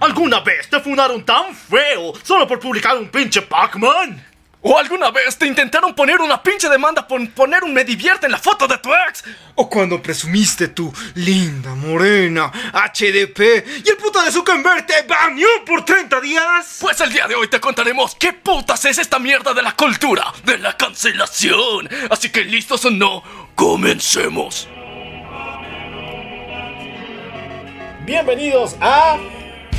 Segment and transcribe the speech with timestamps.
[0.00, 4.26] ¿Alguna vez te funaron tan feo solo por publicar un pinche Pac-Man?
[4.62, 8.32] ¿O alguna vez te intentaron poner una pinche demanda por poner un me divierte en
[8.32, 9.24] la foto de tu ex?
[9.56, 13.40] ¿O cuando presumiste tu linda, morena, HDP
[13.84, 16.78] y el puto de Zuckerberg te baneó por 30 días?
[16.80, 20.32] Pues el día de hoy te contaremos qué putas es esta mierda de la cultura,
[20.44, 21.90] de la cancelación.
[22.08, 23.22] Así que listos o no,
[23.54, 24.66] comencemos.
[28.06, 29.18] Bienvenidos a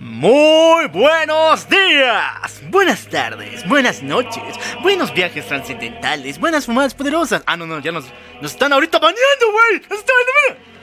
[0.00, 7.42] Muy buenos días, buenas tardes, buenas noches, buenos viajes trascendentales, buenas fumadas poderosas.
[7.46, 8.04] Ah, no, no, ya nos,
[8.40, 9.82] nos están ahorita baneando, güey.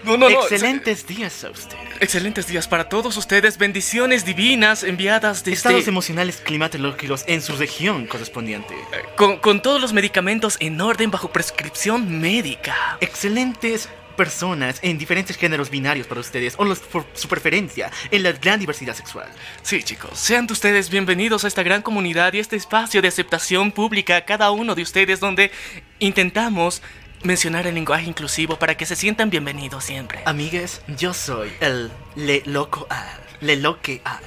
[0.04, 0.42] No, no, no.
[0.42, 1.81] Excelentes días a ustedes.
[2.02, 5.54] Excelentes días para todos ustedes, bendiciones divinas enviadas desde...
[5.54, 8.76] Estados emocionales climatológicos en su región correspondiente.
[9.16, 12.98] con, con todos los medicamentos en orden bajo prescripción médica.
[13.00, 18.31] Excelentes personas en diferentes géneros binarios para ustedes o los- por su preferencia en la
[18.31, 19.27] gran diversidad sexual.
[19.61, 24.17] Sí, chicos, sean ustedes bienvenidos a esta gran comunidad y este espacio de aceptación pública
[24.17, 25.52] a cada uno de ustedes donde
[25.99, 26.81] intentamos
[27.23, 30.19] mencionar el lenguaje inclusivo para que se sientan bienvenidos siempre.
[30.25, 33.08] Amigues, yo soy el Le Loco Al.
[33.41, 34.21] Le Loque Al.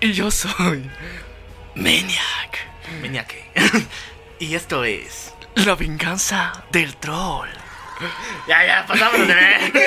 [0.00, 0.88] Y yo soy
[1.74, 2.58] Maniac,
[3.00, 3.44] Meñaque.
[4.38, 5.32] y esto es.
[5.54, 7.48] la venganza del troll.
[8.46, 9.60] Ya, ya, pasámonos de ver.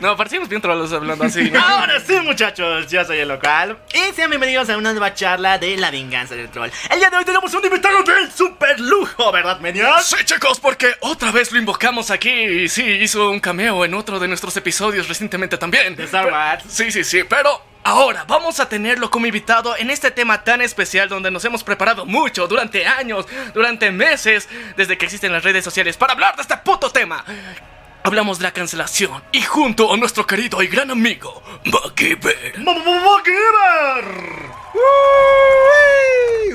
[0.00, 1.50] No, parecimos bien trolls hablando así.
[1.50, 1.58] ¿no?
[1.58, 3.76] Ahora sí, muchachos, yo soy el local.
[3.92, 6.70] Y sean bienvenidos a una nueva charla de la venganza del troll.
[6.90, 10.06] El día de hoy tenemos un invitado del super lujo, ¿verdad, Menias?
[10.06, 14.20] Sí, chicos, porque otra vez lo invocamos aquí y sí, hizo un cameo en otro
[14.20, 15.96] de nuestros episodios recientemente también.
[15.96, 16.64] De Star Wars.
[16.68, 21.08] Sí, sí, sí, pero Ahora vamos a tenerlo como invitado en este tema tan especial
[21.08, 25.96] donde nos hemos preparado mucho durante años, durante meses, desde que existen las redes sociales
[25.96, 27.24] para hablar de este puto tema.
[28.02, 32.58] Hablamos de la cancelación y junto a nuestro querido y gran amigo, Makiber.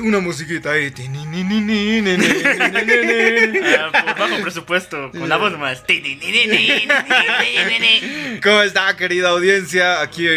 [0.03, 0.91] Una musiquita ahí.
[0.91, 1.09] Por
[4.19, 5.83] bajo presupuesto, con la voz más.
[8.43, 9.99] ¿Cómo está, querida audiencia?
[9.99, 10.27] Aquí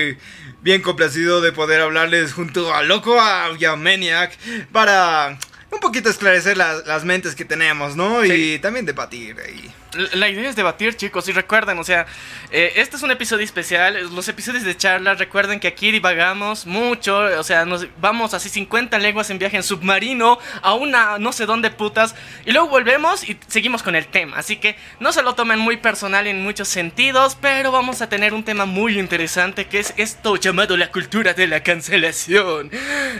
[0.67, 3.17] bien complacido de poder hablarles junto a Loco
[3.57, 4.37] y a Maniac
[4.73, 5.39] para
[5.71, 8.25] un poquito esclarecer las, las mentes que tenemos, ¿no?
[8.25, 9.73] Y también debatir ahí.
[10.13, 12.07] La idea es debatir, chicos, y recuerden, o sea,
[12.51, 17.17] eh, este es un episodio especial, los episodios de charla, recuerden que aquí divagamos mucho,
[17.17, 21.47] o sea, nos vamos así 50 lenguas en viaje en submarino a una no sé
[21.47, 22.15] dónde putas,
[22.45, 25.77] y luego volvemos y seguimos con el tema, así que no se lo tomen muy
[25.77, 30.37] personal en muchos sentidos, pero vamos a tener un tema muy interesante que es esto
[30.37, 32.71] llamado la cultura de la cancelación.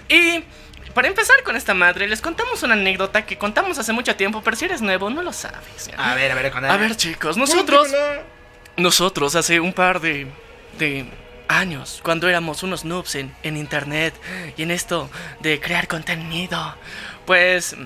[0.09, 0.43] Y...
[0.97, 4.57] Para empezar con esta madre, les contamos una anécdota que contamos hace mucho tiempo, pero
[4.57, 5.91] si eres nuevo no lo sabes.
[5.95, 7.89] A ver, a ver, con A ver, chicos, nosotros,
[8.79, 10.27] nosotros hace un par de,
[10.79, 11.05] de
[11.49, 14.15] años, cuando éramos unos noobs en, en internet
[14.57, 16.75] y en esto de crear contenido,
[17.27, 17.77] pues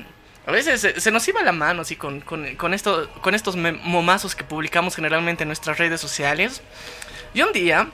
[0.47, 3.57] a veces se, se nos iba la mano así con, con, con esto, con estos
[3.57, 6.63] momazos que publicamos generalmente en nuestras redes sociales.
[7.35, 7.89] Y un día,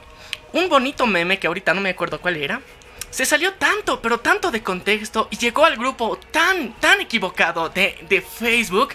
[0.53, 2.61] un bonito meme que ahorita no me acuerdo cuál era.
[3.09, 7.97] Se salió tanto, pero tanto de contexto y llegó al grupo tan, tan equivocado de,
[8.09, 8.93] de Facebook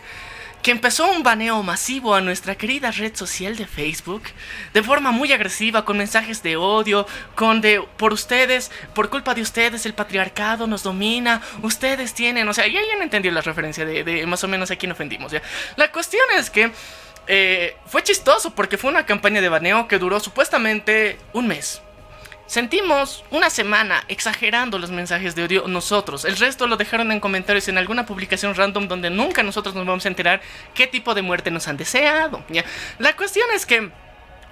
[0.62, 4.23] que empezó un baneo masivo a nuestra querida red social de Facebook
[4.73, 9.43] de forma muy agresiva, con mensajes de odio, con de por ustedes, por culpa de
[9.43, 13.84] ustedes el patriarcado nos domina, ustedes tienen, o sea, ya, ya no entendí la referencia
[13.84, 15.43] de, de más o menos a quién ofendimos, ¿ya?
[15.77, 16.71] La cuestión es que
[17.27, 21.82] eh, fue chistoso porque fue una campaña de baneo que duró supuestamente un mes.
[22.56, 26.26] Sentimos una semana exagerando los mensajes de odio nosotros.
[26.26, 30.04] El resto lo dejaron en comentarios en alguna publicación random donde nunca nosotros nos vamos
[30.04, 30.43] a enterar
[30.75, 32.44] qué tipo de muerte nos han deseado.
[32.99, 33.90] La cuestión es que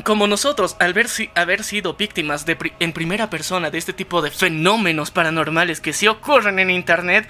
[0.03, 4.23] como nosotros, al ver si- haber sido víctimas de en primera persona de este tipo
[4.23, 7.29] de fenómenos paranormales que sí ocurren en Internet,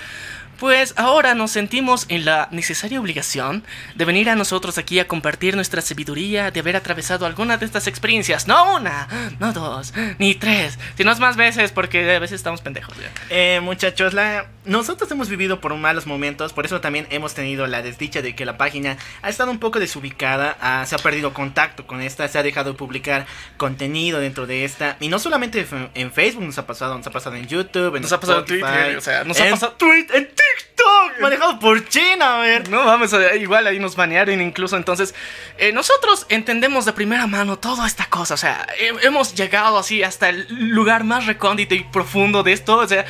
[0.60, 3.64] pues ahora nos sentimos en la necesaria obligación
[3.94, 7.86] de venir a nosotros aquí a compartir nuestra sabiduría de haber atravesado alguna de estas
[7.86, 8.46] experiencias.
[8.46, 9.08] No una,
[9.40, 12.94] no dos, ni tres, sino más veces porque a veces estamos pendejos.
[13.30, 17.80] Eh, muchachos, la, nosotros hemos vivido por malos momentos, por eso también hemos tenido la
[17.82, 21.86] desdicha de que la página ha estado un poco desubicada, ah, se ha perdido contacto
[21.86, 23.24] con esta, se ha dejado de publicar
[23.56, 27.36] contenido dentro de esta, y no solamente en Facebook nos ha pasado, nos ha pasado
[27.36, 30.16] en YouTube, en Nos ha pasado en Twitter, o sea, nos ha en pasado- Twitter,
[30.16, 32.68] en TikTok, manejado por China, a ver.
[32.68, 34.76] No vamos a igual ahí nos banearon incluso.
[34.76, 35.14] Entonces,
[35.58, 38.34] eh, nosotros entendemos de primera mano toda esta cosa.
[38.34, 42.76] O sea, he- hemos llegado así hasta el lugar más recóndito y profundo de esto.
[42.78, 43.04] O sea,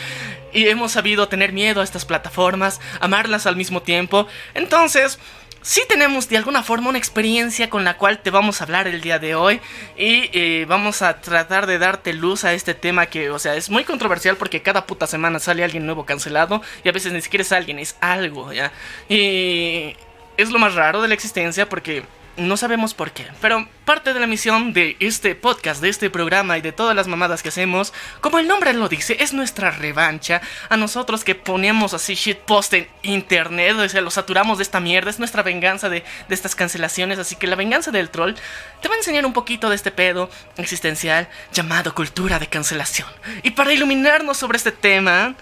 [0.53, 4.27] y hemos sabido tener miedo a estas plataformas, amarlas al mismo tiempo.
[4.55, 5.19] Entonces.
[5.63, 9.03] Sí tenemos de alguna forma una experiencia con la cual te vamos a hablar el
[9.03, 9.61] día de hoy
[9.95, 13.69] y eh, vamos a tratar de darte luz a este tema que, o sea, es
[13.69, 17.43] muy controversial porque cada puta semana sale alguien nuevo cancelado y a veces ni siquiera
[17.43, 18.73] es alguien, es algo, ¿ya?
[19.11, 19.97] Y
[20.39, 22.05] es lo más raro de la existencia porque
[22.41, 23.27] no sabemos por qué.
[23.41, 27.07] Pero parte de la misión de este podcast, de este programa y de todas las
[27.07, 31.95] mamadas que hacemos, como el nombre lo dice, es nuestra revancha a nosotros que ponemos
[31.95, 36.05] así shitpost en internet, o sea, lo saturamos de esta mierda, es nuestra venganza de,
[36.29, 38.35] de estas cancelaciones, así que la venganza del troll
[38.81, 43.09] te va a enseñar un poquito de este pedo existencial llamado cultura de cancelación.
[43.43, 45.35] Y para iluminarnos sobre este tema,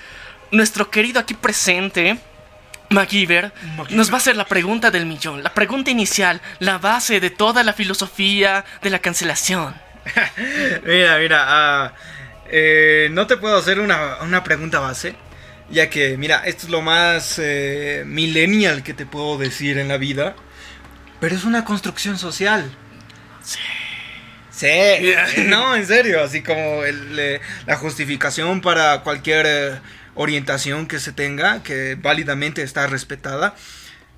[0.50, 2.18] nuestro querido aquí presente,
[2.90, 3.52] MacGyver
[3.90, 7.62] nos va a hacer la pregunta del millón, la pregunta inicial, la base de toda
[7.62, 9.74] la filosofía de la cancelación.
[10.86, 11.94] Mira, mira,
[12.50, 15.14] eh, no te puedo hacer una, una pregunta base,
[15.70, 19.98] ya que, mira, esto es lo más eh, millennial que te puedo decir en la
[19.98, 20.34] vida,
[21.20, 22.70] pero es una construcción social.
[23.42, 23.58] Sí.
[24.58, 24.66] Sí,
[25.46, 29.78] no, en serio, así como el, eh, la justificación para cualquier eh,
[30.18, 33.54] orientación que se tenga, que válidamente está respetada.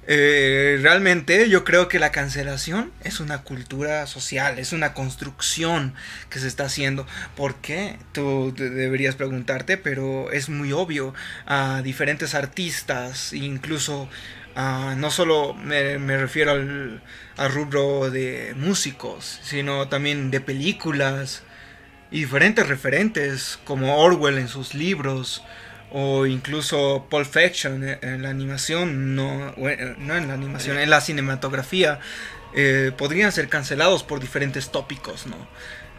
[0.06, 5.94] Eh, realmente yo creo que la cancelación es una cultura social, es una construcción
[6.30, 7.06] que se está haciendo.
[7.36, 7.98] ¿Por qué?
[8.12, 11.14] Tú de- deberías preguntarte, pero es muy obvio.
[11.46, 14.08] A diferentes artistas, incluso
[14.56, 17.02] ah, no solo me, me refiero al,
[17.36, 21.42] al rubro de músicos, sino también de películas
[22.10, 25.44] y diferentes referentes como Orwell en sus libros
[25.92, 29.68] o incluso Pulp Fiction en- en la animación, no, no
[30.16, 31.98] en la animación, en la cinematografía,
[32.54, 35.36] eh, podrían ser cancelados por diferentes tópicos, ¿no?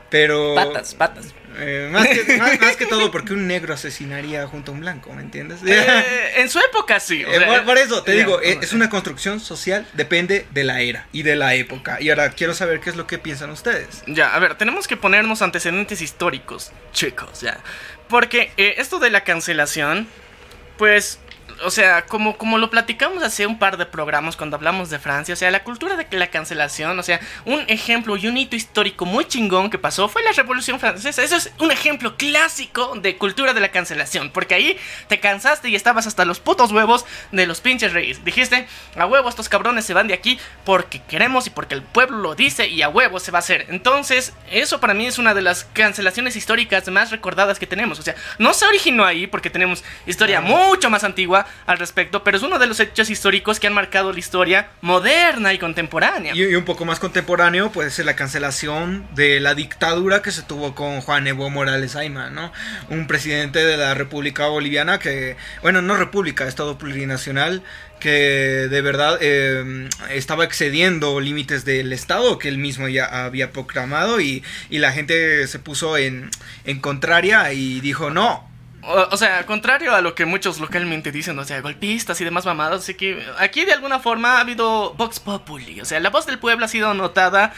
[0.10, 0.56] Pero...
[0.56, 1.28] Patas, patas.
[1.58, 5.14] eh, más, que, más- más que todo porque un negro asesinaría junto a un blanco,
[5.14, 5.62] ¿me entiendes?
[5.66, 7.24] Eh, en su época sí.
[7.24, 8.76] o Eh, sea, por, por eso te digo, eh, es sé.
[8.76, 12.02] una construcción social, depende de la era y de la época.
[12.02, 14.04] Y ahora quiero saber qué es lo que piensan ustedes.
[14.06, 17.62] Ya, a ver, tenemos que ponernos antecedentes históricos, chicos, ya.
[18.12, 20.06] Porque eh, esto de la cancelación,
[20.78, 21.18] pues,
[21.64, 25.34] o sea, como, como lo platicamos hace un par de programas cuando hablamos de Francia,
[25.34, 29.06] o sea, la cultura de la cancelación, o sea, un ejemplo y un hito histórico
[29.06, 31.24] muy chingón que pasó fue la Revolución Francesa.
[31.24, 34.78] Eso es un ejemplo clásico de cultura de la cancelación, porque ahí
[35.08, 38.24] te cansaste y estabas hasta los putos huevos de los pinches reyes.
[38.24, 42.18] Dijiste, a huevo estos cabrones se van de aquí porque queremos y porque el pueblo
[42.18, 43.66] lo dice y a huevo se va a hacer.
[43.70, 48.00] Entonces, eso para mí es una de las cancelaciones históricas más recordadas que tenemos.
[48.00, 52.38] O sea, no se originó ahí porque tenemos historia mucho más antigua al respecto, pero
[52.38, 56.36] es uno de los hechos históricos que han marcado la historia moderna y contemporánea.
[56.36, 60.76] Y, un poco más contemporáneo puede ser la cancelación de la dictadura que se tuvo
[60.76, 62.52] con Juan Evo Morales Ayma, ¿no?
[62.90, 67.64] Un presidente de la República Boliviana que, bueno, no república, estado plurinacional,
[68.00, 74.20] que de verdad eh, estaba excediendo límites del Estado que él mismo ya había proclamado
[74.20, 76.30] y, y la gente se puso en,
[76.66, 78.51] en contraria y dijo no.
[78.84, 82.82] O, sea, contrario a lo que muchos localmente dicen, o sea, golpistas y demás mamadas,
[82.82, 86.40] así que aquí de alguna forma ha habido Vox Populi, o sea, la voz del
[86.40, 87.54] pueblo ha sido notada.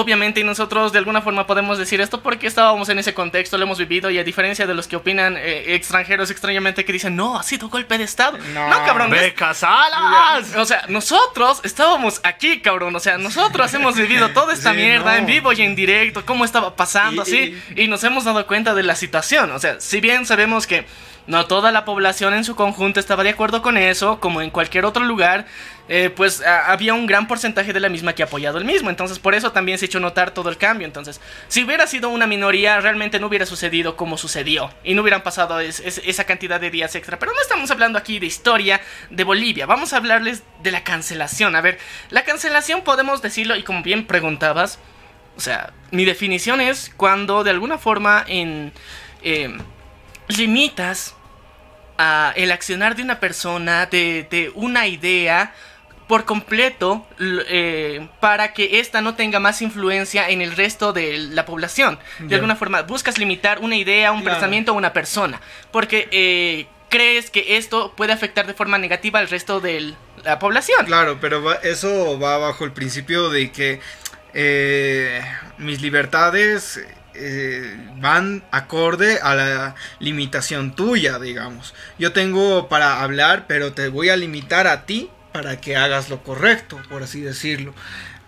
[0.00, 3.64] Obviamente, y nosotros de alguna forma podemos decir esto porque estábamos en ese contexto, lo
[3.64, 7.38] hemos vivido, y a diferencia de los que opinan eh, extranjeros extrañamente que dicen, no,
[7.38, 8.38] ha sido golpe de Estado.
[8.54, 10.54] No, No, cabrón, ¡Becas Salas!
[10.56, 12.94] o sea, nosotros estábamos aquí, cabrón.
[12.94, 15.18] O sea, nosotros hemos vivido toda esta Sí, mierda no.
[15.18, 18.74] en vivo y en directo, cómo estaba pasando, Y- así, y nos hemos dado cuenta
[18.74, 19.50] de la situación.
[19.52, 20.86] O sea, si bien sabemos que
[21.26, 24.84] no toda la población en su conjunto estaba de acuerdo con eso, como en cualquier
[24.86, 25.46] otro lugar,
[25.88, 28.90] eh, pues había un gran porcentaje de la misma que ha apoyado el mismo.
[28.90, 30.86] Entonces, por eso también se ha hecho notar todo el cambio.
[30.86, 34.70] Entonces, si hubiera sido una minoría, realmente no hubiera sucedido como sucedió.
[34.84, 37.18] Y no hubieran pasado es- es- esa cantidad de días extra.
[37.18, 38.80] Pero no estamos hablando aquí de historia
[39.10, 39.66] de Bolivia.
[39.66, 41.56] Vamos a hablarles de la cancelación.
[41.56, 41.78] A ver,
[42.10, 44.78] la cancelación podemos decirlo, y como bien preguntabas,
[45.36, 48.72] o sea, mi definición es cuando de alguna forma en...
[49.22, 49.56] eh,
[50.28, 51.14] limitas
[51.96, 55.54] a el accionar de una persona, de, de una idea
[56.08, 61.44] por completo eh, para que ésta no tenga más influencia en el resto de la
[61.44, 61.98] población.
[62.18, 64.36] De alguna forma, buscas limitar una idea, un Claro.
[64.36, 65.40] pensamiento o una persona.
[65.70, 69.92] Porque, eh, crees que esto puede afectar de forma negativa al resto de
[70.24, 70.86] la población.
[70.86, 73.80] Claro, pero va- eso va bajo el principio de que
[74.34, 75.20] eh,
[75.58, 76.80] mis libertades
[77.14, 81.74] eh, van acorde a la limitación tuya, digamos.
[81.98, 86.22] Yo tengo para hablar, pero te voy a limitar a ti para que hagas lo
[86.22, 87.74] correcto, por así decirlo.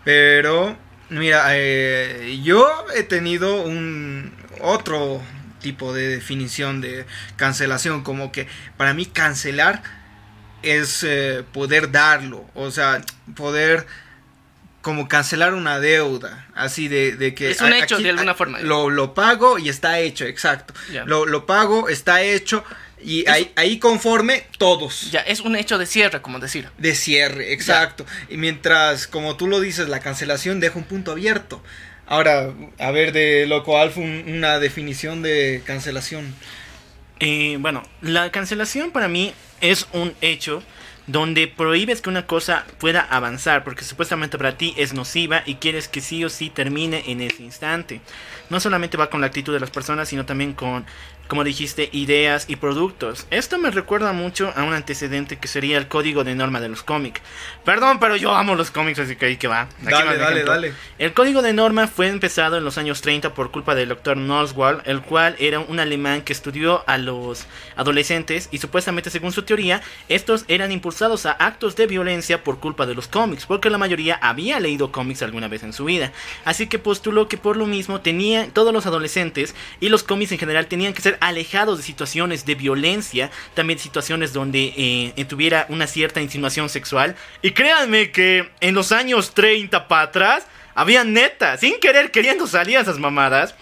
[0.04, 0.76] Pero,
[1.08, 5.20] mira, eh, yo he tenido un otro
[5.60, 9.82] tipo de definición de cancelación, como que para mí cancelar
[10.62, 13.02] es eh, poder darlo, o sea,
[13.36, 13.86] poder
[14.80, 17.50] como cancelar una deuda, así de, de que...
[17.50, 18.60] Es un hecho de alguna forma.
[18.60, 20.72] Lo, lo pago y está hecho, exacto.
[21.04, 22.64] Lo pago, está hecho
[23.04, 25.10] y ahí, ahí conforme todos.
[25.10, 26.68] Ya, es un hecho de cierre, como decir.
[26.78, 28.04] De cierre, exacto.
[28.28, 31.62] Y mientras, como tú lo dices, la cancelación deja un punto abierto.
[32.06, 36.34] Ahora, a ver, de Loco Alf, un- una definición de cancelación.
[37.20, 40.62] Eh, bueno, la cancelación para mí es un hecho
[41.06, 45.88] donde prohíbes que una cosa pueda avanzar porque supuestamente para ti es nociva y quieres
[45.88, 48.00] que sí o sí termine en ese instante.
[48.48, 50.86] No solamente va con la actitud de las personas, sino también con,
[51.30, 53.28] como dijiste, ideas y productos.
[53.30, 56.82] Esto me recuerda mucho a un antecedente que sería el código de norma de los
[56.82, 57.22] cómics.
[57.64, 59.60] Perdón, pero yo amo los cómics, así que ahí que va.
[59.60, 60.74] Aquí Dale, dale, dale.
[60.98, 64.82] El código de norma fue empezado en los años 30 por culpa del doctor Noswald,
[64.86, 67.46] el cual era un alemán que estudió a los
[67.76, 72.86] adolescentes y supuestamente según su teoría, estos eran impulsados a actos de violencia por culpa
[72.86, 76.10] de los cómics, porque la mayoría había leído cómics alguna vez en su vida.
[76.44, 80.38] Así que postuló que por lo mismo tenían todos los adolescentes y los cómics en
[80.38, 85.86] general tenían que ser alejados de situaciones de violencia, también situaciones donde eh, tuviera una
[85.86, 87.16] cierta insinuación sexual.
[87.42, 92.82] Y créanme que en los años 30 para atrás, había neta, sin querer queriendo salían
[92.82, 93.54] esas mamadas.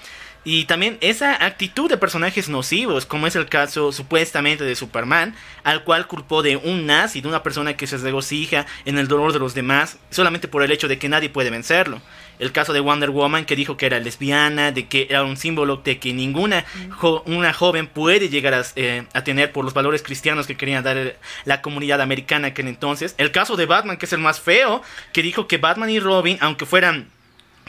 [0.45, 5.85] Y también esa actitud de personajes nocivos, como es el caso supuestamente de Superman, al
[5.85, 9.41] cual culpó de un nazi, de una persona que se regocija en el dolor de
[9.41, 12.01] los demás, solamente por el hecho de que nadie puede vencerlo.
[12.39, 15.77] El caso de Wonder Woman, que dijo que era lesbiana, de que era un símbolo
[15.77, 20.03] de que ninguna jo- una joven puede llegar a, eh, a tener por los valores
[20.03, 23.15] cristianos que querían dar la comunidad americana en aquel entonces.
[23.19, 26.39] El caso de Batman, que es el más feo, que dijo que Batman y Robin,
[26.41, 27.09] aunque fueran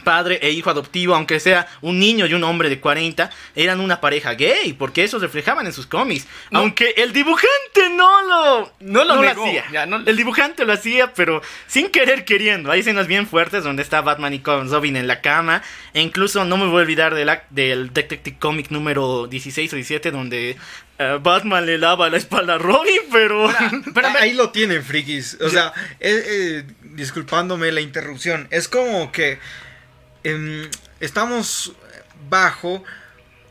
[0.00, 4.00] padre e hijo adoptivo, aunque sea un niño y un hombre de 40, eran una
[4.00, 6.26] pareja gay, porque eso reflejaban en sus cómics.
[6.50, 6.60] No.
[6.60, 9.64] Aunque el dibujante no lo, No lo negó, hacía.
[9.72, 12.70] ya, no- El dibujante lo hacía, pero sin querer queriendo.
[12.70, 15.62] Hay escenas bien fuertes donde está Batman y con Robin en la cama.
[15.94, 19.76] E incluso no me voy a olvidar del, ac- del Detective Comic número 16 o
[19.76, 20.56] 17, donde
[20.98, 23.50] eh, Batman le lava la espalda a Robin, pero...
[23.94, 25.38] Pero Ah, ahí lo tienen, frikis.
[25.40, 28.46] O sea, eh, eh, disculpándome la interrupción.
[28.50, 29.38] Es como que
[30.24, 30.68] em,
[31.00, 31.72] estamos
[32.28, 32.82] bajo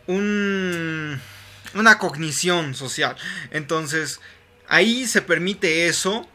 [0.08, 1.20] un,
[1.74, 3.16] una cognición social.
[3.52, 4.20] Entonces,
[4.68, 6.28] ahí se permite eso.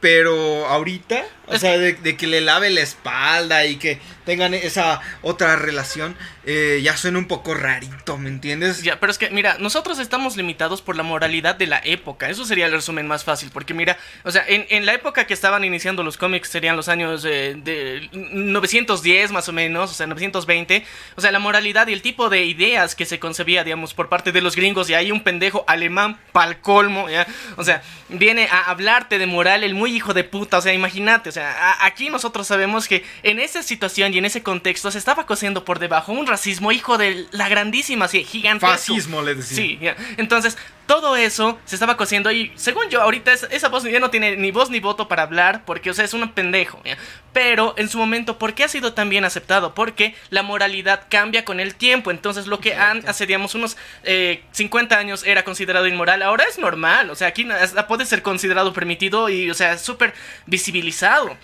[0.00, 5.00] Pero ahorita, o sea, de, de que le lave la espalda y que tengan esa
[5.22, 8.82] otra relación, eh, ya suena un poco rarito, ¿me entiendes?
[8.82, 12.28] Ya, pero es que, mira, nosotros estamos limitados por la moralidad de la época.
[12.28, 13.50] Eso sería el resumen más fácil.
[13.52, 16.88] Porque, mira, o sea, en, en la época que estaban iniciando los cómics, serían los
[16.88, 20.84] años eh, de 910 más o menos, o sea, 920.
[21.16, 24.32] O sea, la moralidad y el tipo de ideas que se concebía, digamos, por parte
[24.32, 24.90] de los gringos.
[24.90, 27.26] Y hay un pendejo alemán pa'l colmo, ¿ya?
[27.56, 30.58] O sea, viene a hablarte de moral el muy hijo de puta.
[30.58, 31.41] O sea, imagínate, o sea,
[31.80, 35.78] aquí nosotros sabemos que en esa situación y en ese contexto se estaba cosiendo por
[35.78, 38.72] debajo un racismo hijo de la grandísima, así, gigantesco.
[38.72, 39.56] Fascismo, le decía.
[39.56, 39.78] Sí,
[40.16, 44.10] entonces todo eso se estaba cociendo y según yo ahorita es- esa voz ya no
[44.10, 46.98] tiene ni voz ni voto para hablar porque o sea es un pendejo, ya.
[47.32, 49.74] pero en su momento ¿por qué ha sido tan bien aceptado?
[49.74, 54.42] Porque la moralidad cambia con el tiempo, entonces lo que an- hace digamos unos eh,
[54.52, 58.72] 50 años era considerado inmoral, ahora es normal, o sea aquí hasta puede ser considerado
[58.72, 60.12] permitido y o sea súper
[60.46, 61.36] visibilizado.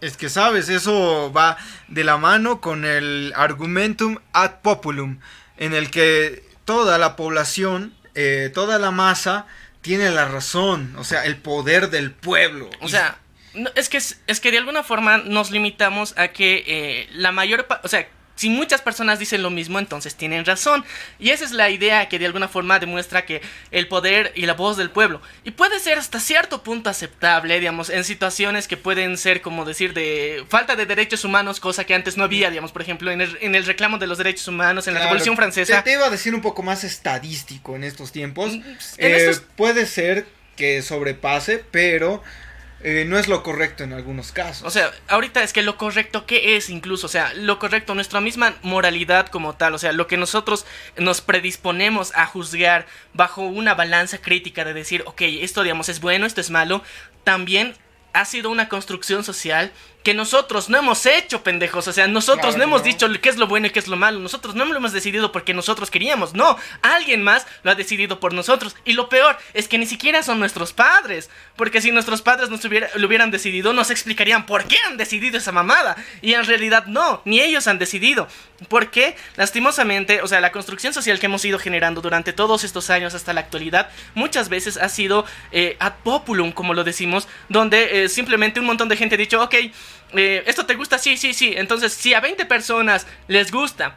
[0.00, 1.56] Es que sabes, eso va
[1.88, 5.18] de la mano con el argumentum ad populum,
[5.56, 9.46] en el que toda la población, eh, toda la masa,
[9.80, 12.70] tiene la razón, o sea, el poder del pueblo.
[12.80, 13.18] O sea,
[13.54, 17.66] no, es que es, que de alguna forma nos limitamos a que eh, la mayor,
[17.82, 20.84] o sea, si muchas personas dicen lo mismo, entonces tienen razón.
[21.20, 24.54] Y esa es la idea que de alguna forma demuestra que el poder y la
[24.54, 25.22] voz del pueblo.
[25.44, 29.94] Y puede ser hasta cierto punto aceptable, digamos, en situaciones que pueden ser como decir
[29.94, 33.38] de falta de derechos humanos, cosa que antes no había, digamos, por ejemplo, en el,
[33.40, 35.76] en el reclamo de los derechos humanos, en la Revolución Francesa.
[35.82, 38.52] Te, te iba a decir un poco más estadístico en estos tiempos.
[38.52, 38.62] En
[38.98, 40.26] Eh, estos- Puede ser
[40.56, 42.22] que sobrepase, pero
[42.86, 44.66] eh, no es lo correcto en algunos casos.
[44.66, 47.06] O sea, ahorita es que lo correcto, ¿qué es incluso?
[47.06, 50.66] O sea, lo correcto, nuestra misma moralidad como tal, o sea, lo que nosotros
[50.98, 56.26] nos predisponemos a juzgar bajo una balanza crítica de decir, ok, esto digamos es bueno,
[56.26, 56.82] esto es malo,
[57.24, 57.74] también
[58.12, 59.72] ha sido una construcción social
[60.04, 61.88] que nosotros no hemos hecho, pendejos.
[61.88, 62.84] O sea, nosotros Claro no hemos no.
[62.84, 64.20] dicho qué es lo bueno y qué es lo malo.
[64.20, 66.34] Nosotros no lo hemos decidido porque nosotros queríamos.
[66.34, 68.76] No, alguien más lo ha decidido por nosotros.
[68.84, 71.30] Y lo peor es que ni siquiera son nuestros padres.
[71.56, 75.38] Porque si nuestros padres nos hubiera- lo hubieran decidido, nos explicarían por qué han decidido
[75.38, 75.96] esa mamada.
[76.22, 78.28] Y en realidad no, ni ellos han decidido.
[78.68, 83.14] Porque, lastimosamente, o sea, la construcción social que hemos ido generando durante todos estos años
[83.14, 88.08] hasta la actualidad, muchas veces ha sido eh, ad populum, como lo decimos, donde eh,
[88.08, 89.54] simplemente un montón de gente ha dicho, ok,
[90.12, 90.98] eh, ¿esto te gusta?
[90.98, 91.54] Sí, sí, sí.
[91.56, 93.96] Entonces, si a 20 personas les gusta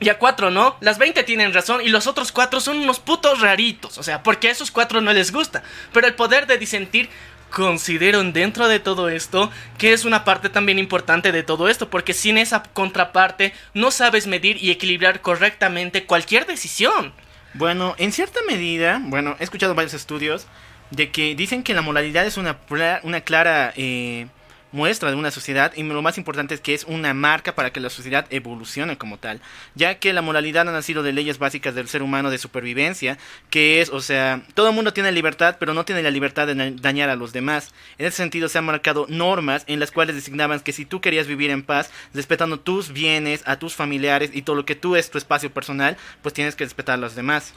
[0.00, 3.40] y a 4 no, las 20 tienen razón y los otros 4 son unos putos
[3.40, 3.98] raritos.
[3.98, 5.62] O sea, porque a esos 4 no les gusta.
[5.92, 7.08] Pero el poder de disentir
[7.52, 12.14] considero dentro de todo esto que es una parte también importante de todo esto, porque
[12.14, 17.12] sin esa contraparte no sabes medir y equilibrar correctamente cualquier decisión.
[17.54, 20.46] Bueno, en cierta medida, bueno, he escuchado varios estudios
[20.90, 22.58] de que dicen que la moralidad es una,
[23.02, 24.26] una clara eh,
[24.72, 27.80] muestra de una sociedad y lo más importante es que es una marca para que
[27.80, 29.40] la sociedad evolucione como tal,
[29.74, 33.18] ya que la moralidad ha nacido de leyes básicas del ser humano de supervivencia,
[33.50, 36.72] que es, o sea, todo el mundo tiene libertad, pero no tiene la libertad de
[36.72, 37.72] dañar a los demás.
[37.98, 41.26] En ese sentido se han marcado normas en las cuales designaban que si tú querías
[41.26, 45.10] vivir en paz, respetando tus bienes, a tus familiares y todo lo que tú es
[45.10, 47.54] tu espacio personal, pues tienes que respetar a los demás.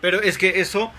[0.00, 0.92] Pero es que eso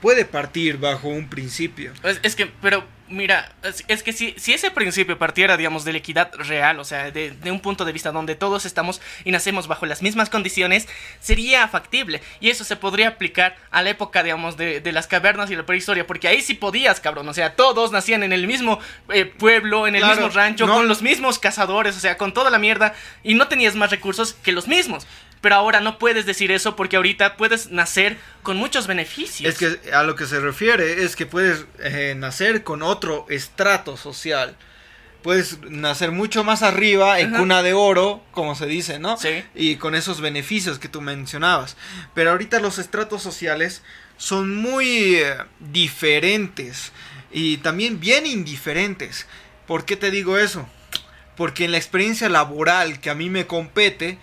[0.00, 1.92] puede partir bajo un principio.
[2.02, 5.92] Es, es que, pero mira, es, es que si, si ese principio partiera, digamos, de
[5.92, 9.32] la equidad real, o sea, de, de un punto de vista donde todos estamos y
[9.32, 10.88] nacemos bajo las mismas condiciones,
[11.20, 12.22] sería factible.
[12.40, 15.66] Y eso se podría aplicar a la época, digamos, de, de las cavernas y la
[15.66, 17.28] prehistoria, porque ahí sí podías, cabrón.
[17.28, 18.78] O sea, todos nacían en el mismo
[19.10, 22.32] eh, pueblo, en el Claro, mismo rancho, no- con los mismos cazadores, o sea, con
[22.32, 25.06] toda la mierda, y no tenías más recursos que los mismos.
[25.40, 29.48] Pero ahora no puedes decir eso porque ahorita puedes nacer con muchos beneficios.
[29.48, 33.96] Es que a lo que se refiere es que puedes eh, nacer con otro estrato
[33.96, 34.56] social.
[35.22, 37.38] Puedes nacer mucho más arriba en Ajá.
[37.38, 39.16] cuna de oro, como se dice, ¿no?
[39.18, 39.44] Sí.
[39.54, 41.76] Y con esos beneficios que tú mencionabas.
[42.14, 43.82] Pero ahorita los estratos sociales
[44.16, 46.92] son muy eh, diferentes
[47.32, 49.26] y también bien indiferentes.
[49.66, 50.68] ¿Por qué te digo eso?
[51.36, 54.18] Porque en la experiencia laboral que a mí me compete,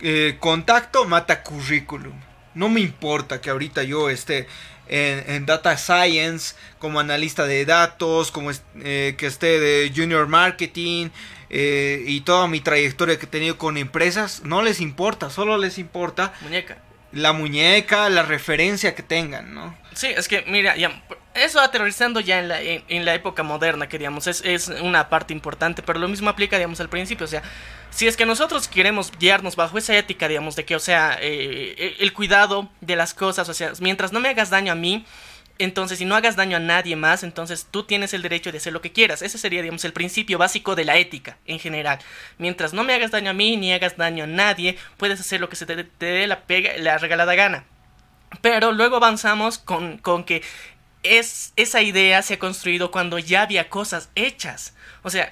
[0.00, 2.14] eh, contacto mata currículum.
[2.54, 4.46] No me importa que ahorita yo esté
[4.88, 8.50] en, en data science como analista de datos, como
[8.82, 11.10] eh, que esté de junior marketing
[11.50, 14.42] eh, y toda mi trayectoria que he tenido con empresas.
[14.44, 16.78] No les importa, solo les importa Muñeca.
[17.12, 19.76] la muñeca, la referencia que tengan, ¿no?
[19.94, 21.02] Sí, es que, mira, ya,
[21.44, 25.32] eso aterrizando ya en la, en, la época moderna, que digamos, es, es una parte
[25.32, 27.42] importante, pero lo mismo aplica, digamos, al principio, o sea,
[27.90, 31.96] si es que nosotros queremos guiarnos bajo esa ética, digamos, de que, o sea, eh,
[31.98, 35.04] el cuidado de las cosas, o sea, mientras no me hagas daño a mí,
[35.58, 38.72] entonces, si no hagas daño a nadie más, entonces tú tienes el derecho de hacer
[38.72, 39.22] lo que quieras.
[39.22, 41.98] Ese sería, digamos, el principio básico de la ética en general.
[42.38, 45.48] Mientras no me hagas daño a mí ni hagas daño a nadie, puedes hacer lo
[45.48, 47.64] que se te, te dé la, pega, la regalada gana.
[48.40, 50.42] Pero luego avanzamos con, con que
[51.02, 54.74] es, esa idea se ha construido cuando ya había cosas hechas.
[55.02, 55.30] O sea,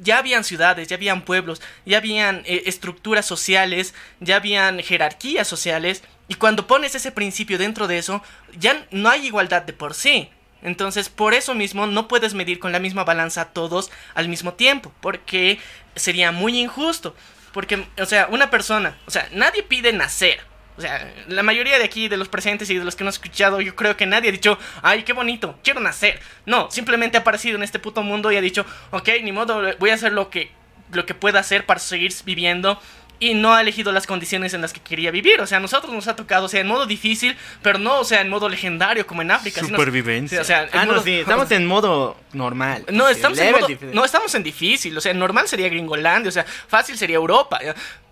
[0.00, 6.02] ya habían ciudades, ya habían pueblos, ya habían eh, estructuras sociales, ya habían jerarquías sociales.
[6.28, 8.22] Y cuando pones ese principio dentro de eso,
[8.58, 10.30] ya no hay igualdad de por sí.
[10.62, 14.54] Entonces, por eso mismo no puedes medir con la misma balanza a todos al mismo
[14.54, 15.60] tiempo, porque
[15.94, 17.14] sería muy injusto.
[17.52, 20.40] Porque, o sea, una persona, o sea, nadie pide nacer.
[20.78, 23.12] O sea, la mayoría de aquí, de los presentes y de los que no han
[23.14, 26.20] escuchado, yo creo que nadie ha dicho, ay, qué bonito, quiero nacer.
[26.46, 29.90] No, simplemente ha aparecido en este puto mundo y ha dicho, ok, ni modo, voy
[29.90, 30.52] a hacer lo que,
[30.92, 32.80] lo que pueda hacer para seguir viviendo.
[33.20, 35.40] Y no ha elegido las condiciones en las que quería vivir.
[35.40, 38.04] O sea, a nosotros nos ha tocado, o sea, en modo difícil, pero no, o
[38.04, 39.60] sea, en modo legendario como en África.
[39.60, 40.38] sino- Supervivencia.
[40.38, 42.84] Sí, o sea, ah, no, modo- sí, estamos en modo normal.
[42.92, 44.96] no, estamos en modo- no, estamos en difícil.
[44.96, 46.28] O sea, normal sería Gringolandia.
[46.28, 47.58] O sea, fácil sería Europa.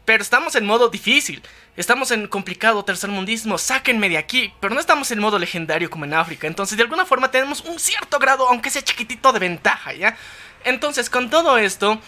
[0.05, 1.41] Pero estamos en modo difícil.
[1.77, 3.59] Estamos en complicado tercermundismo.
[3.59, 4.53] Sáquenme de aquí.
[4.61, 6.47] Pero no estamos en modo legendario como en África.
[6.47, 10.17] Entonces, de alguna forma tenemos un cierto grado, aunque sea chiquitito, de ventaja, ¿ya?
[10.65, 12.01] Entonces, con todo esto,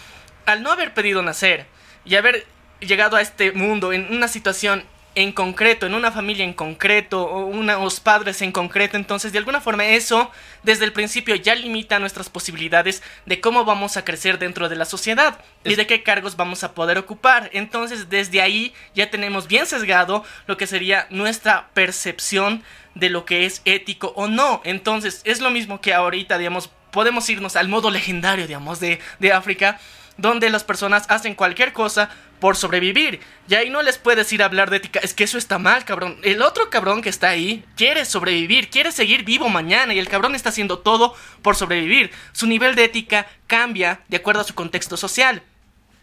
[0.45, 1.67] al no haber pedido nacer
[2.03, 2.47] y haber
[2.79, 4.83] llegado a este mundo en una situación
[5.19, 9.59] en concreto, en una familia en concreto, o unos padres en concreto, entonces de alguna
[9.59, 10.31] forma eso
[10.63, 14.85] desde el principio ya limita nuestras posibilidades de cómo vamos a crecer dentro de la
[14.85, 17.49] sociedad y de qué cargos vamos a poder ocupar.
[17.51, 22.63] Entonces desde ahí ya tenemos bien sesgado lo que sería nuestra percepción
[22.95, 24.61] de lo que es ético o no.
[24.63, 29.33] Entonces es lo mismo que ahorita, digamos, podemos irnos al modo legendario, digamos, de, de
[29.33, 29.81] África,
[30.21, 33.19] donde las personas hacen cualquier cosa por sobrevivir.
[33.47, 34.99] Y ahí no les puedes ir a hablar de ética.
[35.01, 36.17] Es que eso está mal, cabrón.
[36.23, 39.93] El otro cabrón que está ahí quiere sobrevivir, quiere seguir vivo mañana.
[39.93, 42.11] Y el cabrón está haciendo todo por sobrevivir.
[42.31, 45.41] Su nivel de ética cambia de acuerdo a su contexto social.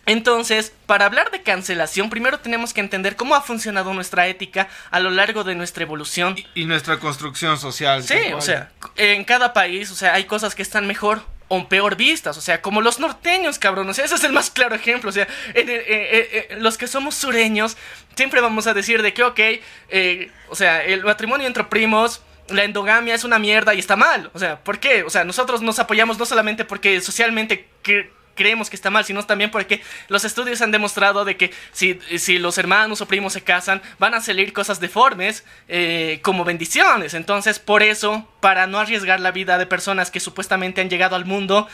[0.06, 5.00] Entonces, para hablar de cancelación, primero tenemos que entender cómo ha funcionado nuestra ética a
[5.00, 6.36] lo largo de nuestra evolución.
[6.54, 8.04] Y, y nuestra construcción social.
[8.04, 11.96] Sí, o sea, en cada país, o sea, hay cosas que están mejor o peor
[11.96, 15.10] vistas, o sea, como los norteños, cabrón, o sea, ese es el más claro ejemplo,
[15.10, 15.84] o sea, en, en,
[16.50, 17.76] en, los que somos sureños,
[18.16, 19.40] siempre vamos a decir de que, ok,
[19.88, 24.30] eh, o sea, el matrimonio entre primos, la endogamia es una mierda y está mal,
[24.34, 25.04] o sea, ¿por qué?
[25.04, 29.24] O sea, nosotros nos apoyamos no solamente porque socialmente que creemos que está mal, sino
[29.24, 33.42] también porque los estudios han demostrado de que si, si los hermanos o primos se
[33.42, 37.14] casan, van a salir cosas deformes eh, como bendiciones.
[37.14, 41.24] Entonces, por eso, para no arriesgar la vida de personas que supuestamente han llegado al
[41.24, 41.66] mundo,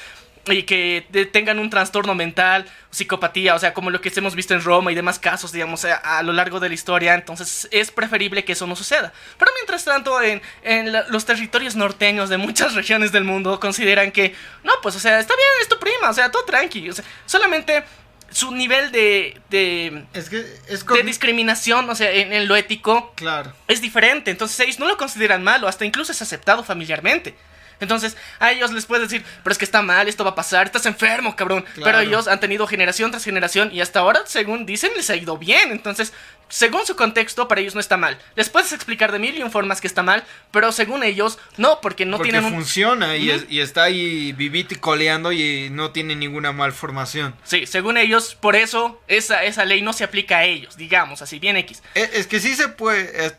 [0.46, 4.62] y que tengan un trastorno mental, psicopatía, o sea, como lo que hemos visto en
[4.62, 8.44] Roma y demás casos, digamos, a, a lo largo de la historia, entonces es preferible
[8.44, 9.12] que eso no suceda.
[9.38, 14.10] Pero mientras tanto, en, en la, los territorios norteños de muchas regiones del mundo consideran
[14.10, 16.92] que, no, pues, o sea, está bien, es tu prima, o sea, todo tranqui, o
[16.92, 17.84] sea, solamente
[18.32, 23.12] su nivel de, de, es que es de discriminación, o sea, en, en, lo ético,
[23.14, 23.52] claro.
[23.68, 24.30] es diferente.
[24.30, 27.34] Entonces ellos no lo consideran malo, hasta incluso es aceptado familiarmente.
[27.82, 30.66] Entonces, a ellos les puedes decir, pero es que está mal, esto va a pasar,
[30.66, 31.62] estás enfermo, cabrón.
[31.74, 31.84] Claro.
[31.84, 35.36] Pero ellos han tenido generación tras generación y hasta ahora, según dicen, les ha ido
[35.36, 35.72] bien.
[35.72, 36.12] Entonces,
[36.48, 38.18] según su contexto, para ellos no está mal.
[38.36, 41.80] Les puedes explicar de mil y un formas que está mal, pero según ellos, no,
[41.80, 42.54] porque no porque tienen un...
[42.54, 47.34] funciona y, es, y, está ahí vivito y coleando y no tiene ninguna malformación.
[47.42, 51.38] Sí, según ellos, por eso esa, esa ley no se aplica a ellos, digamos, así
[51.38, 51.82] bien X.
[51.94, 53.26] Es, es que sí se puede...
[53.26, 53.34] Es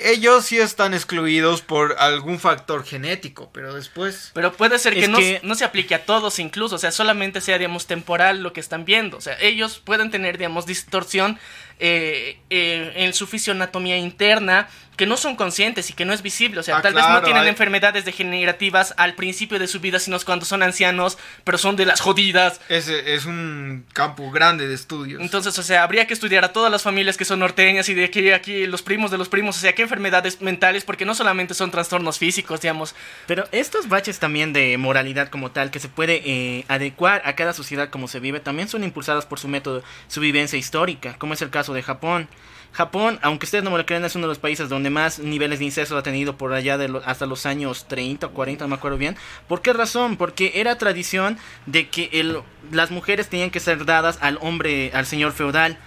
[0.00, 4.30] ellos sí están excluidos por algún factor genético, pero después...
[4.34, 7.40] Pero puede ser que, no, que, no, se aplique a todos incluso, o sea, solamente
[7.40, 9.16] sea, digamos, temporal lo que están viendo.
[9.16, 11.38] O sea, ellos pueden tener, digamos, distorsión
[11.80, 16.60] eh, eh, en su fisionatomía interna que no son conscientes y que no es visible.
[16.60, 19.98] O sea, Ah, tal vez no tienen hay- enfermedades degenerativas al principio de su vida,
[19.98, 22.60] sino cuando son ancianos, pero son de las jodidas.
[22.68, 25.22] Ese es un campo grande de estudios.
[25.22, 28.04] Entonces, o sea, habría que estudiar a todas las familias que son norteñas y de
[28.04, 31.54] aquí aquí los primos de los primos, o sea, qué enfermedades mentales, porque no solamente
[31.54, 32.94] son trastornos físicos, digamos.
[33.26, 37.54] Pero estos baches también de moralidad como tal, que se puede eh, adecuar a cada
[37.54, 41.40] sociedad como se vive, también son impulsadas por su método, su vivencia histórica, como es
[41.40, 42.28] el caso de Japón.
[42.72, 45.58] Japón, aunque ustedes no me lo crean, es uno de los países donde más niveles
[45.58, 48.68] de incesto ha tenido por allá de lo- hasta los años 30 o 40, no
[48.68, 49.16] me acuerdo bien.
[49.48, 50.16] ¿Por qué razón?
[50.16, 52.38] Porque era tradición de que el,
[52.70, 55.78] las mujeres tenían que ser dadas al hombre, al señor feudal.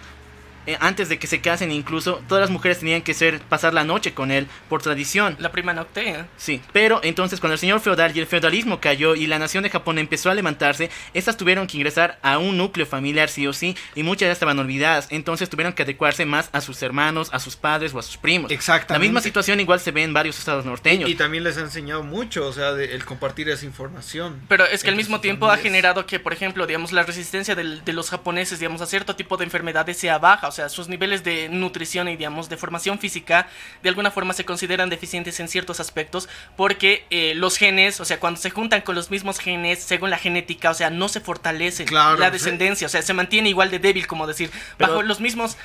[0.66, 3.84] Eh, antes de que se casen incluso, todas las mujeres tenían que ser pasar la
[3.84, 5.36] noche con él por tradición.
[5.40, 6.28] La prima noctea.
[6.38, 9.70] Sí, pero entonces cuando el señor feudal y el feudalismo cayó y la nación de
[9.70, 13.76] Japón empezó a levantarse, estas tuvieron que ingresar a un núcleo familiar sí o sí,
[13.96, 17.56] y muchas ya estaban olvidadas, entonces tuvieron que adecuarse más a sus hermanos, a sus
[17.56, 18.50] padres o a sus primos.
[18.50, 19.06] La Exactamente.
[19.06, 21.10] misma situación igual se ve en varios estados norteños.
[21.10, 24.40] Y, y también les ha enseñado mucho, o sea, de, el compartir esa información.
[24.48, 27.84] Pero es que al mismo tiempo ha generado que, por ejemplo, digamos, la resistencia del-
[27.84, 30.53] de los japoneses, digamos, a cierto tipo de enfermedades sea baja.
[30.54, 33.48] O sea, sus niveles de nutrición y, digamos, de formación física,
[33.82, 38.20] de alguna forma se consideran deficientes en ciertos aspectos, porque eh, los genes, o sea,
[38.20, 41.88] cuando se juntan con los mismos genes, según la genética, o sea, no se fortalecen
[41.88, 42.34] Claro, la sí.
[42.34, 45.58] descendencia, o sea, se mantiene igual de débil, como decir, Pero- bajo los mismos...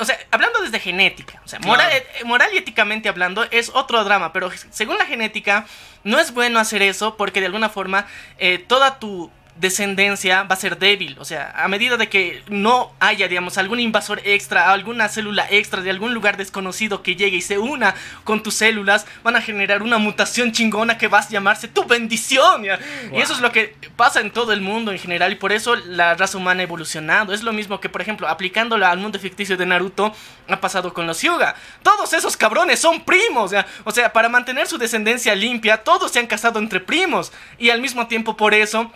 [0.00, 1.76] O sea, hablando desde genética, o sea, Claro.
[1.76, 5.66] moral, eh, moral y éticamente hablando, es otro drama, pero según la genética,
[6.02, 10.58] no es bueno hacer eso porque de alguna forma eh, toda tu descendencia va a
[10.58, 15.08] ser débil, o sea, a medida de que no haya, digamos, algún invasor extra, alguna
[15.08, 19.36] célula extra de algún lugar desconocido que llegue y se una con tus células, van
[19.36, 22.64] a generar una mutación chingona que va a llamarse tu bendición.
[22.64, 25.76] Y eso es lo que pasa en todo el mundo en general y por eso
[25.76, 27.32] la raza humana ha evolucionado.
[27.32, 30.14] Es lo mismo que, por ejemplo, aplicándola al mundo ficticio de Naruto,
[30.48, 31.54] ha pasado con los Hyuga.
[31.82, 33.52] Todos esos cabrones son primos,
[33.84, 37.80] o sea, para mantener su descendencia limpia, todos se han casado entre primos y al
[37.80, 38.90] mismo tiempo por eso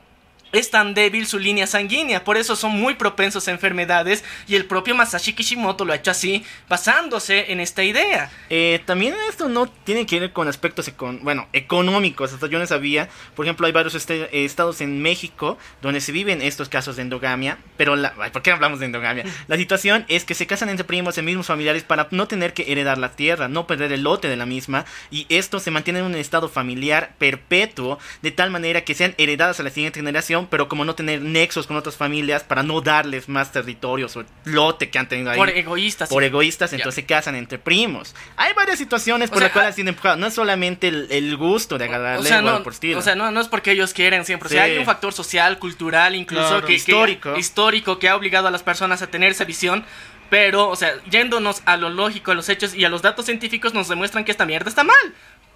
[0.52, 4.64] es tan débil su línea sanguínea, por eso son muy propensos a enfermedades y el
[4.64, 8.30] propio Masashi Kishimoto lo ha hecho así, basándose en esta idea.
[8.48, 12.66] Eh, también esto no tiene que ver con aspectos econ- bueno, económicos, hasta yo no
[12.66, 13.09] sabía.
[13.35, 17.59] Por ejemplo, hay varios este- estados en México donde se viven estos casos de endogamia,
[17.76, 19.24] pero la, ay, ¿por qué hablamos de endogamia?
[19.48, 22.70] La situación es que se casan entre primos, en mismos familiares para no tener que
[22.70, 26.04] heredar la tierra, no perder el lote de la misma, y esto se mantiene en
[26.06, 30.68] un estado familiar perpetuo, de tal manera que sean heredadas a la siguiente generación pero
[30.68, 34.99] como no tener nexos con otras familias para no darles más territorios o lote que
[34.99, 35.38] han tenido ahí.
[35.38, 36.11] Por egoístas.
[36.11, 36.27] Por sí.
[36.27, 38.14] egoístas, entonces se casan entre primos.
[38.37, 40.18] Hay varias situaciones O por sea, las cuales ah- han sido empujados.
[40.18, 42.99] No es solamente el, el gusto de agarrarle O sea, no, por estilo.
[42.99, 44.49] o sea no, no es porque ellos quieren siempre.
[44.49, 44.72] O sea, Sí.
[44.72, 46.61] hay un factor social, cultural, incluso Claro.
[46.61, 47.37] que, que- Histórico.
[47.38, 49.85] histórico que ha obligado a las personas a tener esa visión.
[50.29, 53.75] Pero, o sea, yéndonos a lo lógico, a los hechos y a los datos científicos,
[53.75, 54.96] nos demuestran que esta mierda está mal.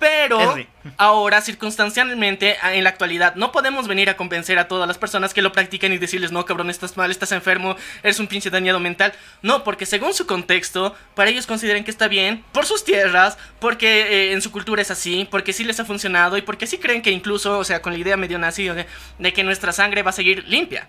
[0.01, 0.57] Pero
[0.97, 5.43] ahora, circunstancialmente, en la actualidad, no podemos venir a convencer a todas las personas que
[5.43, 9.13] lo practican y decirles, no, cabrón, estás mal, estás enfermo, eres un pinche dañado mental.
[9.43, 14.31] No, porque según su contexto, para ellos consideran que está bien, por sus tierras, porque
[14.31, 17.03] eh, en su cultura es así, porque sí les ha funcionado y porque sí creen
[17.03, 18.87] que incluso, o sea, con la idea medio nazi de,
[19.19, 20.89] de que nuestra sangre va a seguir limpia.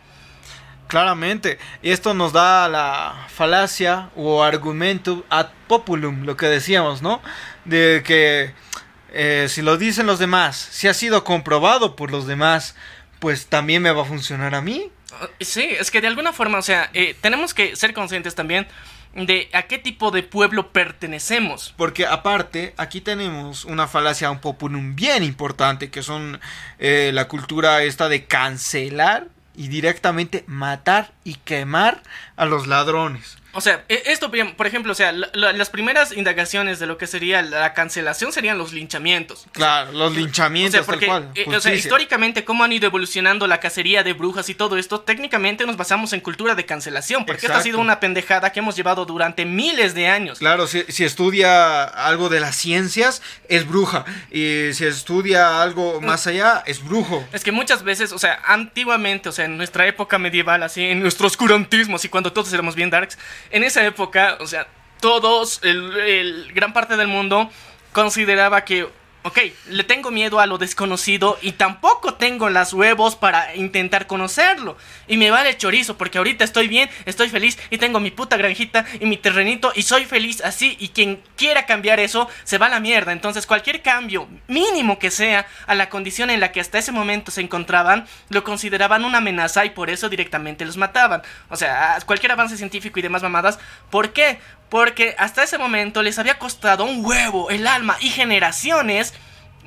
[0.87, 7.21] Claramente, y esto nos da la falacia o argumento ad populum, lo que decíamos, ¿no?
[7.65, 8.53] De que
[9.11, 12.75] eh, si lo dicen los demás, si ha sido comprobado por los demás,
[13.19, 14.89] pues también me va a funcionar a mí.
[15.11, 18.67] Uh, Sí, es que de alguna forma, o sea, eh, tenemos que ser conscientes también
[19.13, 21.73] de a qué tipo de pueblo pertenecemos.
[21.77, 26.39] Porque aparte, aquí tenemos una falacia un populum bien importante, que son
[26.79, 32.01] eh, la cultura esta de cancelar y directamente matar y quemar
[32.37, 33.37] a los ladrones.
[33.53, 36.97] O sea, e- esto, por ejemplo, o sea, la- la- las primeras indagaciones de lo
[36.97, 39.45] que sería la cancelación serían los linchamientos.
[39.51, 41.31] Claro, los O linchamientos, sea, porque, tal cual.
[41.35, 41.75] eh, o sea, justicia.
[41.75, 46.13] históricamente, cómo han ido evolucionando la cacería de brujas y todo esto, técnicamente nos basamos
[46.13, 47.81] en cultura de cancelación, porque esta ha sido Exacto.
[47.81, 50.39] una pendejada que hemos llevado durante miles de años.
[50.39, 54.05] Claro, si, si estudia algo de las ciencias, es bruja.
[54.31, 57.27] Y si estudia algo más allá, es brujo.
[57.33, 61.01] Es que muchas veces, o sea, antiguamente, o sea, en nuestra época medieval, así, en
[61.01, 63.17] nuestro oscurantismo, así, cuando todos éramos bien darks,
[63.49, 64.67] en esa época, o sea,
[64.99, 67.49] todos, el, el- gran parte del mundo
[67.91, 68.87] consideraba que,
[69.23, 74.77] ok, le tengo miedo a lo desconocido y tampoco tengo las huevos para intentar conocerlo.
[75.07, 78.85] Y me vale chorizo, porque ahorita estoy bien, estoy feliz y tengo mi puta granjita
[78.99, 80.75] y mi terrenito y soy feliz así.
[80.79, 83.11] Y quien quiera cambiar eso, se va a la mierda.
[83.11, 87.31] Entonces, cualquier cambio, mínimo que sea, a la condición en la que hasta ese momento
[87.31, 91.21] se encontraban, lo consideraban una amenaza y por eso directamente los mataban.
[91.49, 93.59] O sea, cualquier avance científico y demás mamadas.
[93.89, 94.39] ¿Por qué?
[94.71, 99.13] Porque hasta ese momento les había costado un huevo, el alma y generaciones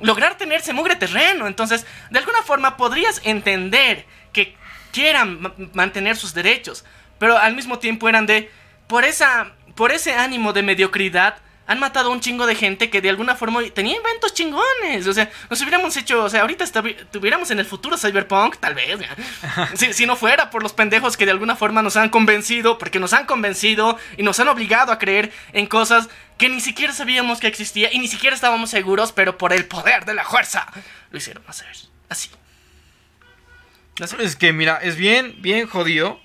[0.01, 1.45] lograr tenerse mugre terreno.
[1.47, 4.57] Entonces, de alguna forma podrías entender que
[4.91, 6.83] quieran ma- mantener sus derechos,
[7.19, 8.49] pero al mismo tiempo eran de
[8.87, 11.35] por esa por ese ánimo de mediocridad
[11.67, 15.07] han matado a un chingo de gente que de alguna forma tenía inventos chingones.
[15.07, 16.65] O sea, nos hubiéramos hecho, o sea, ahorita
[17.11, 18.99] tuviéramos en el futuro Cyberpunk, tal vez.
[19.75, 22.99] Si, si no fuera por los pendejos que de alguna forma nos han convencido, porque
[22.99, 27.39] nos han convencido y nos han obligado a creer en cosas que ni siquiera sabíamos
[27.39, 30.67] que existía y ni siquiera estábamos seguros, pero por el poder de la fuerza
[31.11, 31.67] lo hicieron hacer.
[32.09, 32.29] Así.
[32.29, 34.23] Sé.
[34.23, 36.19] Es que mira, es bien, bien jodido.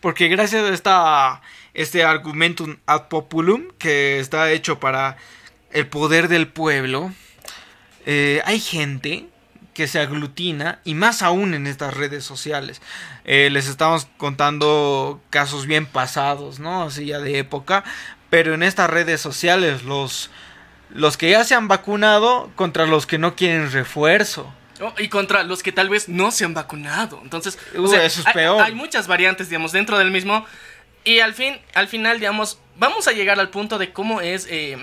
[0.00, 1.42] Porque gracias a esta,
[1.80, 5.16] este argumentum ad populum que está hecho para
[5.70, 7.12] el poder del pueblo,
[8.06, 9.26] eh, hay gente
[9.74, 12.82] que se aglutina y más aún en estas redes sociales.
[13.24, 16.82] Eh, les estamos contando casos bien pasados, ¿no?
[16.82, 17.84] Así ya de época.
[18.30, 20.30] Pero en estas redes sociales los,
[20.90, 24.52] los que ya se han vacunado contra los que no quieren refuerzo.
[24.80, 27.20] Oh, y contra los que tal vez no se han vacunado.
[27.22, 28.62] Entonces, o Uh, sea, eso es hay, peor.
[28.62, 30.44] hay muchas variantes, digamos, dentro del mismo.
[31.08, 34.76] Y al fin, al final, digamos, vamos a llegar al punto de cómo es eh,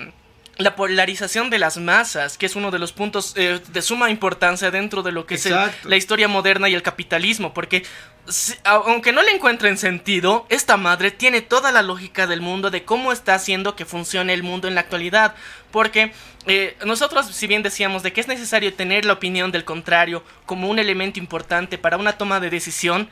[0.56, 4.72] la polarización de las masas, que es uno de los puntos eh, de suma importancia
[4.72, 5.52] dentro de lo que es el-
[5.84, 7.54] la historia moderna y el capitalismo.
[7.54, 7.84] Porque,
[8.26, 12.82] si- aunque no le encuentren sentido, esta madre tiene toda la lógica del mundo de
[12.84, 15.36] cómo está haciendo que funcione el mundo en la actualidad.
[15.70, 16.10] Porque
[16.48, 20.68] eh, nosotros, si bien decíamos de que es necesario tener la opinión del contrario como
[20.68, 23.10] un elemento importante para una toma de decisión,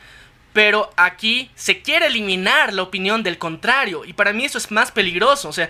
[0.54, 4.04] pero aquí se quiere eliminar la opinión del contrario.
[4.06, 5.48] Y para mí eso es más peligroso.
[5.48, 5.68] O sea,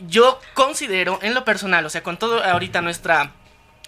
[0.00, 3.32] yo considero en lo personal, o sea, con todo ahorita nuestra,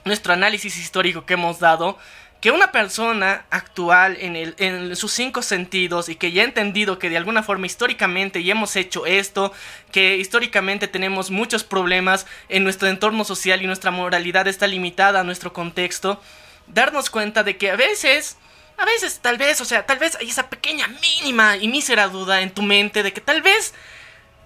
[0.04, 1.98] nuestro análisis histórico que hemos dado,
[2.40, 7.00] que una persona actual en, el, en sus cinco sentidos y que ya ha entendido
[7.00, 9.52] que de alguna forma históricamente ya hemos hecho esto,
[9.90, 15.24] que históricamente tenemos muchos problemas en nuestro entorno social y nuestra moralidad está limitada a
[15.24, 16.22] nuestro contexto,
[16.68, 18.36] darnos cuenta de que a veces,
[18.78, 22.40] a veces tal vez, o sea, tal vez hay esa pequeña mínima y mísera duda
[22.40, 23.74] en tu mente de que tal vez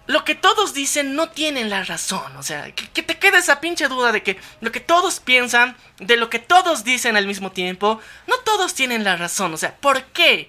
[0.06, 2.36] lo que todos dicen no tienen la razón.
[2.36, 6.16] O sea, que, te quede esa pinche duda de que lo que todos piensan, de
[6.16, 9.54] lo que todos dicen al mismo tiempo, no todos tienen la razón.
[9.54, 10.48] O sea, ¿por qué?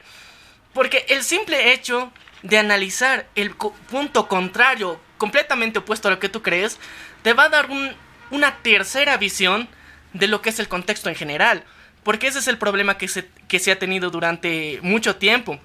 [0.73, 6.41] Porque el simple hecho de analizar el punto contrario, completamente opuesto a lo que tú
[6.41, 6.79] crees,
[7.21, 7.95] te va a dar un-
[8.31, 9.69] una tercera visión
[10.13, 11.63] de lo que es el contexto en general.
[12.03, 15.59] Porque ese es el problema que se, que se ha tenido durante mucho tiempo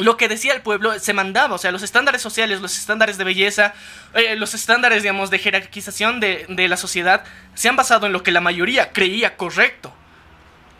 [0.00, 3.24] lo que decía el pueblo se mandaba, o sea, los estándares sociales, los estándares de
[3.24, 3.74] belleza,
[4.14, 8.22] eh, los estándares, digamos, de jerarquización de, de, la sociedad se han basado en lo
[8.22, 9.92] que la mayoría creía correcto.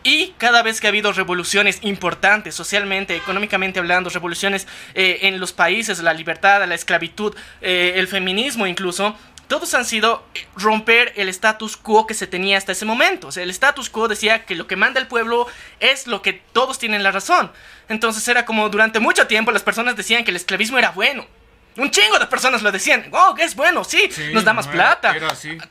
[0.03, 5.53] Y cada vez que ha habido revoluciones importantes, socialmente, económicamente hablando, revoluciones eh, en los
[5.53, 9.15] países, la libertad, la esclavitud, eh, el feminismo incluso,
[9.51, 10.23] todos han sido
[10.55, 13.27] romper el status quo que se tenía hasta ese momento.
[13.27, 15.45] O sea, el status quo decía que lo que manda el pueblo
[15.81, 17.51] es lo que todos tienen la razón.
[17.89, 21.27] Entonces era como durante mucho tiempo las personas decían que el esclavismo era bueno.
[21.75, 23.09] Un chingo de personas lo decían.
[23.11, 25.13] Oh, es bueno, sí, nos da más plata.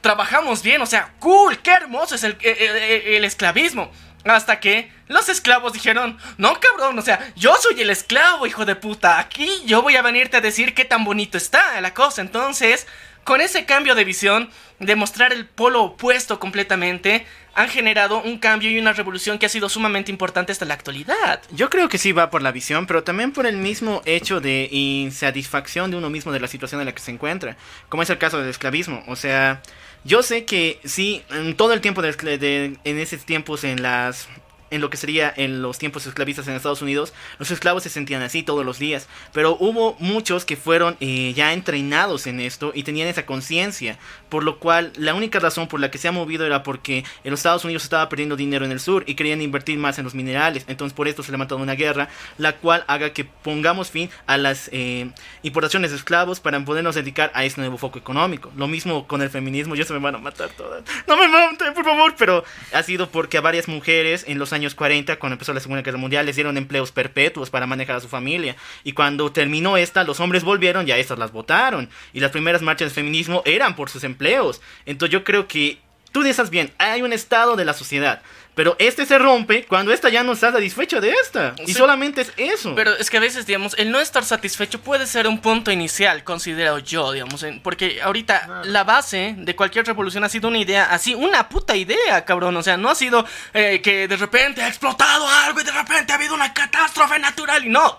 [0.03, 3.91] Trabajamos bien, o sea, cool, qué hermoso es el, el esclavismo.
[4.27, 8.77] Hasta que los esclavos dijeron, no cabrón, o sea, yo soy el esclavo, hijo de
[8.77, 9.19] puta.
[9.19, 12.21] Aquí yo voy a venirte a decir qué tan bonito está la cosa.
[12.21, 12.87] Entonces,
[13.25, 18.71] con ese cambio de visión, de mostrar el polo opuesto completamente, han generado un cambio
[18.71, 21.43] y una revolución que ha sido sumamente importante hasta la actualidad.
[21.51, 24.69] Yo creo que sí va por la visión, pero también por el mismo hecho de
[24.71, 27.57] insatisfacción de uno mismo de la situación en la que se encuentra,
[27.89, 29.03] como es el caso del esclavismo.
[29.07, 29.63] O sea,
[30.05, 34.29] yo sé que sí, en todo el tiempo de, en esos tiempos en las
[34.71, 38.23] en lo que sería en los tiempos esclavistas en Estados Unidos, los esclavos se sentían
[38.23, 39.09] así todos los días.
[39.33, 43.99] Pero hubo muchos que fueron eh, ya entrenados en esto y tenían esa conciencia.
[44.29, 47.31] Por lo cual, la única razón por la que se ha movido era porque en
[47.31, 50.15] los Estados Unidos estaba perdiendo dinero en el sur y querían invertir más en los
[50.15, 50.65] minerales.
[50.69, 54.71] Entonces, por esto se levantó una guerra, la cual haga que pongamos fin a las
[54.73, 55.11] eh,
[55.43, 58.53] importaciones de esclavos para podernos dedicar a este nuevo foco económico.
[58.57, 60.83] Lo mismo con el feminismo, ya se me van a matar todas.
[61.07, 64.60] No me maten, por favor, pero ha sido porque a varias mujeres en los años
[64.61, 68.01] años 40, cuando empezó la Segunda Guerra Mundial, les dieron empleos perpetuos para manejar a
[68.01, 68.57] su familia.
[68.85, 71.89] Y cuando terminó esta, los hombres volvieron y a estas las votaron.
[72.13, 74.61] Y las primeras marchas de feminismo eran por sus empleos.
[74.87, 75.79] Entonces yo creo que
[76.13, 78.23] tú dices bien, hay un estado de la sociedad
[78.61, 81.55] pero este se rompe cuando esta ya no está satisfecha de esta.
[81.67, 82.75] Y solamente es eso.
[82.75, 86.25] Pero es que a veces, digamos, el no estar satisfecho puede ser un punto inicial,
[86.25, 87.43] considero yo, digamos.
[87.63, 92.23] Porque ahorita la base de cualquier revolución ha sido una idea, así, una puta idea,
[92.27, 92.55] cabrón.
[92.55, 96.13] O sea, no ha sido eh, que de repente ha explotado algo y de repente
[96.13, 97.65] ha habido una catástrofe natural.
[97.65, 97.99] Y no.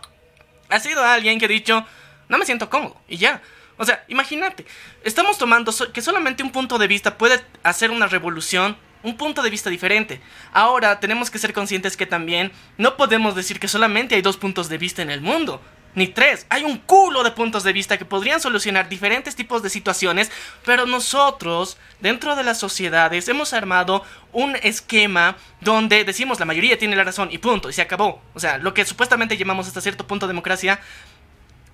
[0.70, 1.84] Ha sido alguien que ha dicho,
[2.30, 3.02] no me siento cómodo.
[3.08, 3.42] Y ya.
[3.78, 4.68] O sea, imagínate,
[5.04, 9.50] estamos tomando que solamente un punto de vista puede hacer una revolución un punto de
[9.50, 10.22] vista diferente.
[10.52, 14.70] Ahora tenemos que ser conscientes que también no podemos decir que solamente hay dos puntos
[14.70, 15.62] de vista en el mundo.
[15.94, 19.70] Ni tres, hay un culo de puntos de vista que podrían solucionar diferentes tipos de
[19.70, 20.32] situaciones,
[20.66, 26.96] pero nosotros, dentro de las sociedades, hemos armado un esquema donde decimos la mayoría tiene
[26.96, 28.22] la razón y punto, y se acabó.
[28.34, 30.80] O sea, lo que supuestamente llamamos hasta cierto punto democracia,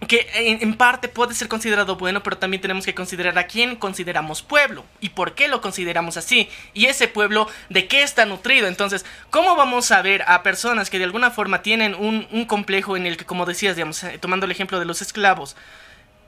[0.06, 4.44] que en, parte puede ser considerado bueno, pero también tenemos que considerar a quién consideramos
[4.44, 8.68] pueblo y por qué lo consideramos así y ese pueblo de qué está nutrido.
[8.68, 12.96] Entonces, ¿cómo vamos a ver a personas que de alguna forma tienen un, un complejo
[12.96, 15.56] en el que, como decías, digamos, eh, tomando el ejemplo de los esclavos,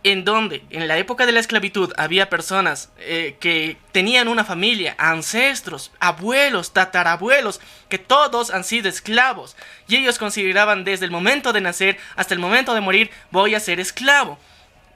[0.03, 4.95] en donde en la época de la esclavitud había personas eh, que tenían una familia,
[4.97, 7.59] ancestros, abuelos, tatarabuelos,
[7.89, 9.57] que todos han sido esclavos.
[9.87, 13.59] Y ellos consideraban desde el momento de nacer hasta el momento de morir, voy a
[13.59, 14.39] ser esclavo.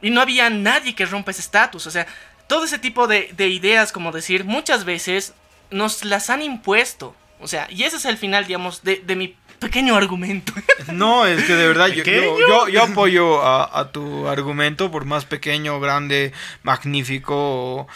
[0.02, 1.86] Y no había nadie que rompa ese estatus.
[1.86, 2.08] O sea,
[2.48, 5.34] todo ese tipo de, de ideas, como decir, muchas veces
[5.70, 7.16] nos las han impuesto.
[7.39, 10.54] O sea, y ese es el final, digamos, de mi pequeño argumento.
[10.91, 15.80] No, es que de verdad yo, yo, yo, apoyo a, tu argumento, por más pequeño,
[15.80, 17.88] grande, magnífico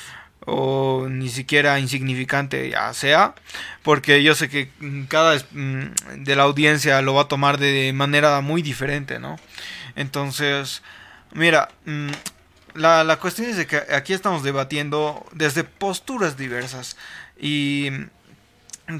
[0.45, 3.35] o, ni siquiera insignificante ya sea,
[3.83, 4.69] porque yo sé que
[5.09, 9.35] cada mm, de la audiencia lo va a tomar de manera muy diferente, ¿no?
[9.95, 10.81] Entonces,
[11.33, 12.11] mira, mm,
[12.75, 16.95] la, la cuestión es de que aquí estamos debatiendo desde posturas diversas
[17.37, 17.89] y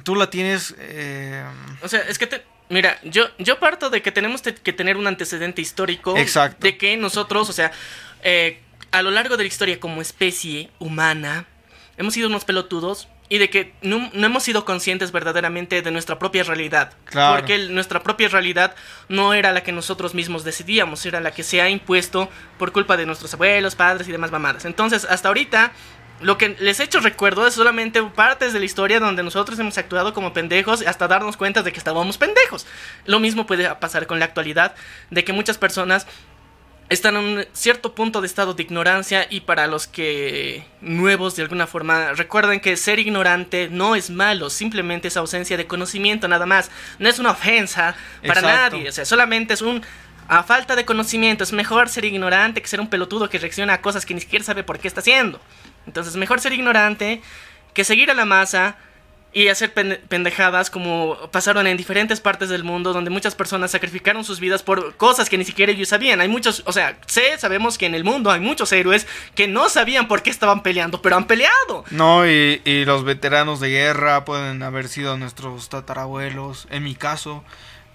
[0.04, 0.76] tú la tienes...
[0.78, 1.44] Eh,
[1.82, 5.08] o sea, es que te, Mira, yo, yo parto de que tenemos que tener un
[5.08, 6.14] antecedente histórico.
[6.60, 7.72] De que nosotros, o sea,
[8.24, 8.60] eh,
[8.92, 11.46] a lo largo de la historia como especie humana,
[11.98, 16.44] hemos sido unos pelotudos y de que no, hemos sido conscientes verdaderamente de nuestra propia
[16.44, 16.94] realidad.
[17.12, 18.76] Porque nuestra propia realidad
[19.10, 22.96] no era la que nosotros mismos decidíamos, era la que se ha impuesto por culpa
[22.96, 24.66] de nuestros abuelos, padres y demás mamadas.
[24.66, 25.74] Entonces, hasta ahorita
[26.22, 29.78] lo que les he hecho recuerdo es solamente partes de la historia donde nosotros hemos
[29.78, 32.66] actuado como pendejos hasta darnos cuenta de que estábamos pendejos.
[33.06, 34.76] Lo mismo puede pasar con la actualidad,
[35.12, 36.08] de que muchas personas
[36.90, 41.44] están en un cierto punto de estado de ignorancia y para los que nuevos de
[41.44, 46.46] alguna forma recuerden que ser ignorante no es malo, simplemente es ausencia de conocimiento nada
[46.46, 47.96] más, no es una ofensa
[48.26, 49.84] para nadie, o sea, solamente es un
[50.30, 53.82] a falta de conocimiento, es mejor ser ignorante que ser un pelotudo que reacciona a
[53.82, 55.40] cosas que ni siquiera sabe por qué está haciendo.
[55.88, 57.22] Entonces, mejor ser ignorante
[57.74, 58.76] que seguir a la masa
[59.34, 64.24] y hacer pen- pendejadas como pasaron en diferentes partes del mundo donde muchas personas sacrificaron
[64.24, 66.22] sus vidas por cosas que ni siquiera ellos sabían.
[66.22, 69.70] Hay muchos, o sea, sé, sabemos que en el mundo hay muchos héroes que no
[69.70, 71.84] sabían por qué estaban peleando, pero han peleado.
[71.92, 76.68] No, y, y los veteranos de guerra pueden haber sido nuestros tatarabuelos.
[76.72, 77.44] En mi caso,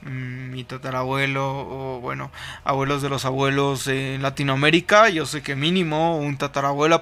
[0.05, 2.30] mi tatarabuelo, o bueno,
[2.64, 5.09] abuelos de los abuelos en Latinoamérica.
[5.09, 7.00] Yo sé que mínimo un tatarabuelo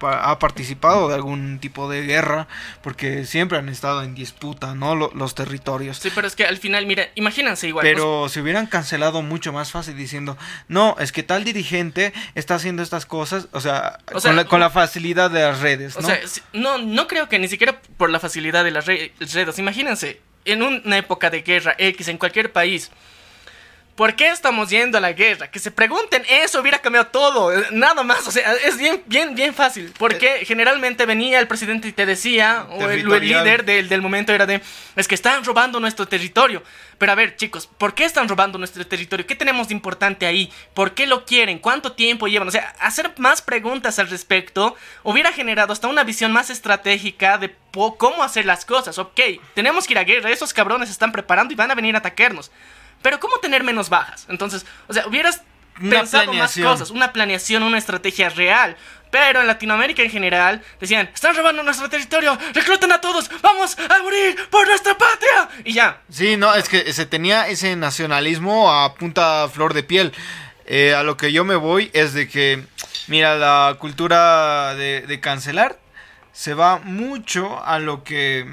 [0.00, 2.48] ha, participado de algún tipo de guerra,
[2.82, 4.94] porque siempre han estado en disputa, ¿no?
[4.96, 5.98] Lo- los territorios.
[5.98, 7.84] Sí, pero es que al final, mira, imagínense igual.
[7.84, 10.36] pues, Pero si hubieran cancelado mucho más fácil diciendo,
[10.68, 14.44] no, es que tal dirigente está haciendo estas cosas, o sea, O sea, con, la,
[14.44, 16.08] con la facilidad de las redes, O ¿no?
[16.08, 16.20] sea,
[16.52, 19.58] no, no creo que ni siquiera por la facilidad de las re- redes.
[19.58, 22.90] Imagínense, en una época de guerra X en cualquier país.
[23.94, 25.50] ¿Por qué estamos yendo a la guerra?
[25.50, 27.52] Que se pregunten eso hubiera cambiado todo.
[27.52, 28.26] eh, Nada más.
[28.26, 29.92] O sea, es bien, bien, bien fácil.
[29.98, 34.46] Porque generalmente venía el presidente y te decía, o el, líder del, del momento era
[34.46, 34.62] de,
[34.96, 36.62] es que están robando nuestro territorio.
[36.96, 39.26] Pero a ver, chicos, ¿por qué están robando nuestro territorio?
[39.26, 40.50] ¿Qué tenemos de importante ahí?
[40.72, 41.58] ¿Por qué lo quieren?
[41.58, 42.48] ¿Cuánto tiempo llevan?
[42.48, 47.54] O sea, hacer más preguntas al respecto hubiera generado hasta una visión más estratégica de
[47.98, 48.98] cómo hacer las cosas.
[48.98, 49.20] Ok,
[49.54, 51.98] tenemos que ir a guerra, esos cabrones se están preparando y van a venir a
[51.98, 52.50] atacarnos.
[53.02, 54.26] Pero ¿cómo tener menos bajas?
[54.28, 55.42] Entonces, o sea, hubieras
[55.80, 56.66] Una pensado planeación.
[56.66, 58.76] más cosas, una planeación, una estrategia real.
[59.10, 63.98] Pero en Latinoamérica en general decían, están robando nuestro territorio, recluten a todos, vamos a
[64.02, 65.50] morir por nuestra patria.
[65.64, 70.12] Y ya, Sí, no, es que se tenía ese nacionalismo a punta flor de piel.
[70.64, 72.64] Eh, a lo que yo me voy es de que,
[73.08, 75.78] mira, la cultura de, de cancelar
[76.32, 78.46] se va mucho a lo que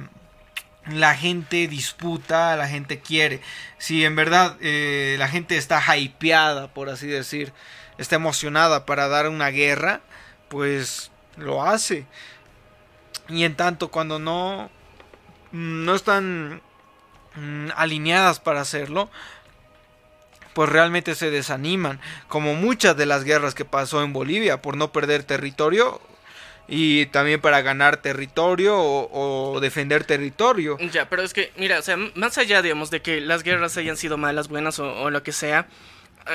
[0.91, 3.41] la gente disputa, la gente quiere.
[3.77, 7.53] Si en verdad eh, la gente está hypeada, por así decir,
[7.97, 10.01] está emocionada para dar una guerra,
[10.49, 12.05] pues lo hace.
[13.27, 14.69] Y en tanto cuando no
[15.51, 16.61] mm, no están
[17.35, 19.09] mm, alineadas para hacerlo,
[20.53, 24.91] pues realmente se desaniman, como muchas de las guerras que pasó en Bolivia por no
[24.91, 26.01] perder territorio
[26.69, 30.77] y también para ganar territorio o, defender territorio.
[30.91, 33.97] ya, pero es que, mira, o sea, más allá, digamos, de que las guerras hayan
[33.97, 35.67] sido malas, buenas o, o lo que sea,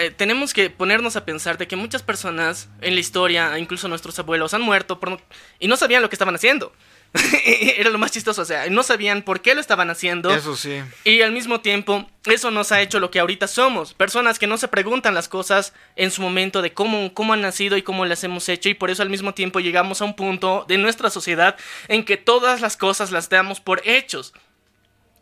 [0.01, 4.19] eh, tenemos que ponernos a pensar de que muchas personas en la historia, incluso nuestros
[4.19, 5.21] abuelos, han muerto por no-
[5.61, 6.73] y no sabían lo que estaban haciendo.
[7.45, 10.35] Era lo más chistoso, o sea, no sabían por qué lo estaban haciendo.
[10.35, 10.81] Eso sí.
[11.05, 13.95] Y al mismo tiempo, eso nos ha hecho lo que ahorita somos.
[13.95, 17.77] Personas que no se preguntan las cosas en su momento de cómo, cómo han nacido
[17.77, 18.69] y cómo las hemos hecho.
[18.69, 21.57] Y por eso al mismo tiempo llegamos a un punto de nuestra sociedad
[21.89, 24.33] en que todas las cosas las damos por hechos.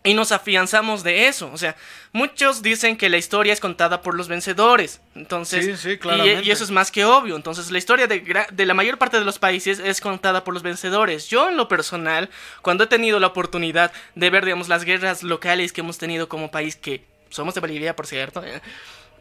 [0.04, 1.48] Y nos afianzamos de eso.
[1.52, 1.76] O sea,
[2.12, 5.00] muchos dicen que la historia es contada por los vencedores.
[5.14, 7.36] Entonces, Sí, sí, y- y, eso es más que obvio.
[7.36, 11.28] Entonces, la historia de la mayor parte de los países es contada por los vencedores.
[11.28, 12.30] Yo, en lo personal,
[12.62, 16.50] cuando he tenido la oportunidad de ver, digamos, las guerras locales que hemos tenido como
[16.50, 18.60] país, que somos de Bolivia, por cierto, eh,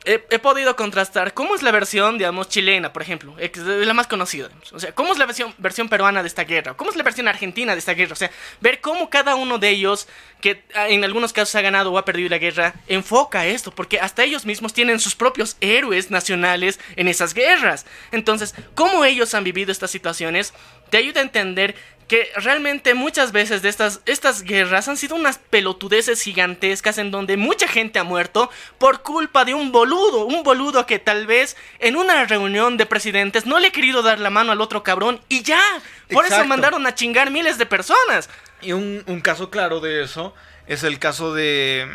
[0.04, 3.36] he, podido contrastar cómo es la versión, digamos, chilena, por ejemplo,
[3.66, 4.50] la más conocida.
[4.72, 7.28] O sea, cómo es la versión, versión peruana de esta guerra, cómo es la versión
[7.28, 8.14] argentina de esta guerra.
[8.14, 8.32] O sea,
[8.62, 10.08] ver cómo cada uno de ellos,
[10.40, 14.00] que ah, en algunos casos ha ganado o ha perdido la guerra, enfoca esto, porque
[14.00, 17.86] hasta ellos mismos tienen sus propios héroes nacionales en esas guerras.
[18.12, 20.54] Entonces, cómo ellos han vivido estas situaciones,
[20.92, 21.74] te ayuda a entender
[22.08, 27.38] que realmente muchas veces de estas, estas guerras han sido unas pelotudeces gigantescas en donde
[27.38, 31.96] mucha gente ha muerto por culpa de un boludo, un boludo que tal vez en
[31.96, 35.42] una reunión de presidentes no le ha querido dar la mano al otro cabrón y
[35.42, 35.64] ya,
[36.12, 38.30] por eso mandaron a chingar miles de personas.
[38.62, 40.36] Y un, un caso claro de eso
[40.68, 41.88] es el caso de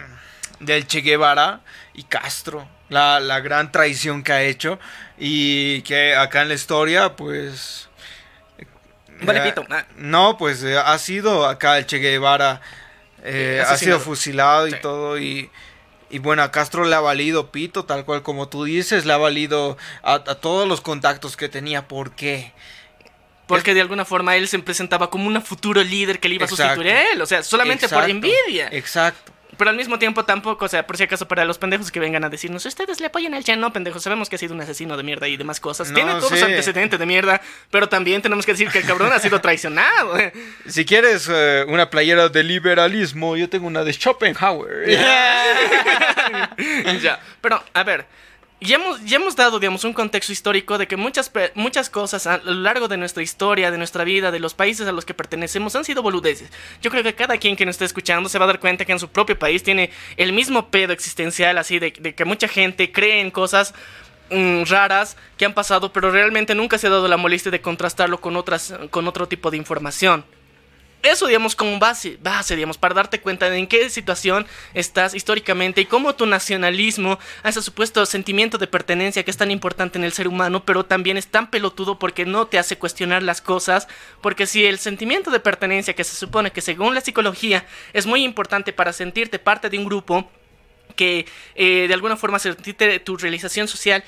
[0.61, 1.61] del Che Guevara
[1.93, 2.69] y Castro.
[2.89, 4.79] La, la gran traición que ha hecho.
[5.19, 7.89] Y que acá en la historia, pues.
[9.23, 9.65] Vale, eh, pito.
[9.71, 9.85] Ah.
[9.97, 12.61] No, pues eh, ha sido acá el Che Guevara.
[13.25, 14.77] eh, ha sido fusilado y Sí.
[14.83, 15.19] todo.
[15.19, 15.51] Y,
[16.11, 19.05] y bueno, a Castro le ha valido pito, tal cual como tú dices.
[19.05, 21.89] Le ha valido a, a todos los contactos que tenía.
[21.89, 22.53] ¿Por qué?
[23.49, 26.49] Porque de alguna forma él se presentaba como un futuro líder que le iba a
[26.49, 26.75] Exacto.
[26.75, 27.23] sustituir a él.
[27.23, 28.69] O sea, solamente por envidia.
[28.73, 29.33] Exacto.
[29.57, 32.25] Pero al mismo tiempo tampoco, o sea, por si acaso para los pendejos que vengan
[32.25, 34.97] a decirnos, ustedes le apoyan al Chen, no, pendejos, sabemos que ha sido un asesino
[34.97, 35.91] de mierda y demás cosas.
[35.91, 36.45] No, Tiene todos sí.
[36.45, 37.41] antecedentes de mierda,
[37.71, 40.17] pero también tenemos que decir que el cabrón ha sido traicionado.
[40.67, 44.91] Si quieres eh, una playera de liberalismo, yo tengo una de Schopenhauer.
[47.01, 48.07] ya, pero a ver,
[48.61, 52.39] ya hemos, ya hemos dado, digamos, un contexto histórico de que muchas, muchas cosas a
[52.39, 55.77] lo largo de nuestra historia, de nuestra vida, de los países a los que pertenecemos
[55.77, 56.51] han sido boludeces.
[56.81, 58.93] Yo creo que cada quien que nos esté escuchando se va a dar cuenta que
[58.93, 62.93] en su propio país tiene el mismo pedo existencial, así de, de que mucha gente
[62.93, 63.75] cree en cosas
[64.31, 68.21] mm, raras que han pasado, pero realmente nunca se ha dado la molestia de contrastarlo
[68.21, 70.25] con otras, con otro tipo de información.
[71.07, 75.81] Eso, digamos, como base, base, digamos, para darte cuenta de en qué situación estás históricamente
[75.81, 80.13] y cómo tu nacionalismo, ese supuesto sentimiento de pertenencia que es tan importante en el
[80.13, 83.89] ser humano, pero también es tan pelotudo porque no te hace cuestionar las cosas,
[84.21, 88.25] porque si el sentimiento de pertenencia que se supone que según la psicología es muy
[88.25, 90.31] importante para sentirte parte de un grupo,
[90.95, 94.03] que eh, de alguna forma sentirte tu realización social,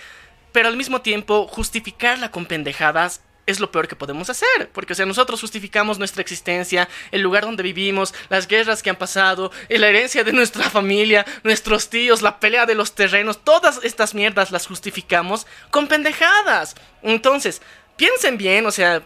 [0.52, 4.96] pero al mismo tiempo justificarla con pendejadas es lo peor que podemos hacer, porque o
[4.96, 9.88] sea, nosotros justificamos nuestra existencia, el lugar donde vivimos, las guerras que han pasado, la
[9.88, 14.66] herencia de nuestra familia, nuestros tíos, la pelea de los terrenos, todas estas mierdas las
[14.66, 16.76] justificamos con pendejadas.
[17.02, 17.62] Entonces,
[17.96, 19.02] piensen bien, o sea,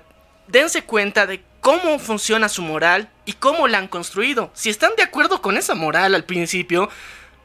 [0.48, 4.50] dense cuenta de cómo funciona su moral y cómo la han construido.
[4.54, 6.90] Si están de acuerdo con esa moral al principio,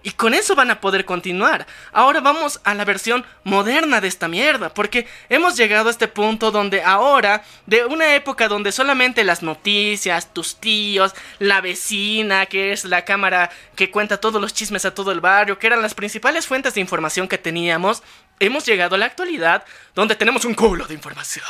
[0.07, 1.67] y con eso van a poder continuar.
[1.91, 6.49] Ahora vamos a la versión moderna de esta mierda, porque hemos llegado a este punto
[6.49, 12.85] donde ahora, de una época donde solamente las noticias, tus tíos, la vecina, que es
[12.85, 16.47] la cámara que cuenta todos los chismes a todo el barrio, que eran las principales
[16.47, 18.01] fuentes de información que teníamos,
[18.39, 21.43] hemos llegado a la actualidad donde tenemos un culo de información,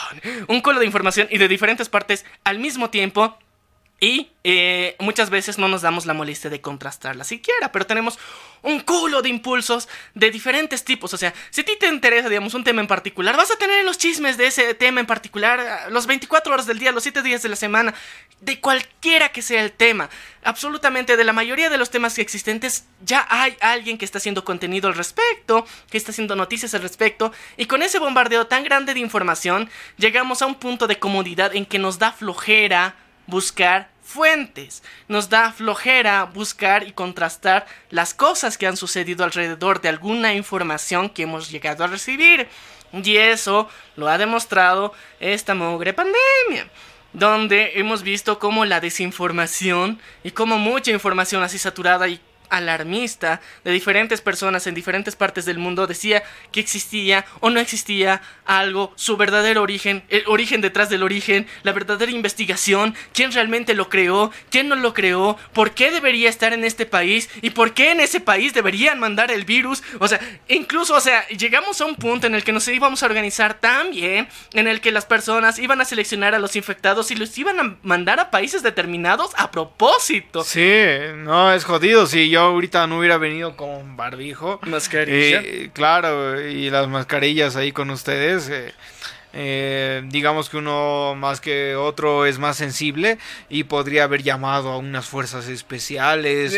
[0.47, 3.37] un culo de información y de diferentes partes al mismo tiempo
[3.99, 8.19] y eh, muchas veces no nos damos la molestia de contrastarla siquiera, pero tenemos
[8.61, 11.13] un culo de impulsos de diferentes tipos.
[11.15, 13.83] O sea, si a ti te interesa, digamos, un tema en particular, vas a tener
[13.83, 17.23] los chismes de ese tema en particular ah, los 24 horas del día, los 7
[17.23, 17.95] días de la semana,
[18.39, 20.11] de cualquiera que sea el tema.
[20.43, 24.87] Absolutamente de la mayoría de los temas existentes ya hay alguien que está haciendo contenido
[24.89, 28.99] al respecto, que está haciendo noticias al respecto, y con ese bombardeo tan grande de
[28.99, 32.95] información, llegamos a un punto de comodidad en que nos da flojera
[33.27, 34.83] buscar fuentes.
[35.07, 41.09] Nos da flojera buscar y contrastar las cosas que han sucedido alrededor de alguna información
[41.09, 42.47] que hemos llegado a recibir.
[42.93, 46.69] Y eso lo ha demostrado esta mugre pandemia.
[47.11, 53.71] Donde hemos visto cómo la desinformación y cómo mucha información así saturada y alarmista de
[53.71, 59.17] diferentes personas en diferentes partes del mundo decía que existía o no existía algo, su
[59.17, 64.69] verdadero origen, el origen detrás del origen, la verdadera investigación, quién realmente lo creó, quién
[64.69, 68.19] no lo creó, por qué debería estar en este país y por qué en ese
[68.19, 69.83] país deberían mandar el virus.
[69.99, 73.05] O sea, incluso, o sea, llegamos a un punto en el que nos íbamos a
[73.05, 77.15] organizar tan bien, en el que las personas iban a seleccionar a los infectados y
[77.15, 80.43] los iban a mandar a países determinados a propósito.
[80.43, 80.83] Sí,
[81.15, 84.59] no, es jodido, sí, yo yo ahorita no hubiera venido con barbijo.
[84.61, 85.41] Mascarilla.
[85.43, 88.47] Eh, claro, y las mascarillas ahí con ustedes.
[88.49, 88.73] Eh,
[89.33, 93.17] eh, digamos que uno más que otro es más sensible
[93.49, 96.55] y podría haber llamado a unas fuerzas especiales,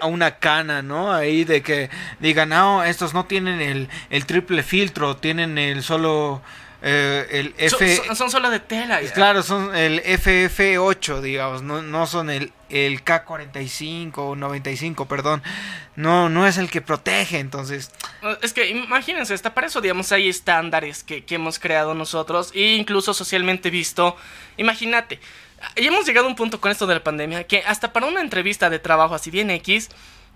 [0.00, 1.12] a, una cana, ¿no?
[1.12, 6.40] Ahí de que digan, no, estos no tienen el, el triple filtro, tienen el solo
[6.82, 8.14] eh, el F...
[8.14, 9.00] Son, solo de tela.
[9.14, 15.42] Claro, son el FF8, digamos, no, no son el, el K45 o 95, perdón.
[15.96, 17.90] No, no es el que protege, entonces...
[18.42, 22.74] Es que imagínense, está para eso, digamos, hay estándares que, que hemos creado nosotros, e
[22.74, 24.16] incluso socialmente visto.
[24.56, 25.20] Imagínate,
[25.76, 28.20] y hemos llegado a un punto con esto de la pandemia que hasta para una
[28.20, 29.90] entrevista de trabajo así bien X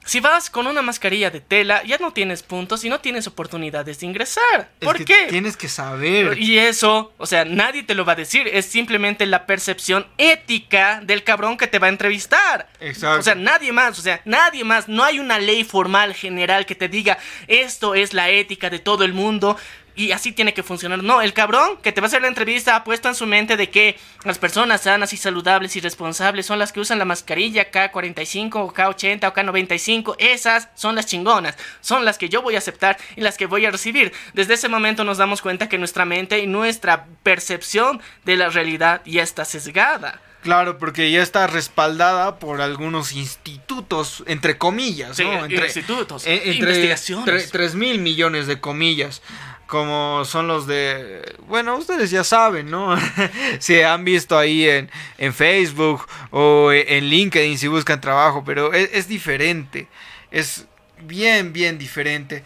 [0.04, 4.00] si vas con una mascarilla de tela, ya no tienes puntos y no tienes oportunidades
[4.00, 4.70] de ingresar.
[4.80, 5.26] ¿Por qué?
[5.28, 6.38] Tienes que saber.
[6.38, 8.48] Y eso, o sea, nadie te lo va a decir.
[8.48, 12.68] Es simplemente la percepción ética del cabrón que te va a entrevistar.
[12.80, 13.20] Exacto.
[13.20, 14.88] O sea, nadie más, o sea, nadie más.
[14.88, 19.04] No hay una ley formal general que te diga esto es la ética de todo
[19.04, 19.56] el mundo
[19.96, 21.02] y así tiene que funcionar.
[21.02, 23.56] No, el cabrón que te va a hacer la entrevista ha puesto en su mente
[23.56, 27.70] de que las personas sanas y saludables y responsables son las que usan la mascarilla
[27.70, 30.16] K45 o K80 o K95.
[30.18, 33.66] Esas son las chingonas, son las que yo voy a aceptar y las que voy
[33.66, 34.12] a recibir.
[34.32, 39.02] Desde ese momento nos damos cuenta que nuestra mente y nuestra percepción de la realidad
[39.04, 40.20] ya está sesgada.
[40.42, 45.46] Claro, porque ya está respaldada por algunos institutos, entre comillas, ¿no?
[45.46, 47.50] Entre, institutos, eh, investigaciones.
[47.50, 49.22] 3 mil millones de comillas
[49.66, 52.96] como son los de, bueno, ustedes ya saben, ¿no?
[53.58, 59.08] si han visto ahí en, en, Facebook o en LinkedIn si buscan trabajo, pero es,
[59.08, 59.88] diferente,
[60.30, 60.66] es
[61.02, 62.44] bien, bien diferente.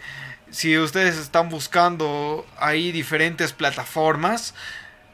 [0.51, 4.55] Si ustedes están buscando ahí diferentes plataformas,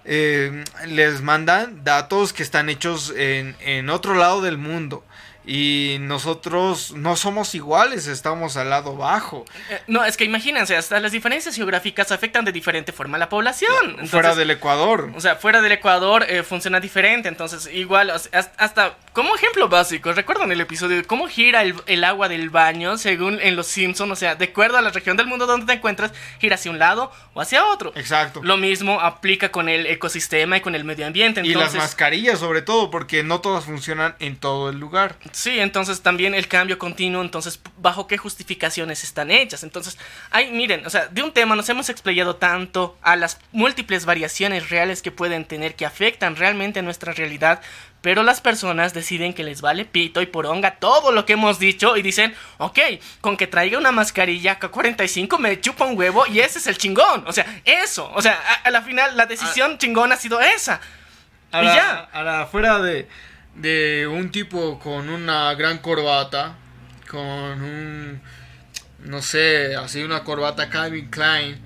[0.06, 5.04] eh, les mandan datos que están hechos en, en otro lado del mundo
[5.48, 9.46] Y nosotros no somos iguales, estamos al lado bajo.
[9.70, 13.30] Eh, no, es que imagínense, hasta las diferencias geográficas afectan de diferente forma a la
[13.30, 13.72] población.
[13.90, 15.12] Entonces, fuera del Ecuador.
[15.16, 17.30] O sea, fuera del Ecuador eh, funciona diferente.
[17.30, 22.28] Entonces, igual, hasta, como ejemplo básico, ¿recuerdan el episodio de cómo gira el, el agua
[22.28, 24.12] del baño según en Los Simpsons?
[24.12, 26.80] O sea, de acuerdo a la región del mundo donde te encuentras, gira hacia un
[26.80, 27.94] lado o hacia otro.
[27.96, 28.42] Exacto.
[28.44, 31.42] Lo mismo aplica con el ecosistema y con el medio ambiente.
[31.44, 35.18] y las mascarillas sobre todo, porque no todas funcionan en todo el lugar.
[35.36, 39.64] Sí, entonces también el cambio continuo, entonces, ¿bajo qué justificaciones están hechas?
[39.64, 39.98] Entonces,
[40.32, 44.70] ay, miren, o sea, de un tema nos hemos explayado tanto a las múltiples variaciones
[44.70, 47.60] reales que pueden tener que afectan realmente a nuestra realidad,
[48.00, 51.98] pero las personas deciden que les vale pito y poronga todo lo que hemos dicho
[51.98, 52.80] y dicen, ok,
[53.20, 57.28] con que traiga una mascarilla K45 me chupa un huevo y ese es el chingón.
[57.28, 60.80] O sea, eso, o sea, a, a la final la decisión chingón ha sido esa.
[61.52, 62.08] A Y ya.
[62.14, 63.10] a la fuera de,
[63.56, 66.56] de un tipo con una gran corbata,
[67.10, 68.22] con un,
[69.00, 71.58] no sé, así una corbata Calvin Klein,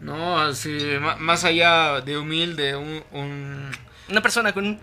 [0.00, 0.38] ¿no?
[0.40, 0.78] Así,
[1.18, 3.02] más allá de humilde, un...
[3.12, 3.70] un-
[4.08, 4.80] Una persona con un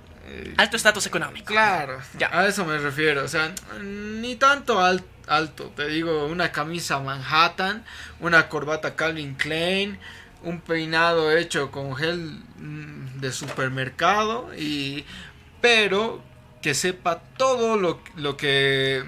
[0.57, 1.47] alto estatus económico.
[1.47, 2.29] claro, Ya.
[2.31, 7.83] a eso me refiero, o sea, ni tanto al- alto, te digo, una camisa Manhattan,
[8.19, 9.99] una corbata Calvin Klein,
[10.43, 15.05] un peinado hecho con gel mm, de supermercado y
[15.61, 16.23] pero
[16.61, 19.03] que sepa todo lo, lo que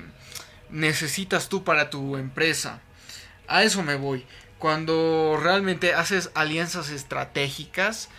[0.70, 2.82] necesitas tú para tu empresa.
[3.48, 4.26] A eso me voy.
[4.58, 8.10] Cuando realmente haces alianzas estratégicas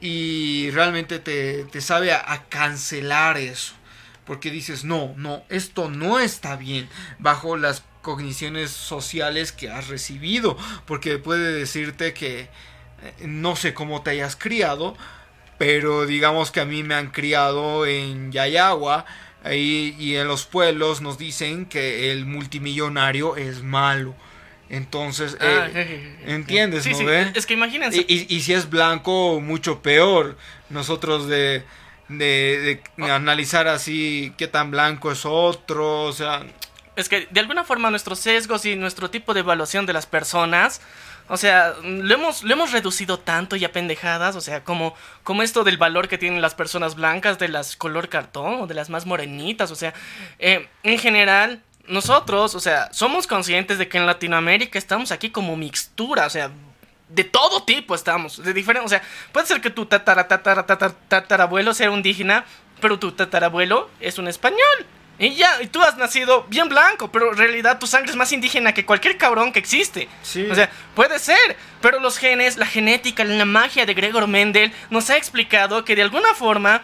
[0.00, 3.74] y realmente te, te sabe a, a cancelar eso.
[4.26, 6.88] Porque dices, no, no, esto no está bien
[7.18, 10.56] bajo las cogniciones sociales que has recibido.
[10.86, 12.48] Porque puede decirte que
[13.02, 14.96] eh, no sé cómo te hayas criado,
[15.58, 19.04] pero digamos que a mí me han criado en Yayagua
[19.42, 24.14] ahí, y en los pueblos nos dicen que el multimillonario es malo.
[24.70, 26.16] Entonces, Ah, eh.
[26.26, 26.84] ¿entiendes?
[26.84, 28.04] Sí, no sí, es que imagínense.
[28.08, 30.36] Y, y- y si es blanco, mucho peor.
[30.70, 31.62] Nosotros de,
[32.08, 36.42] de, de analizar así qué tan blanco es otro, o sea,
[36.96, 40.80] Es que de alguna forma nuestros sesgos y nuestro tipo de evaluación de las personas,
[41.28, 45.42] o sea, lo hemos, lo hemos reducido tanto y a pendejadas, o sea, como, como
[45.42, 48.90] esto del valor que tienen las personas blancas, de las color cartón o de las
[48.90, 49.94] más morenitas, o sea,
[50.38, 55.56] eh, en general, nosotros, o sea, somos conscientes de que en Latinoamérica estamos aquí como
[55.56, 56.50] mixtura, o sea,
[57.08, 59.02] de todo tipo estamos, de diferente, o sea,
[59.32, 62.44] puede ser que tu tatara, tatara, tatara, tatarabuelo sea indígena,
[62.80, 64.86] pero tu tatarabuelo es un español.
[65.18, 68.32] Y ya, y tú has nacido bien blanco, pero en realidad tu sangre es más
[68.32, 70.08] indígena que cualquier cabrón que existe.
[70.22, 70.46] Sí.
[70.50, 75.10] O sea, puede ser, pero los genes, la genética, la magia de Gregor Mendel nos
[75.10, 76.82] ha explicado que de alguna forma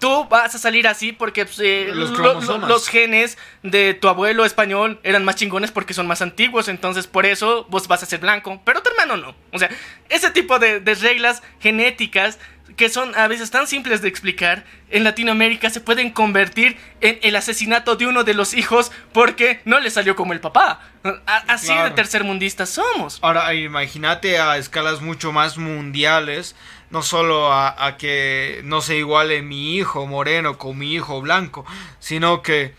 [0.00, 2.60] tú vas a salir así porque pues, eh, Los lo- cromosomas.
[2.62, 7.06] lo- los genes de tu abuelo español eran más chingones porque son más antiguos, entonces
[7.06, 9.34] por eso vos vas a ser blanco, pero tu hermano no.
[9.52, 9.70] O sea,
[10.08, 12.38] ese tipo de, de reglas genéticas
[12.76, 17.36] que son a veces tan simples de explicar, en Latinoamérica se pueden convertir en el
[17.36, 20.80] asesinato de uno de los hijos porque no le salió como el papá.
[21.26, 23.18] A- así de tercermundistas somos.
[23.22, 26.54] Ahora, imagínate a escalas mucho más mundiales,
[26.90, 31.64] no solo a, a que no se iguale mi hijo moreno con mi hijo blanco,
[31.98, 32.74] sino que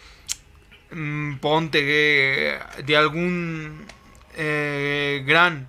[0.92, 3.86] mm, ponte que de algún
[4.36, 5.68] eh, gran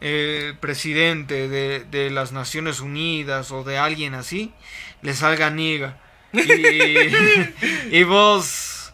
[0.00, 4.52] eh, presidente de, de las Naciones Unidas o de alguien así,
[5.02, 5.98] le salga niga.
[6.32, 6.38] Y,
[7.98, 8.92] y vos...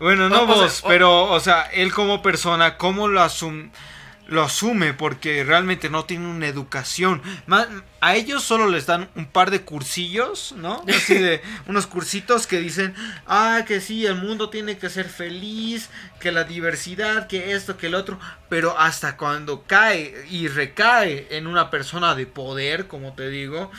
[0.00, 3.70] Bueno, no O- o sea, vos, pero, o sea, él como persona, ¿cómo lo, asum-
[4.28, 4.94] lo asume?
[4.94, 7.20] Porque realmente no tiene una educación.
[8.00, 10.84] A ellos solo les dan un par de cursillos, ¿no?
[10.88, 12.94] Así de unos cursitos que dicen,
[13.26, 17.88] ah, que sí, el mundo tiene que ser feliz, que la diversidad, que esto, que
[17.88, 18.20] el otro.
[18.48, 23.72] Pero hasta cuando cae y recae en una persona de poder, como te digo.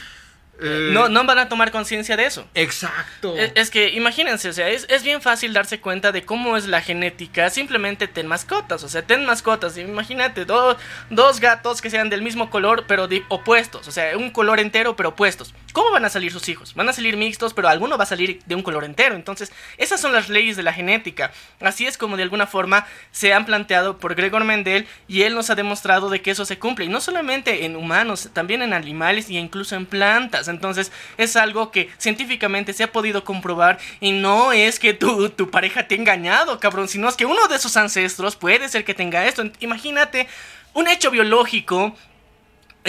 [0.62, 2.48] Eh, No, no van a tomar conciencia de eso.
[2.54, 3.38] Exacto.
[3.38, 6.66] Es, es que imagínense, o sea, es, es bien fácil darse cuenta de cómo es
[6.68, 7.50] la genética.
[7.50, 9.78] Simplemente ten mascotas, o sea, ten mascotas.
[9.78, 10.78] Imagínate, do-
[11.10, 13.88] dos gatos que sean del mismo color, pero de opuestos.
[13.88, 15.54] O sea, un color entero, pero opuestos.
[15.80, 16.74] ¿Cómo van a salir sus hijos?
[16.76, 19.16] Van a salir mixtos, pero alguno va a salir de un color entero.
[19.16, 21.32] Entonces, esas son las leyes de la genética.
[21.62, 25.50] Así es como de alguna forma se han planteado por Gregor Mendel y él nos
[25.50, 26.84] ha demostrado de que eso se cumple.
[26.84, 30.50] Y no solamente en humanos, también en animales e incluso en plantas.
[30.50, 35.50] Entonces, es algo que científicamente se ha podido comprobar y no es que tu, tu
[35.50, 38.94] pareja te ha engañado, cabrón, sino es que uno de sus ancestros puede ser que
[38.94, 39.50] tenga esto.
[39.62, 40.28] Imagínate
[40.74, 41.96] un hecho biológico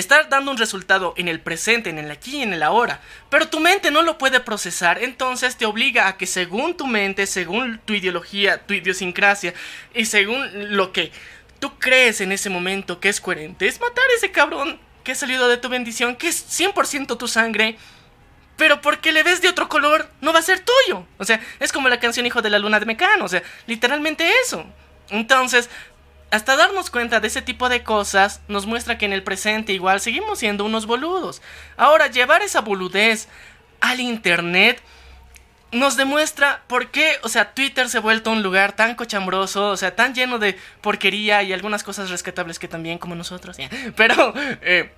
[0.00, 3.48] estar dando un resultado en el presente, en el aquí y en el ahora, pero
[3.48, 7.78] tu mente no lo puede procesar, entonces te obliga a que según tu mente, según
[7.84, 9.54] tu ideología, tu idiosincrasia
[9.94, 11.12] y según lo que
[11.60, 15.14] tú crees en ese momento que es coherente, es matar a ese cabrón que ha
[15.14, 17.76] salido de tu bendición, que es 100% tu sangre,
[18.56, 21.06] pero porque le ves de otro color, no va a ser tuyo.
[21.16, 24.30] O sea, es como la canción Hijo de la Luna de Mecano, o sea, literalmente
[24.44, 24.66] eso.
[25.08, 25.68] Entonces,
[26.30, 30.00] hasta darnos cuenta de ese tipo de cosas nos muestra que en el presente igual
[30.00, 31.42] seguimos siendo unos boludos.
[31.76, 33.28] Ahora, llevar esa boludez
[33.80, 34.80] al internet
[35.72, 39.76] nos demuestra por qué, o sea, Twitter se ha vuelto un lugar tan cochambroso, o
[39.76, 43.56] sea, tan lleno de porquería y algunas cosas rescatables que también como nosotros.
[43.96, 44.92] Pero eh,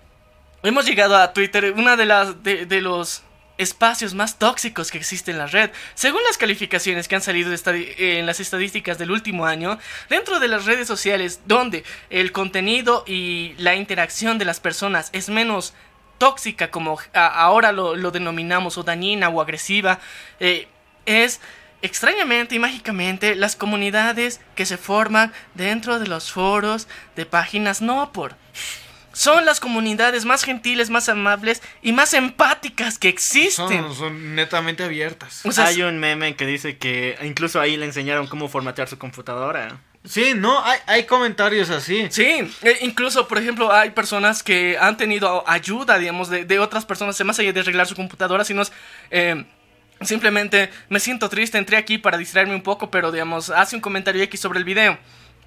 [0.63, 3.23] hemos llegado a Twitter, una de las de los
[3.63, 5.71] espacios más tóxicos que existen en la red.
[5.95, 10.65] Según las calificaciones que han salido en las estadísticas del último año, dentro de las
[10.67, 15.75] redes sociales donde el contenido y la interacción de las personas es menos
[16.19, 19.99] tóxica como ahora lo, denominamos o dañina o agresiva,
[20.39, 20.69] eh,
[21.05, 21.41] es
[21.83, 26.87] extrañamente y mágicamente las comunidades que se forman dentro de los foros
[27.17, 28.37] de páginas no por
[29.13, 33.93] son las comunidades más gentiles, más amables y más empáticas que existen.
[33.95, 35.43] Son, netamente abiertas.
[35.59, 39.81] hay un meme que dice que incluso ahí le enseñaron cómo formatear su computadora.
[40.05, 42.09] Sí, no, hay, hay comentarios así.
[42.11, 46.85] Sí, e incluso, por ejemplo, hay personas que han tenido ayuda, digamos, de, de otras
[46.85, 48.63] personas, más allá de arreglar su computadora, sino
[49.11, 49.45] eh,
[50.01, 54.23] simplemente me siento triste, entré aquí para distraerme un poco, pero, digamos, hace un comentario
[54.25, 54.99] X sobre el video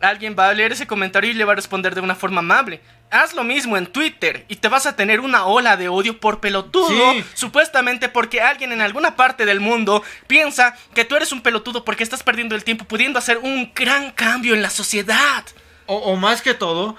[0.01, 2.81] alguien va a leer ese comentario y le va a responder de una forma amable.
[3.11, 6.39] Haz lo mismo en Twitter y te vas a tener una ola de odio por
[6.39, 11.85] pelotudo, supuestamente porque alguien en alguna parte del mundo piensa que tú eres un pelotudo
[11.85, 15.45] porque estás perdiendo el tiempo pudiendo hacer un gran cambio en la sociedad.
[15.87, 16.95] O, más que todo,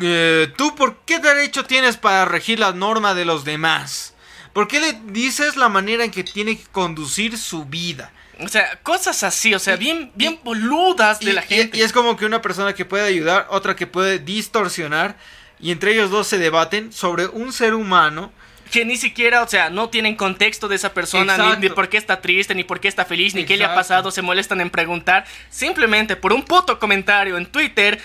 [0.00, 4.14] eh, tú por qué derecho tienes para regir la norma de los demás?
[4.54, 8.12] ¿Por qué le dices la manera en que tiene que conducir su vida?
[8.40, 11.78] O sea, cosas así, o sea, bien, bien boludas de la gente.
[11.78, 15.16] Y, es como que una persona que puede ayudar, otra que puede distorsionar,
[15.60, 18.32] y entre ellos dos se debaten sobre un ser humano.
[18.70, 22.20] Que ni siquiera, o sea, no tienen contexto de esa persona, ni, por qué está
[22.20, 25.26] triste, ni por qué está feliz, ni qué le ha pasado, se molestan en preguntar.
[25.50, 28.00] Simplemente por un puto comentario en Twitter,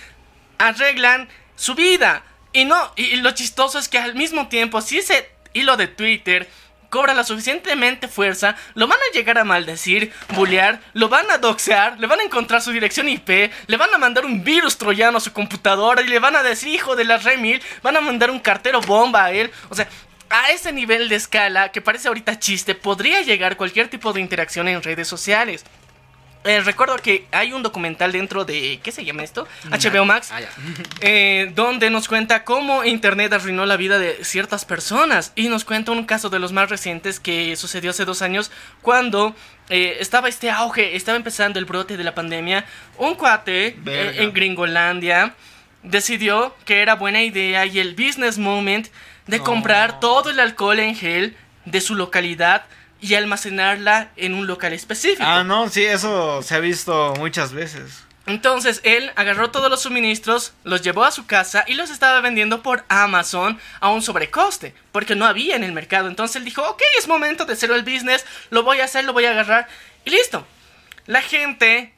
[0.57, 2.23] arreglan su vida.
[2.53, 6.47] Y no, y lo chistoso es que al mismo tiempo, si ese hilo de Twitter
[6.89, 11.99] cobra la suficientemente fuerza, lo van a llegar a maldecir, bullear, lo van a doxear,
[11.99, 15.21] le van a encontrar su dirección IP, le van a mandar un virus troyano a
[15.21, 18.39] su computadora y le van a decir hijo de la remil, van a mandar un
[18.39, 19.51] cartero bomba a él.
[19.69, 19.87] O sea,
[20.29, 24.67] a ese nivel de escala que parece ahorita chiste, podría llegar cualquier tipo de interacción
[24.67, 25.65] en redes sociales.
[26.45, 28.79] Eh, recuerdo que hay un documental dentro de.
[28.81, 29.47] ¿Qué se llama esto?
[29.69, 30.29] HBO Max.
[30.31, 30.39] Ah,
[31.01, 35.33] eh, donde nos cuenta cómo Internet arruinó la vida de ciertas personas.
[35.35, 38.51] Y nos cuenta un caso de los más recientes que sucedió hace dos años.
[38.81, 39.35] Cuando
[39.69, 42.65] eh, estaba este auge, estaba empezando el brote de la pandemia.
[42.97, 45.35] Un cuate en Gringolandia
[45.83, 48.87] decidió que era buena idea y el business moment
[49.27, 51.35] de comprar todo el alcohol en gel
[51.65, 52.63] de su localidad
[53.01, 55.23] y almacenarla en un local específico.
[55.25, 58.03] Ah, no, sí, eso se ha visto muchas veces.
[58.29, 62.61] Entonces él agarró todos los suministros, los llevó a su casa y los estaba vendiendo
[62.61, 66.07] por Amazon a un sobrecoste, porque no había en el mercado.
[66.07, 69.13] Entonces él dijo, ok, es momento de hacer el business, lo voy a hacer, lo
[69.13, 69.67] voy a agarrar
[70.05, 70.45] y listo.
[71.07, 71.91] La gente,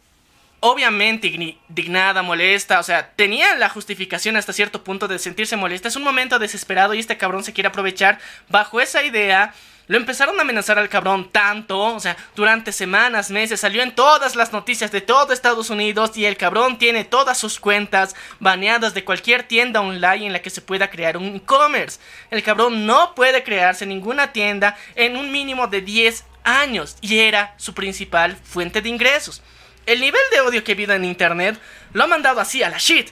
[0.62, 5.90] obviamente indignada, molesta, o sea, tenía la justificación hasta cierto punto de sentirse molesta.
[5.90, 9.54] Es un momento desesperado y este cabrón se quiere aprovechar bajo esa idea
[9.92, 14.38] lo empezaron a amenazar al cabrón tanto, o sea, durante semanas, meses, salió en todas
[14.38, 19.04] las noticias de todo Estados Unidos y el cabrón tiene todas sus cuentas baneadas de
[19.04, 22.00] cualquier tienda online en la que se pueda crear un e-commerce.
[22.30, 27.54] El cabrón no puede crearse ninguna tienda en un mínimo de 10 años y era
[27.58, 29.42] su principal fuente de ingresos.
[29.86, 31.60] El nivel de odio que vive en internet
[31.92, 33.10] lo ha mandado así a la shit.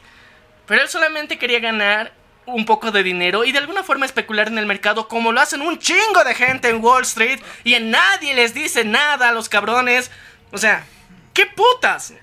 [0.65, 2.13] Pero él solamente quería ganar
[2.45, 5.61] un poco de dinero y de alguna forma especular en el mercado como lo hacen
[5.61, 9.49] un chingo de gente en Wall Street y en nadie les dice nada a los
[9.49, 10.09] cabrones.
[10.51, 10.83] O sea,
[11.33, 12.13] ¿qué putas?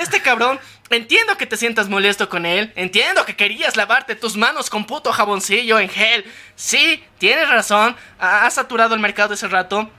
[0.00, 0.58] Este cabrón,
[0.90, 5.12] entiendo que te sientas molesto con él, entiendo que querías lavarte tus manos con puto
[5.12, 6.24] jaboncillo en gel.
[6.54, 9.90] Sí, tienes razón, ha saturado el mercado ese rato,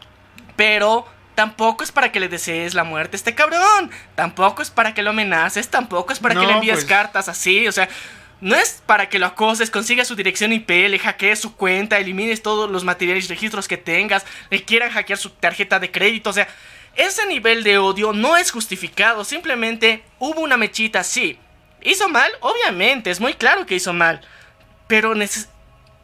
[0.55, 1.07] pero
[1.38, 3.91] tampoco es para que le desees la muerte a este cabrón.
[4.15, 5.70] Tampoco es para que lo amenaces.
[5.70, 6.86] Tampoco es para que le envíes pues.
[6.86, 7.68] cartas así.
[7.68, 7.88] O sea,
[8.41, 12.41] no es para que lo acoses, consigas su dirección IP, le hackees su cuenta, elimines
[12.41, 16.33] todos los materiales y registros que tengas, le quieran hackear su tarjeta de crédito, o
[16.33, 16.47] sea,
[16.95, 21.38] ese nivel de odio no es justificado, simplemente hubo una mechita, sí.
[21.81, 22.31] ¿Hizo mal?
[22.41, 24.21] Obviamente, es muy claro que hizo mal.
[24.88, 25.13] Pero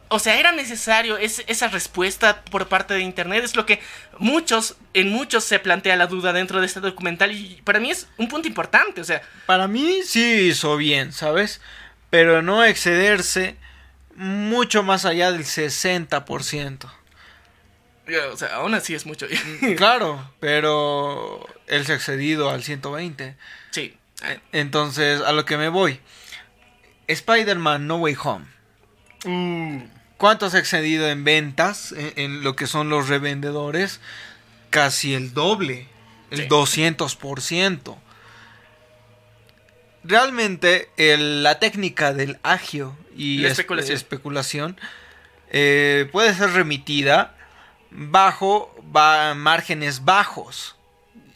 [0.08, 3.42] o sea, era necesario esa respuesta por parte de Internet.
[3.42, 3.80] Es lo que
[4.18, 8.06] muchos, en muchos se plantea la duda dentro de este documental y para mí es
[8.16, 9.22] un punto importante, o sea.
[9.46, 11.60] Para mí sí hizo bien, ¿sabes?
[12.14, 13.56] Pero no excederse
[14.14, 16.88] mucho más allá del 60%.
[18.32, 19.26] O sea, aún así es mucho.
[19.60, 23.34] Mm, claro, pero él se ha excedido al 120.
[23.72, 23.96] Sí.
[24.52, 25.98] Entonces, a lo que me voy.
[27.08, 28.46] Spider-Man No Way Home.
[29.24, 29.82] Uh.
[30.16, 33.98] ¿Cuánto se ha excedido en ventas en, lo que son los revendedores?
[34.70, 35.88] Casi el doble,
[36.30, 38.03] el 200%.
[40.04, 44.80] Realmente la técnica del agio y la especulación, especulación
[45.50, 47.34] eh, puede ser remitida
[47.90, 48.74] bajo
[49.36, 50.76] márgenes bajos.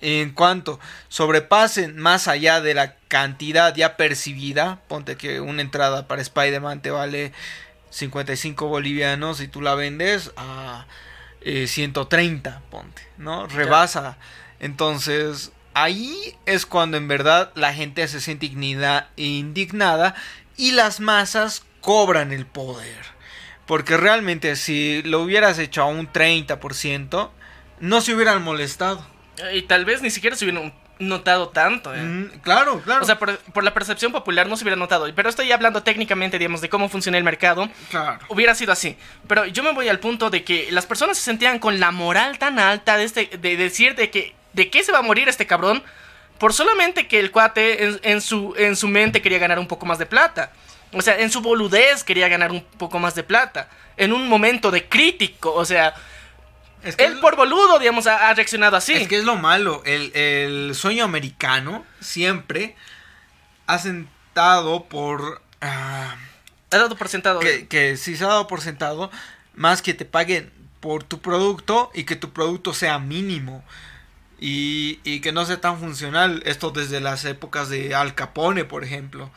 [0.01, 6.23] En cuanto sobrepasen más allá de la cantidad ya percibida, ponte que una entrada para
[6.23, 7.33] Spider-Man te vale
[7.91, 10.87] 55 bolivianos y tú la vendes a
[11.43, 13.47] 130, eh, ponte, ¿no?
[13.47, 14.19] Rebasa.
[14.61, 15.53] Entonces,
[15.83, 18.47] ahí es cuando en verdad la gente se siente
[19.17, 20.15] indignada
[20.57, 23.19] y las masas cobran el poder.
[23.67, 27.31] Porque realmente si lo hubieras hecho a un 30%,
[27.81, 29.07] no se hubieran molestado.
[29.53, 31.95] Y tal vez ni siquiera se hubieran notado tanto.
[31.95, 32.03] ¿eh?
[32.03, 33.03] Mm, claro, claro.
[33.03, 35.07] O sea, por, la percepción popular no se hubiera notado.
[35.15, 37.69] Pero estoy hablando técnicamente, digamos, de cómo funciona el mercado.
[37.91, 38.19] Claro.
[38.29, 38.97] Hubiera sido así.
[39.29, 42.39] Pero yo me voy al punto de que las personas se sentían con la moral
[42.39, 45.47] tan alta de, este, de decir de que de qué se va a morir este
[45.47, 45.83] cabrón
[46.39, 49.99] por solamente que el cuate en, su, en su mente quería ganar un poco más
[49.99, 50.53] de plata.
[50.93, 53.69] O sea, en su boludez quería ganar un poco más de plata.
[53.97, 55.95] En un momento de crítico, o sea,
[56.83, 58.95] él por boludo, digamos, ha, reaccionado así.
[58.95, 59.83] Es que es lo malo.
[59.85, 62.77] El, sueño americano siempre
[63.67, 65.43] ha sentado por.
[65.61, 66.17] ha
[66.71, 67.41] dado por sentado.
[67.41, 69.11] Que, que sí se ha dado por sentado.
[69.55, 73.65] Más que te paguen por tu producto y que tu producto sea mínimo.
[74.41, 76.43] Y, y que no sea tan funcional.
[76.47, 79.31] Esto desde las épocas de Al Capone, por ejemplo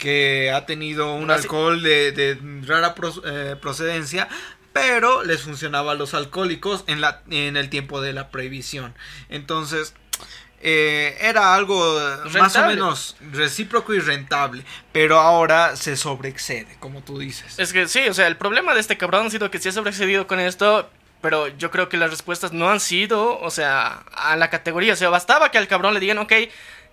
[0.00, 2.94] que ha tenido un alcohol de, rara
[3.26, 4.28] eh, procedencia,
[4.72, 8.94] pero les funcionaba a los alcohólicos en, la, en el tiempo de la prohibición.
[9.28, 9.94] Entonces,
[10.62, 11.98] eh, era algo
[12.32, 17.58] más o menos recíproco y rentable, pero ahora se sobreexcede, como tú dices.
[17.58, 19.72] Es que sí, o sea, el problema de este cabrón ha sido que se ha
[19.72, 20.90] sobreexcedido con esto,
[21.20, 24.96] pero yo creo que las respuestas no han sido, o sea, a la categoría, o
[24.96, 26.32] sea, bastaba que al cabrón le digan, ok,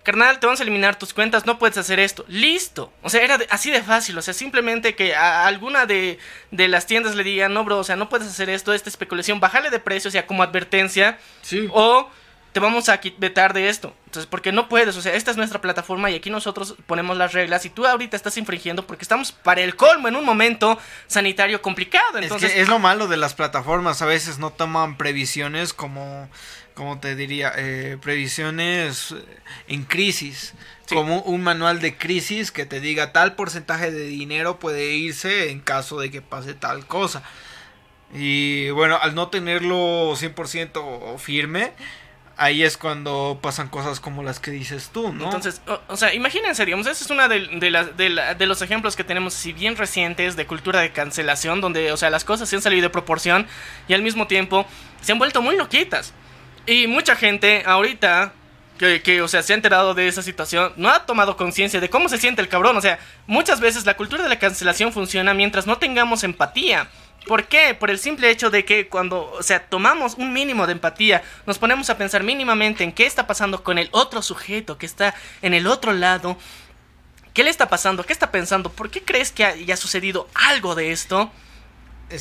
[0.02, 2.24] carnal, te vamos a eliminar tus cuentas, no puedes hacer esto.
[2.28, 2.92] Listo.
[3.02, 4.16] O sea, era así de fácil.
[4.16, 6.18] O sea, simplemente que a alguna de,
[6.50, 9.40] de, las tiendas le digan, no, bro, o sea, no puedes hacer esto, esta especulación,
[9.40, 11.18] bájale de precio, o sea, como advertencia.
[11.42, 11.68] Sí.
[11.72, 12.08] O
[12.52, 13.94] te vamos a vetar de esto.
[14.06, 17.32] Entonces, porque no puedes, o sea, esta es nuestra plataforma y aquí nosotros ponemos las
[17.32, 21.60] reglas y tú ahorita estás infringiendo porque estamos para el colmo en un momento sanitario
[21.60, 22.18] complicado.
[22.18, 26.28] Entonces, es, que es lo malo de las plataformas, a veces no toman previsiones como
[26.78, 29.12] como te diría, eh, previsiones
[29.66, 30.54] en crisis,
[30.88, 35.58] como un manual de crisis que te diga tal porcentaje de dinero puede irse en
[35.58, 37.24] caso de que pase tal cosa.
[38.14, 41.72] Y bueno, al no tenerlo 100% firme,
[42.38, 45.24] ahí es cuando pasan cosas como las que dices tú, ¿no?
[45.24, 49.34] Entonces, o, sea, imagínense, digamos, ese es uno de, de, de, los ejemplos que tenemos,
[49.34, 52.82] si bien recientes, de cultura de cancelación, donde, o sea, las cosas se han salido
[52.82, 53.46] de proporción
[53.88, 54.64] y al mismo tiempo
[55.00, 56.14] se han vuelto muy loquitas.
[56.64, 58.32] Y mucha gente ahorita
[58.78, 62.08] que, o sea, se ha enterado de esa situación, no ha tomado conciencia de cómo
[62.08, 62.76] se siente el cabrón.
[62.76, 66.88] O sea, muchas veces la cultura de la cancelación funciona mientras no tengamos empatía.
[67.26, 67.74] ¿Por qué?
[67.74, 71.58] Por el simple hecho de que cuando, o sea, tomamos un mínimo de empatía, nos
[71.58, 75.52] ponemos a pensar mínimamente en qué está pasando con el otro sujeto que está en
[75.52, 76.38] el otro lado.
[77.34, 78.04] ¿Qué le está pasando?
[78.04, 78.70] ¿Qué está pensando?
[78.70, 81.30] ¿Por qué crees que haya sucedido algo de esto?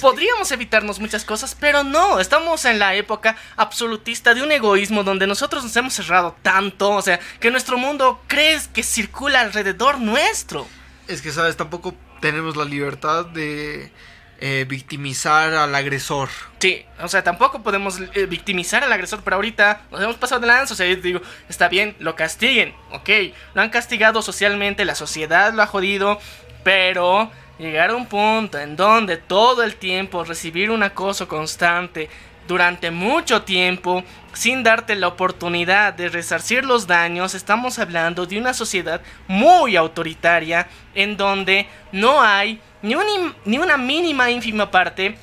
[0.01, 5.27] Podríamos evitarnos muchas cosas, pero no, estamos en la época absolutista de un egoísmo donde
[5.27, 10.67] nosotros nos hemos cerrado tanto, o sea, que nuestro mundo crees que circula alrededor nuestro.
[11.07, 13.91] Es que, sabes, tampoco tenemos la libertad de
[14.39, 16.29] eh, victimizar al agresor.
[16.59, 20.47] Sí, o sea, tampoco podemos eh, victimizar al agresor, pero ahorita nos hemos pasado de
[20.47, 23.09] lanza, o sea, yo digo, está bien, lo castiguen, ok,
[23.55, 26.19] lo han castigado socialmente, la sociedad lo ha jodido,
[26.63, 32.09] pero llegar a un punto en donde todo el tiempo recibir un acoso constante
[32.47, 34.03] durante mucho tiempo
[34.33, 40.67] sin darte la oportunidad de resarcir los daños, estamos hablando de una sociedad muy autoritaria
[40.95, 42.95] en donde no hay ni,
[43.45, 45.17] ni una mínima ínfima parte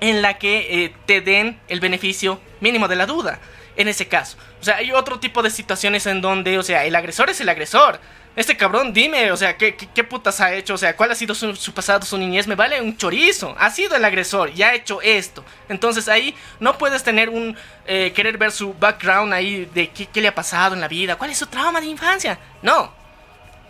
[0.00, 3.38] en la que eh, te den el beneficio mínimo de la duda.
[3.74, 4.36] En ese caso.
[4.60, 7.48] O sea, hay otro tipo de situaciones en donde, o sea, el agresor es el
[7.48, 8.00] agresor.
[8.34, 10.74] Este cabrón, dime, o sea, ¿qué, qué, putas ha hecho?
[10.74, 12.46] O sea, ¿cuál ha sido su, pasado, su niñez?
[12.46, 13.54] Me vale un chorizo.
[13.58, 15.44] Ha sido el agresor y ha hecho esto.
[15.68, 17.56] Entonces ahí no puedes tener un...
[17.86, 21.30] Eh, querer ver su background ahí de qué le ha pasado en la vida, cuál
[21.30, 22.38] es su trauma de infancia.
[22.62, 22.92] No.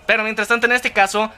[0.06, 1.32] Pero mientras tanto, en este caso,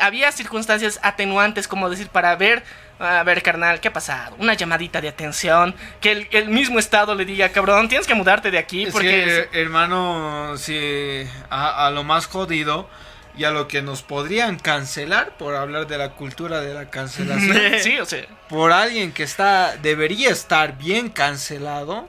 [0.00, 2.64] había circunstancias atenuantes, como decir, para ver
[2.98, 4.36] a ver, carnal, ¿qué ha pasado?
[4.38, 5.74] Una llamadita de atención.
[6.00, 8.86] Que el, el mismo Estado le diga, cabrón, tienes que mudarte de aquí.
[8.86, 9.48] Porque.
[9.50, 12.88] que, hermano, si a, a, lo más jodido
[13.36, 17.56] y a lo que nos podrían cancelar por hablar de la cultura de la cancelación.
[17.80, 18.26] sí, o sea.
[18.48, 22.08] Por alguien que está, debería estar bien cancelado.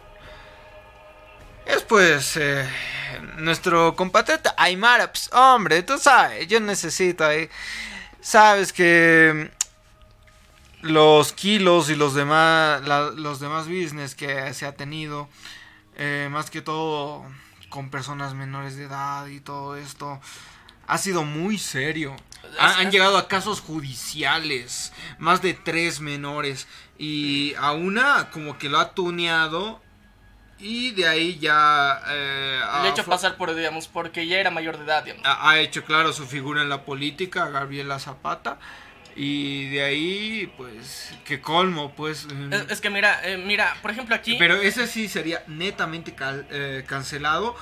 [1.66, 2.64] Es pues eh,
[3.38, 7.50] nuestro compatriota Aymara, pues, hombre, tú sabes, yo necesito ahí.
[8.22, 9.52] Sabes que
[10.86, 15.28] los kilos y los demás, la, los demás business que se ha tenido,
[15.98, 17.26] eh, más que todo
[17.70, 20.22] con personas menores de edad y todo esto,
[20.88, 22.16] ha sido muy serio.
[22.60, 26.68] Han, han, llegado a casos judiciales, más de tres menores,
[27.00, 29.82] y a una como que lo ha tuneado.
[30.58, 32.02] Y de ahí ya...
[32.08, 35.26] Eh, Le ha hecho pasar por, digamos, porque ya era mayor de edad, digamos.
[35.26, 38.58] Ha, ha hecho, claro, su figura en la política, Gabriela Zapata.
[39.16, 42.28] Y de ahí, pues, que colmo, pues.
[42.51, 44.36] Es, es que mira, eh, mira, por ejemplo aquí...
[44.38, 47.55] Pero ese sí sería netamente cal, eh, cancelado,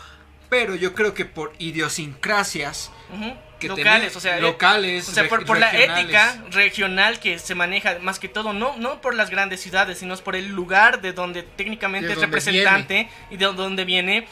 [0.50, 2.92] pero yo creo que por idiosincrasias...
[3.12, 3.38] Uh -huh.
[3.60, 7.98] Que locales, o sea, locales, o sea, por, por la ética regional que se maneja
[8.02, 11.44] más que todo, no, no por las grandes ciudades, sino por el lugar de donde
[11.44, 13.10] técnicamente de es representante viene.
[13.32, 14.28] y de donde viene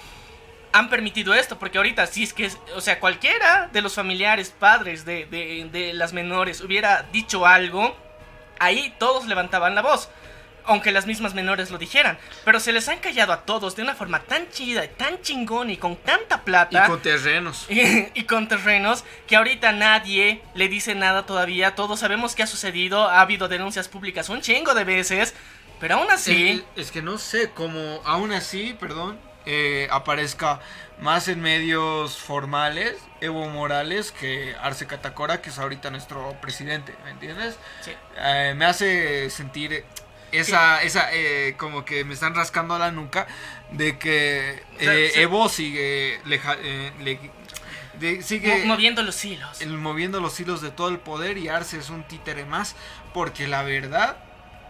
[0.74, 5.06] han permitido esto, porque ahorita si es que, o sea, cualquiera de los familiares, padres
[5.06, 7.96] de, de, de, las menores hubiera dicho algo,
[8.60, 10.10] ahí todos levantaban la voz,
[10.66, 13.96] aunque las mismas menores lo dijeran, pero se les han callado a todos de una
[13.96, 16.86] forma tan chida, tan chingón y con tanta plata.
[16.86, 17.66] Y con terrenos.
[17.70, 22.48] Y, y con terrenos que ahorita nadie le dice nada todavía, todos sabemos qué ha
[22.48, 25.34] sucedido, ha habido denuncias públicas un chingo de veces,
[25.80, 26.64] pero aún así...
[26.76, 30.60] Es, es que no sé cómo, aún así, perdón, eh, aparezca
[31.00, 37.12] más en medios formales Evo Morales que Arce Catacora, que es ahorita nuestro presidente, ¿me
[37.12, 37.58] entiendes?
[37.82, 37.92] Sí.
[38.18, 39.84] Eh, me hace sentir
[40.32, 40.88] esa, sí.
[40.88, 43.28] esa eh, como que me están rascando la nuca
[43.72, 45.12] de que o sea, sí.
[45.16, 47.20] Evo sigue, leja, le,
[48.00, 49.62] de, sigue moviendo los hilos.
[49.62, 52.76] El, moviendo los hilos de todo el poder y Arce es un títere más,
[53.14, 54.18] porque la verdad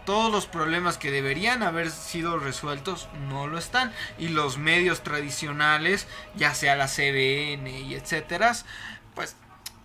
[0.04, 6.06] todos los problemas que deberían haber sido resueltos no lo están y los medios tradicionales
[6.34, 8.52] ya sea la CBN y etcétera
[9.14, 9.36] pues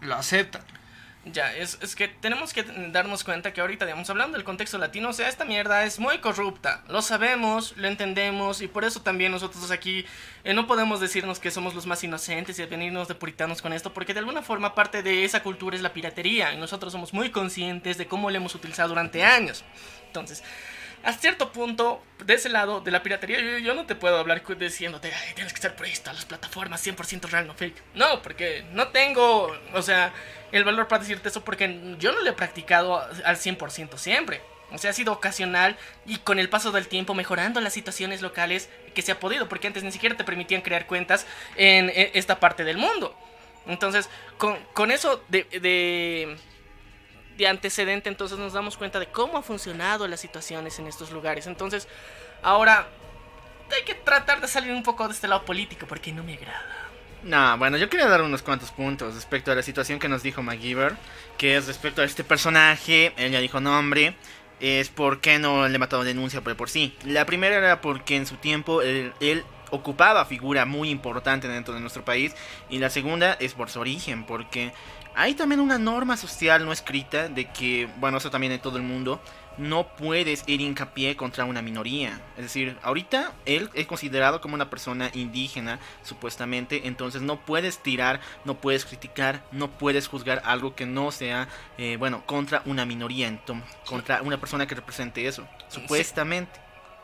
[0.02, 0.64] lo aceptan
[1.32, 5.10] ya, es, es, que tenemos que darnos cuenta que ahorita, digamos, hablando del contexto latino,
[5.10, 6.84] o sea, esta mierda es muy corrupta.
[6.88, 10.06] Lo sabemos, lo entendemos, y por eso también nosotros aquí
[10.44, 13.94] eh, no podemos decirnos que somos los más inocentes y venirnos de puritanos con esto,
[13.94, 17.30] porque de alguna forma parte de esa cultura es la piratería, y nosotros somos muy
[17.32, 19.64] conscientes de cómo lo hemos utilizado durante años.
[20.08, 20.44] Entonces,
[21.04, 25.14] a cierto punto, de ese lado de la piratería, yo, no te puedo hablar diciéndote,
[25.36, 27.82] tienes que estar por esto, las plataformas 100% real, no fake.
[27.94, 30.12] No, porque no tengo, o sea,
[30.52, 34.42] el valor para decirte eso, porque yo no lo he practicado al 100% siempre.
[34.72, 38.70] O sea, ha sido ocasional y con el paso del tiempo mejorando las situaciones locales
[38.94, 42.42] que se ha podido, porque antes ni siquiera te permitían crear cuentas en, en esta
[42.42, 43.16] parte del mundo.
[43.66, 46.38] Entonces, con, con eso de, de
[47.38, 51.48] de antecedente, entonces nos damos cuenta de cómo ha funcionado las situaciones en estos lugares.
[51.48, 51.88] Entonces,
[52.42, 52.88] ahora
[53.76, 56.88] hay que tratar de salir un poco de este lado político porque no me agrada.
[57.24, 60.44] No, bueno, yo quería dar unos cuantos puntos respecto a la situación que nos dijo
[60.44, 60.96] MacGyver,
[61.38, 64.16] que es respecto a este personaje, él ya dijo nombre,
[64.60, 66.96] es por qué no le matado denuncia por, por sí.
[67.04, 72.06] La primera era porque en su tiempo él ocupaba figura muy importante dentro de nuestro
[72.06, 72.34] país
[72.70, 74.72] y la segunda es por su origen, porque
[75.18, 78.84] hay también una norma social no escrita de que, bueno, eso también en todo el
[78.84, 79.20] mundo,
[79.58, 82.22] no puedes ir hincapié contra una minoría.
[82.38, 88.22] Es decir, ahorita él es considerado como una persona indígena, supuestamente, entonces no puedes tirar,
[88.46, 91.48] no puedes criticar, no puedes juzgar algo que no sea,
[91.80, 96.60] eh, bueno, contra una minoría, entonces, contra una persona que represente eso, supuestamente.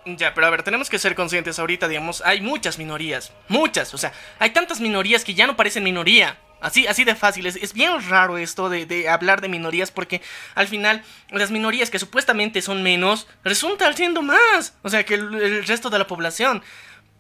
[0.06, 0.18] Sí.
[0.18, 3.98] Ya, pero a ver, tenemos que ser conscientes ahorita, digamos, hay muchas minorías, muchas, o
[3.98, 6.38] sea, hay tantas minorías que ya no parecen minoría.
[6.64, 7.46] Así, así de fácil.
[7.46, 10.22] Es, es bien raro esto de, de, hablar de minorías porque
[10.56, 14.76] al final las minorías que supuestamente son menos resultan siendo más.
[14.82, 16.64] O sea, que el, el resto de la población.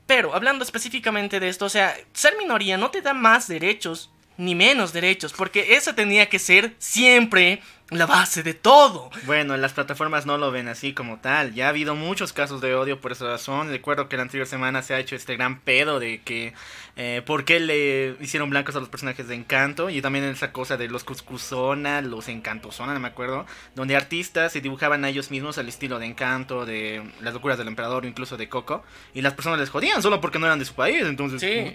[0.07, 4.55] Pero hablando específicamente de esto, o sea, ser minoría no te da más derechos ni
[4.55, 9.11] menos derechos, porque eso tenía que ser siempre la base de todo.
[9.25, 11.53] Bueno, las plataformas no lo ven así como tal.
[11.53, 13.69] Ya ha habido muchos casos de odio por esa razón.
[13.69, 16.53] Recuerdo que la anterior semana se ha hecho este gran pedo de que
[16.95, 19.89] eh, por qué le hicieron blancos a los personajes de Encanto.
[19.89, 23.45] Y también esa cosa de los Cuscuzona, los Encantosona, no me acuerdo.
[23.75, 27.67] Donde artistas se dibujaban a ellos mismos al estilo de Encanto, de Las locuras del
[27.67, 28.83] emperador incluso de Coco.
[29.13, 31.03] Y las personas les jodían solo porque no eran de su país.
[31.03, 31.73] Entonces, Sí.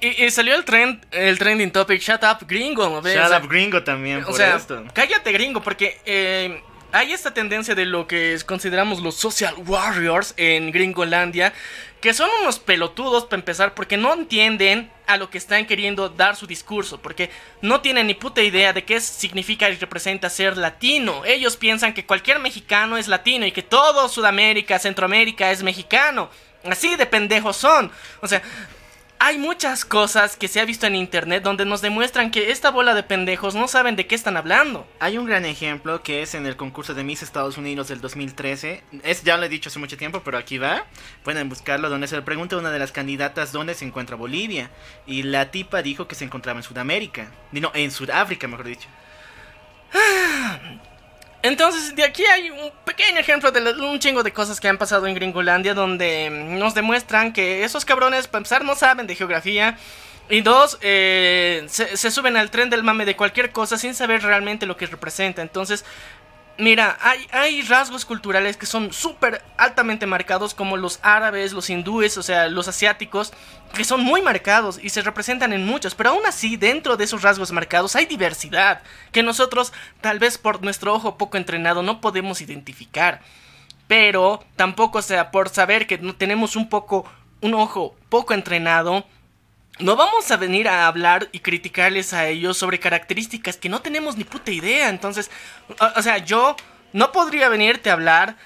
[0.00, 3.00] Y, salió el trend, el trending topic, shut up gringo.
[3.00, 3.16] ¿ves?
[3.16, 4.84] Shut up gringo también O por sea, esto.
[4.92, 6.62] cállate gringo, porque eh,
[6.92, 11.52] hay esta tendencia de lo que consideramos los social warriors en Gringolandia,
[12.00, 16.36] que son unos pelotudos para empezar, porque no entienden a lo que están queriendo dar
[16.36, 17.30] su discurso, porque
[17.60, 21.24] no tienen ni puta idea de qué significa y representa ser latino.
[21.24, 26.30] Ellos piensan que cualquier mexicano es latino y que todo Sudamérica, Centroamérica es mexicano.
[26.64, 27.90] Así de pendejos son.
[28.20, 28.42] O sea,
[29.22, 32.94] hay muchas cosas que se ha visto en internet donde nos demuestran que esta bola
[32.94, 34.88] de pendejos no saben de qué están hablando.
[34.98, 38.82] Hay un gran ejemplo que es en el concurso de Miss Estados Unidos del 2013.
[39.04, 40.86] Es, ya lo he dicho hace mucho tiempo, pero aquí va.
[41.22, 44.70] Pueden buscarlo, donde se le pregunta a una de las candidatas dónde se encuentra Bolivia.
[45.06, 47.30] Y la tipa dijo que se encontraba en Sudamérica.
[47.52, 48.88] No, en Sudáfrica, mejor dicho.
[51.42, 55.06] Entonces, de aquí hay un pequeño ejemplo de un chingo de cosas que han pasado
[55.06, 59.78] en Gringolandia donde mm, nos demuestran que esos cabrones, para empezar, no saben de geografía.
[60.28, 64.22] Y dos, eh, se, se suben al tren del mame de cualquier cosa sin saber
[64.22, 65.42] realmente lo que representa.
[65.42, 65.84] Entonces,
[66.60, 66.98] Mira,
[67.32, 72.48] hay, rasgos culturales que son súper altamente marcados, como los árabes, los hindúes, o sea,
[72.48, 73.32] los asiáticos,
[73.72, 77.22] que son muy marcados y se representan en muchos, pero aún así, dentro de esos
[77.22, 82.42] rasgos marcados hay diversidad, que nosotros, tal vez por nuestro ojo poco entrenado, no podemos
[82.42, 83.22] identificar.
[83.88, 89.06] Pero tampoco, o sea, por saber que tenemos un poco, un ojo poco entrenado,
[89.80, 94.16] no vamos a venir a hablar y criticarles a ellos sobre características que no tenemos
[94.16, 94.88] ni puta idea.
[94.88, 95.30] Entonces,
[95.96, 96.56] o, sea, yo
[96.92, 98.36] no podría venirte a hablar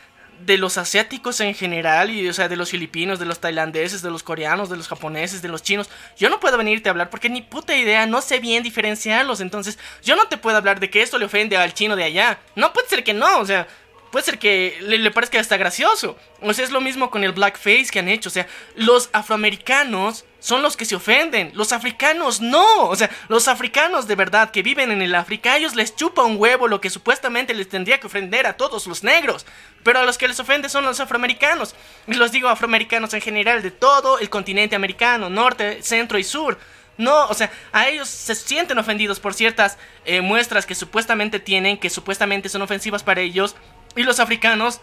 [0.40, 4.10] de los asiáticos en general, y, o sea, de los filipinos, de los tailandeses, de
[4.10, 5.88] los coreanos, de los japoneses, de los chinos.
[6.16, 9.40] Yo no puedo venirte a hablar porque ni puta idea, no sé bien diferenciarlos.
[9.40, 12.38] Entonces, yo no te puedo hablar de que esto le ofende al chino de allá.
[12.56, 13.66] No puede ser que no, o sea,
[14.10, 16.18] puede ser que le, le parezca hasta gracioso.
[16.42, 18.28] O sea, es lo mismo con el blackface que han hecho.
[18.28, 21.52] O sea, los afroamericanos son los que se ofenden.
[21.54, 22.90] Los africanos no.
[22.90, 26.22] O sea, los africanos de verdad que viven en el África, a ellos les chupa
[26.22, 29.46] un huevo lo que supuestamente les tendría que ofender a todos los negros.
[29.82, 31.74] Pero a los que les ofende son los afroamericanos.
[32.06, 36.58] Y los digo afroamericanos en general, de todo el continente americano, norte, centro y sur.
[36.98, 41.78] No, o sea, a ellos se sienten ofendidos por ciertas eh, muestras que supuestamente tienen,
[41.78, 43.56] que supuestamente son ofensivas para ellos.
[43.96, 44.82] Y los africanos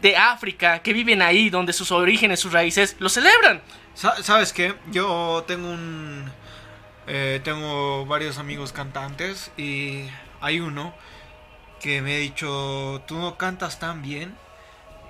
[0.00, 3.60] de África, que viven ahí, donde sus orígenes, sus raíces, lo celebran.
[4.00, 4.74] Sa- ¿Sabes qué?
[4.90, 6.30] Yo tengo un...
[7.06, 10.08] eh, tengo varios amigos cantantes y
[10.40, 10.94] hay uno
[11.80, 14.36] que me ha dicho, tú no cantas tan bien.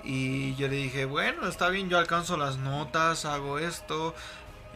[0.03, 4.15] Y yo le dije, bueno, está bien, yo alcanzo las notas, hago esto.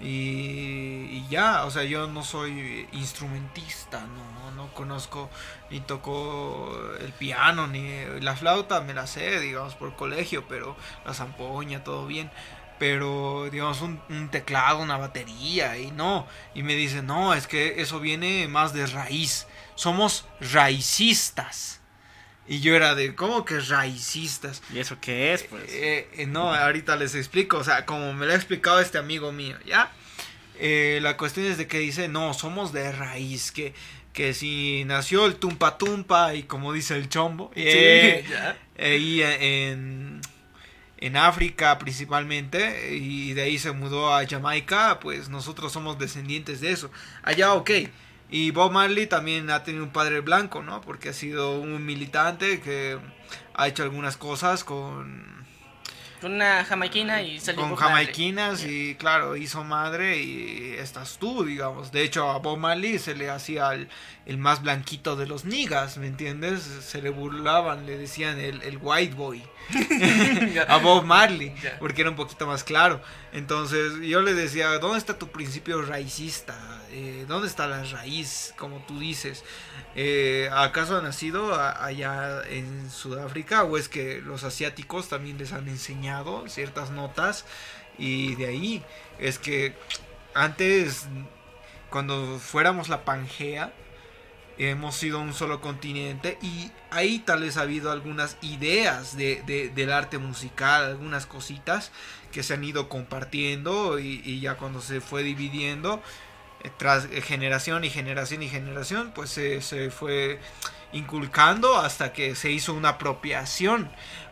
[0.01, 5.29] Y, y ya, o sea, yo no soy instrumentista, no, no conozco
[5.69, 11.13] ni toco el piano, ni la flauta me la sé, digamos, por colegio, pero la
[11.13, 12.31] zampoña, todo bien
[12.83, 17.81] pero digamos un, un teclado, una batería y no, y me dice, no, es que
[17.81, 21.79] eso viene más de raíz, somos raicistas.
[22.45, 24.61] Y yo era de, ¿cómo que raicistas?
[24.73, 25.43] ¿Y eso qué es?
[25.43, 28.97] Pues Eh, eh, no, ahorita les explico, o sea, como me lo ha explicado este
[28.97, 29.89] amigo mío, ¿ya?
[30.59, 33.73] Eh, la cuestión es de que dice, no, somos de raíz, que,
[34.11, 38.57] que si nació el tumpa tumpa y como dice el chombo, eh, ya.
[38.77, 40.19] ahí en,
[41.03, 46.71] en África principalmente y de ahí se mudó a Jamaica, pues nosotros somos descendientes de
[46.71, 46.89] eso.
[47.23, 47.71] Allá ok.
[48.31, 50.79] Y Bob Marley también ha tenido un padre blanco, ¿no?
[50.79, 52.97] Porque ha sido un militante que
[53.53, 55.42] ha hecho algunas cosas con,
[56.23, 58.05] Con una jamaiquina y salió con Bob Marley.
[58.05, 61.91] jamaiquinas y claro, hizo madre y estás tú, digamos.
[61.91, 63.89] De hecho a Bob Marley se le hacía el,
[64.25, 66.61] el más blanquito de los niggas, ¿me entiendes?
[66.63, 69.43] Se le burlaban, le decían el, el white boy.
[70.69, 73.01] a Bob Marley, porque era un poquito más claro.
[73.33, 76.55] Entonces yo le decía, ¿dónde está tu principio raicista?
[76.95, 79.43] Eh, ¿Dónde está la raíz, como tú dices?
[79.95, 85.67] Eh, ¿Acaso ha nacido allá en Sudáfrica o es que los asiáticos también les han
[85.67, 87.45] enseñado ciertas notas?
[87.97, 88.83] Y de ahí
[89.19, 89.75] es que
[90.35, 91.07] antes,
[91.89, 93.73] cuando fuéramos la Pangea,
[94.57, 99.69] hemos sido un solo continente y ahí tal vez ha habido algunas ideas de, de-
[99.69, 101.91] del arte musical, algunas cositas
[102.31, 106.01] que se han ido compartiendo y, y ya cuando se fue dividiendo
[106.77, 110.39] tras generación y generación y generación pues se, se fue
[110.91, 113.91] inculcando hasta que se hizo una apropiación.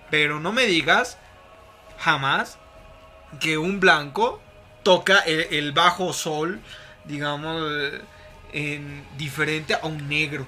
[0.10, 1.18] Pero no me digas
[2.00, 2.58] jamás
[3.40, 4.42] que un blanco
[4.84, 6.60] toca el, el bajo sol,
[7.06, 8.02] digamos, eh,
[8.54, 10.46] en, diferente a un negro.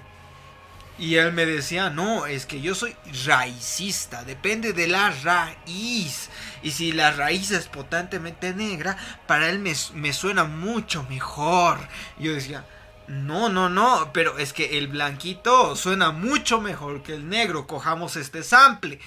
[0.99, 2.95] Y él me decía, no, es que yo soy
[3.25, 6.29] raicista, depende de la raíz.
[6.61, 8.95] Y si la raíz es potentemente negra,
[9.27, 11.79] para él me, me suena mucho mejor.
[12.19, 12.65] Y yo decía,
[13.07, 18.15] no, no, no, pero es que el blanquito suena mucho mejor que el negro, cojamos
[18.15, 18.99] este sample.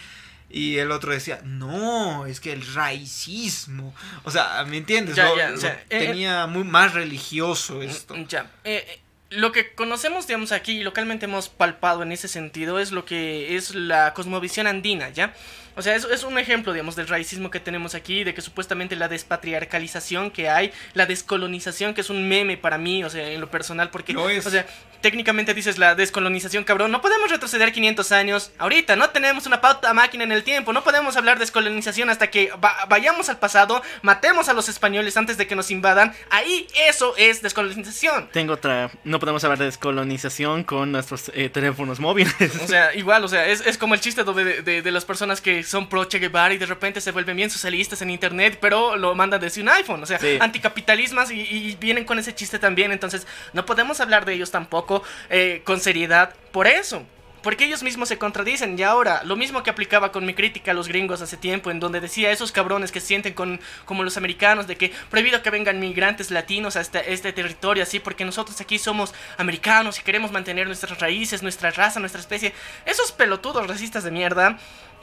[0.50, 3.94] Y el otro decía, no, es que el raicismo.
[4.24, 5.16] O sea, ¿me entiendes?
[5.16, 8.14] Ya, Lo- ya, lo o sea, eh, tenía muy más religioso esto.
[8.28, 8.42] Ya.
[8.64, 9.00] eh, eh,
[9.36, 13.54] lo que conocemos, digamos, aquí y localmente hemos palpado en ese sentido es lo que
[13.56, 15.34] es la cosmovisión andina, ¿ya?
[15.76, 18.96] O sea, es, es un ejemplo, digamos, del racismo que tenemos aquí, de que supuestamente
[18.96, 23.42] la despatriarcalización que hay, la descolonización, que es un meme para mí, o sea, en
[23.42, 24.46] lo personal, porque, Lo es.
[24.46, 24.66] o sea,
[25.10, 29.94] técnicamente dices la descolonización, cabrón, no podemos retroceder 500 años ahorita, no tenemos una pauta
[29.94, 33.80] máquina en el tiempo, no podemos hablar de descolonización hasta que va- vayamos al pasado,
[34.02, 38.30] matemos a los españoles antes de que nos invadan, ahí eso es descolonización.
[38.32, 38.90] Tengo otra.
[39.04, 42.34] No podemos hablar de descolonización con nuestros eh, teléfonos móviles.
[42.64, 45.62] O sea, igual, o sea, es, es como el chiste de, de- las personas que
[45.62, 49.14] son pro Che Guevara y de repente se vuelven bien socialistas en internet, pero lo
[49.14, 50.02] mandan desde un iPhone.
[50.02, 50.38] O sea, Sí.
[50.40, 52.90] anticapitalismas y, y vienen con ese chiste también.
[52.90, 54.95] Entonces, no podemos hablar de ellos tampoco
[55.30, 57.04] eh, con seriedad por eso.
[57.46, 58.76] Porque ellos mismos se contradicen.
[58.76, 61.78] Y ahora, lo mismo que aplicaba con mi crítica a los gringos hace tiempo, en
[61.78, 65.78] donde decía esos cabrones que sienten con, como los americanos, de que prohibido que vengan
[65.78, 70.66] migrantes latinos a este, este territorio, así, porque nosotros aquí somos americanos y queremos mantener
[70.66, 72.52] nuestras raíces, nuestra raza, nuestra especie.
[72.84, 74.58] Esos pelotudos racistas de mierda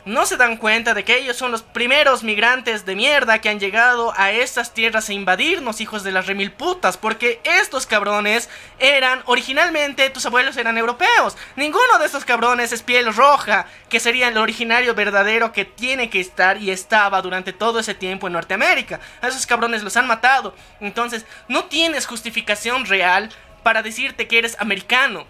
[0.05, 3.59] no se dan cuenta de que ellos son los primeros migrantes de mierda que han
[3.59, 8.49] llegado a estas tierras a invadirnos, hijos de las remil putas, porque estos cabrones
[8.79, 11.37] eran originalmente, tus abuelos eran europeos.
[11.55, 16.19] Ninguno de estos cabrones es piel roja, que sería el originario verdadero que tiene que
[16.19, 18.99] estar y estaba durante todo ese tiempo en Norteamérica.
[19.21, 20.55] A esos cabrones los han matado.
[20.79, 23.29] Entonces, no tienes justificación real
[23.63, 25.25] para decirte que eres americano.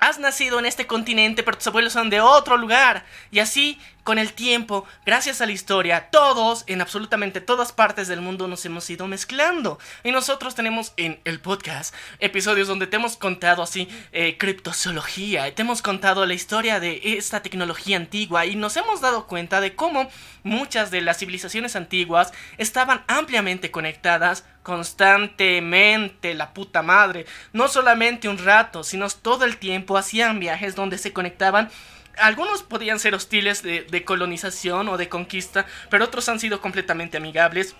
[0.00, 3.06] Has nacido en este continente, pero tus abuelos son de otro lugar.
[3.30, 8.20] Y así, con el tiempo, gracias a la historia, todos, en absolutamente todas partes del
[8.20, 9.78] mundo, nos hemos ido mezclando.
[10.04, 15.62] Y nosotros tenemos en el podcast episodios donde te hemos contado así eh, criptozoología, te
[15.62, 20.10] hemos contado la historia de esta tecnología antigua y nos hemos dado cuenta de cómo
[20.42, 27.26] muchas de las civilizaciones antiguas estaban ampliamente conectadas constantemente, la puta madre.
[27.52, 31.70] No solamente un rato, sino todo el tiempo hacían viajes donde se conectaban.
[32.18, 37.74] Algunos podían ser hostiles de, colonización o de conquista, pero otros han sido completamente amigables.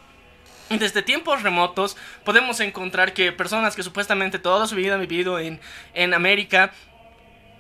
[0.70, 5.39] Y Desde tiempos remotos podemos encontrar que personas que supuestamente toda su vida han vivido
[5.39, 5.61] en,
[5.93, 6.73] en América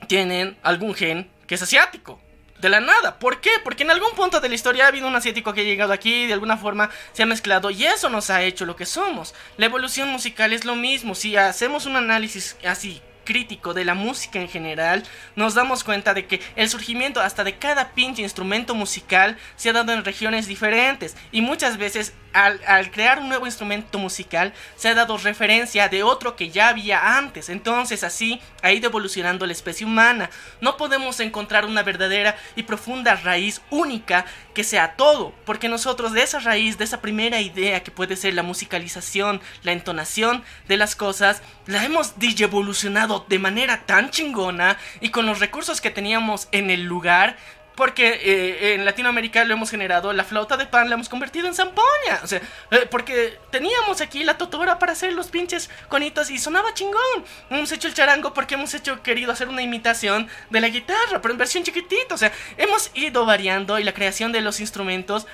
[0.08, 2.20] tienen algún gen que es asiático.
[2.58, 3.18] De la nada.
[3.18, 3.50] ¿Por qué?
[3.62, 6.26] Porque en algún punto de la historia ha habido un asiático que ha llegado aquí,
[6.26, 9.34] de alguna forma se ha mezclado y eso nos ha hecho lo que somos.
[9.58, 11.14] La evolución musical es lo mismo.
[11.14, 15.02] Si hacemos un análisis así crítico de la música en general,
[15.36, 19.72] nos damos cuenta de que el surgimiento hasta de cada pinche instrumento musical se ha
[19.72, 24.94] dado en regiones diferentes y muchas veces al, crear un nuevo instrumento musical se ha
[24.94, 27.48] dado referencia de otro que ya había antes.
[27.48, 30.30] Entonces así ha ido evolucionando la especie humana.
[30.60, 36.22] No podemos encontrar una verdadera y profunda raíz única que sea todo, porque nosotros de
[36.22, 40.96] esa raíz, de esa primera idea que puede ser la musicalización, la entonación de las
[40.96, 42.18] cosas, la hemos
[43.20, 47.36] de manera tan chingona y con los recursos que teníamos en el lugar
[47.74, 51.54] porque eh, en Latinoamérica lo hemos generado, la flauta de pan la hemos convertido en
[51.54, 52.20] zampoña.
[52.22, 56.74] O sea, eh, porque teníamos aquí la totora para hacer los pinches conitos y sonaba
[56.74, 57.24] chingón.
[57.50, 61.32] Hemos hecho el charango porque hemos hecho querido hacer una imitación de la guitarra, pero
[61.32, 62.14] en versión chiquitita.
[62.14, 65.26] O sea, hemos ido variando y la creación de los instrumentos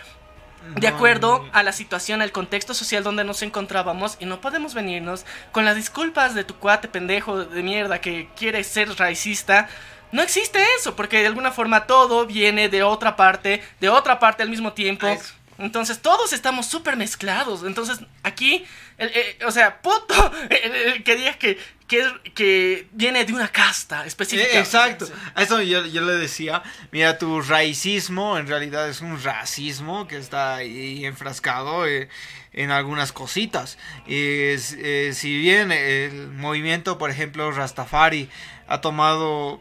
[0.77, 5.25] de acuerdo a la situación, al contexto social donde nos encontrábamos y no podemos venirnos
[5.53, 9.69] con las disculpas de tu cuate pendejo de mierda que quiere ser racista.
[10.13, 14.43] No existe eso, porque de alguna forma todo viene de otra parte, de otra parte
[14.43, 15.07] al mismo tiempo.
[15.07, 15.35] Eso.
[15.61, 17.63] Entonces todos estamos súper mezclados.
[17.65, 18.65] Entonces aquí,
[18.99, 22.05] el- el- o sea, puto, el, el que diga que, que,
[22.35, 24.49] que viene de una casta específica.
[24.51, 25.07] Eh, exacto.
[25.07, 25.13] Sí.
[25.35, 26.63] A eso yo, yo le decía,
[26.93, 32.09] mira, tu raícismo en realidad es un racismo que está ahí enfrascado eh,
[32.53, 33.77] en algunas cositas.
[34.07, 38.29] Es, eh, si bien el movimiento, por ejemplo, Rastafari
[38.67, 39.61] ha tomado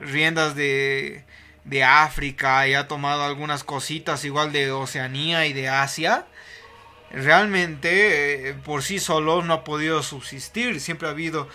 [0.00, 1.24] riendas de,
[1.68, 6.26] de África y ha tomado algunas cositas igual de Oceanía y de Asia,
[7.10, 10.80] realmente eh, por sí solo no ha podido subsistir.
[10.80, 11.48] Siempre ha habido,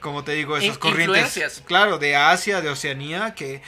[0.00, 3.62] como te digo, esas corrientes, claro, de Asia, de Oceanía, que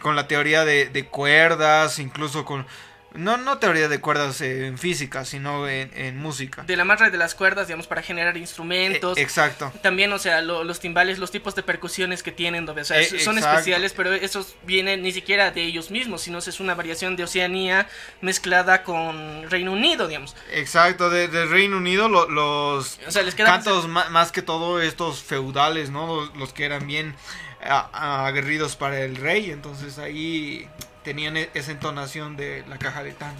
[0.00, 2.66] con la teoría de, de cuerdas, incluso con...
[3.12, 6.62] No, no teoría de cuerdas eh, en física, sino en, en música.
[6.62, 9.18] De la amarra de las cuerdas, digamos, para generar instrumentos.
[9.18, 9.72] Eh, exacto.
[9.82, 13.04] También, o sea, lo- los timbales, los tipos de percusiones que tienen, o sea, Eh,
[13.06, 13.58] son exacto.
[13.58, 17.88] especiales, pero esos vienen ni siquiera de ellos mismos, sino es una variación de Oceanía
[18.20, 20.36] mezclada con Reino Unido, digamos.
[20.52, 25.20] Exacto, de- Reino Unido lo- los O sea, les queda cantos más, que todo estos
[25.22, 26.06] feudales, ¿no?
[26.26, 27.16] Los, los que eran bien
[27.62, 30.68] a- aguerridos para el rey, entonces ahí
[31.02, 33.34] tenían e- esa entonación de la caja de tan.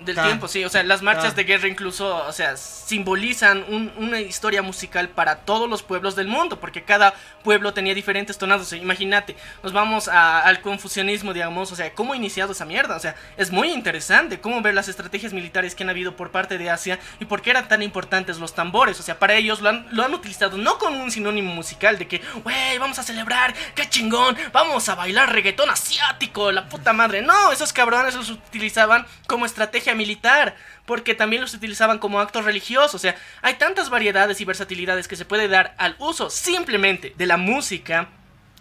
[0.00, 0.64] Del tiempo, sí.
[0.64, 5.36] O sea, las marchas de guerra incluso, o sea, simbolizan un- una historia musical para
[5.40, 8.66] todos los pueblos del mundo, porque cada pueblo tenía diferentes tonados.
[8.66, 12.64] O sea, imagínate, nos vamos a- al confucianismo, digamos, o sea, cómo ha iniciado esa
[12.64, 12.96] mierda.
[12.96, 16.58] O sea, es muy interesante cómo ver las estrategias militares que han habido por parte
[16.58, 18.98] de Asia y por qué eran tan importantes los tambores.
[19.00, 22.08] O sea, para ellos lo han, lo han utilizado no con un sinónimo musical de
[22.08, 27.20] que, wey, vamos a celebrar, qué chingón, vamos a bailar reggaetón asiático, la puta madre.
[27.22, 30.56] No, esos cabrones los utilizaban como estrategia militar.
[30.86, 32.96] Porque también los utilizaban como acto religioso.
[32.96, 37.26] O sea, hay tantas variedades y versatilidades que se puede dar al uso simplemente de
[37.26, 38.08] la música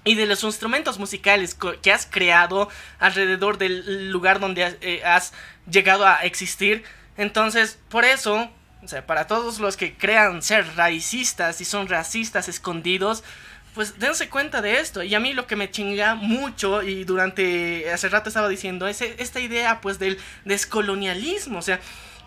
[0.08, 5.34] y de los instrumentos musicales que has creado alrededor del lugar donde eh, has
[5.70, 6.84] llegado a existir.
[7.18, 8.50] Entonces, por eso,
[8.82, 13.24] o sea, para todos los que crean ser raicistas y son racistas escondidos,
[13.78, 15.04] pues dense cuenta de esto.
[15.04, 19.02] Y a mí lo que me chinga mucho, y durante hace rato estaba diciendo, es
[19.02, 21.60] esta idea pues del descolonialismo.
[21.60, 21.80] O sea,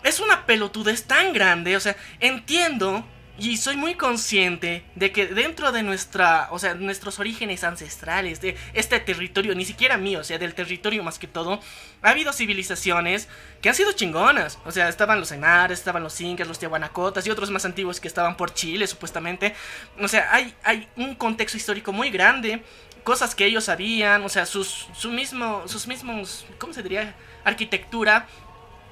[0.05, 1.75] es una pelotudez tan grande.
[1.75, 3.05] O sea, entiendo
[3.37, 8.55] y soy muy consciente de que dentro de nuestra, o sea, nuestros orígenes ancestrales, de
[8.73, 11.59] este territorio, ni siquiera mío, o sea, del territorio más que todo,
[12.01, 13.27] ha habido civilizaciones
[13.61, 14.59] que han sido chingonas.
[14.65, 18.07] O sea, estaban los Ainares, estaban los Incas, los Tiahuanacotas y otros más antiguos que
[18.07, 19.55] estaban por Chile, supuestamente.
[19.99, 22.63] O sea, hay, hay un contexto histórico muy grande,
[23.03, 27.15] cosas que ellos sabían, o sea, sus, su mismo, sus mismos, ¿cómo se diría?
[27.43, 28.27] Arquitectura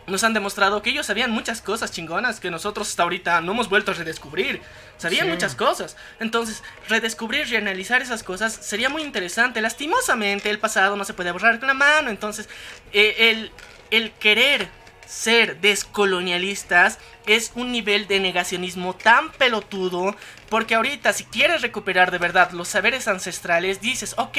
[0.10, 3.70] nos han demostrado que ellos sabían muchas cosas chingonas que nosotros hasta ahorita no hemos
[3.70, 4.62] vuelto a redescubrir.
[4.98, 5.32] Sabían Sí.
[5.32, 5.96] muchas cosas.
[6.20, 9.62] Entonces, redescubrir y analizar esas cosas sería muy interesante.
[9.62, 12.10] Lastimosamente, el pasado no se puede borrar con la mano.
[12.10, 12.50] Entonces,
[12.92, 13.52] eh, el,
[13.92, 14.68] el querer
[15.10, 20.16] ser descolonialistas es un nivel de negacionismo tan pelotudo.
[20.50, 24.38] Porque ahorita, si quieres recuperar de verdad los saberes ancestrales, dices, ok,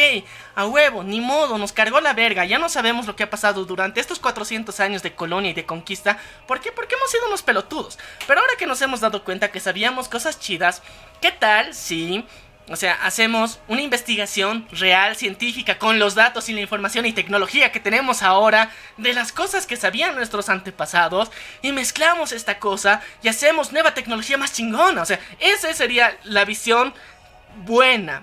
[0.54, 3.64] a huevo, ni modo, nos cargó la verga, ya no sabemos lo que ha pasado
[3.64, 6.18] durante estos 400 años de colonia y de conquista.
[6.46, 6.70] ¿Por qué?
[6.70, 7.98] Porque hemos sido unos pelotudos.
[8.28, 10.82] Pero ahora que nos hemos dado cuenta que sabíamos cosas chidas,
[11.20, 12.24] ¿qué tal si...
[12.70, 17.72] O sea, hacemos una investigación real, científica, con los datos y la información y tecnología
[17.72, 21.32] que tenemos ahora de las cosas que sabían nuestros antepasados
[21.62, 25.02] y mezclamos esta cosa y hacemos nueva tecnología más chingona.
[25.02, 26.94] O sea, esa sería la visión
[27.64, 28.22] buena,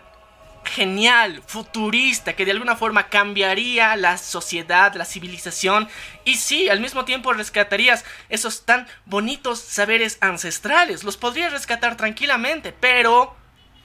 [0.63, 5.89] genial, futurista, que de alguna forma cambiaría la sociedad, la civilización
[6.23, 11.03] y sí, al mismo tiempo rescatarías esos tan bonitos saberes ancestrales.
[11.03, 13.35] Los podrías rescatar tranquilamente, pero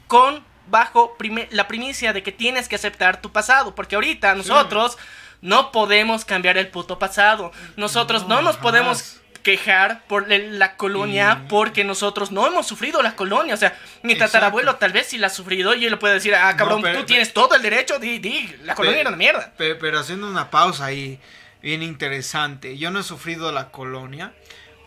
[0.06, 1.16] con bajo
[1.50, 4.98] la primicia de que tienes que aceptar tu pasado, porque ahorita nosotros
[5.40, 7.52] no podemos cambiar el puto pasado.
[7.76, 8.62] Nosotros no, No, nos jamás.
[8.62, 13.54] podemos quejar por la colonia porque nosotros no hemos sufrido la colonia.
[13.54, 16.32] O sea, mi tatarabuelo tal vez sí la ha sufrido y él le puede decir,
[16.36, 19.16] ah, cabrón, No, pero- tú tienes todo el derecho, di, di, la colonia era una
[19.18, 19.52] mierda.
[19.56, 21.18] Pe- Pero, haciendo una pausa ahí,
[21.60, 22.78] bien interesante.
[22.78, 24.32] Yo no he sufrido la colonia,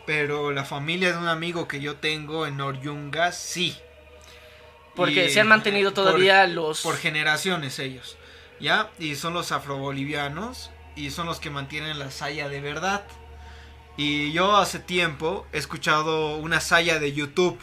[0.05, 3.77] pero la familia de un amigo que yo tengo en Oryunga, sí.
[4.95, 6.81] Porque Y- se han mantenido por- todavía los...
[6.81, 8.17] Por generaciones ellos,
[8.59, 8.89] ¿ya?
[8.99, 13.03] Y son los afrobolivianos y son los que mantienen la saya de verdad.
[13.97, 17.57] Y yo hace tiempo he escuchado una saya de YouTube,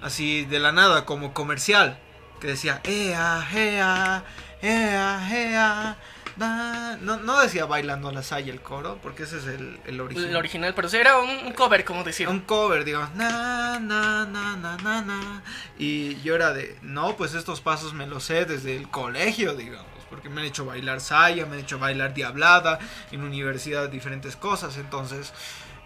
[0.00, 1.98] así de la nada, como comercial,
[2.40, 4.24] que decía, ea, ea,
[4.62, 5.96] ea, ea, da".
[6.38, 10.30] No, no decía bailando la saya el coro, porque ese es el, el original.
[10.30, 12.28] el original, pero era un, un cover, como decir.
[12.28, 15.42] Un cover, digamos, na, na, na, na, na, na.
[15.78, 19.86] Y yo era de, no, pues estos pasos me los sé desde el colegio, digamos,
[20.08, 22.78] porque me han hecho bailar saya, me han hecho bailar diablada,
[23.10, 25.32] en universidad diferentes cosas, entonces,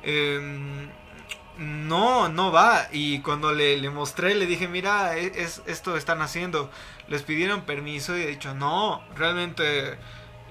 [0.03, 0.89] em,
[1.59, 2.89] no, no va.
[2.93, 6.71] Y cuando le, le mostré, le dije, mira, e- es, esto están haciendo.
[7.09, 9.99] Les pidieron permiso y he dicho, no, realmente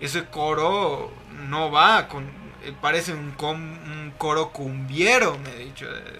[0.02, 1.12] ese coro
[1.48, 2.26] no va con...
[2.64, 3.56] eh, Parece un, com-
[3.92, 5.86] un coro cumbiero, me he dicho.
[5.90, 6.20] eh,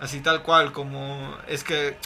[0.00, 1.36] Así tal cual, como...
[1.48, 1.96] Es que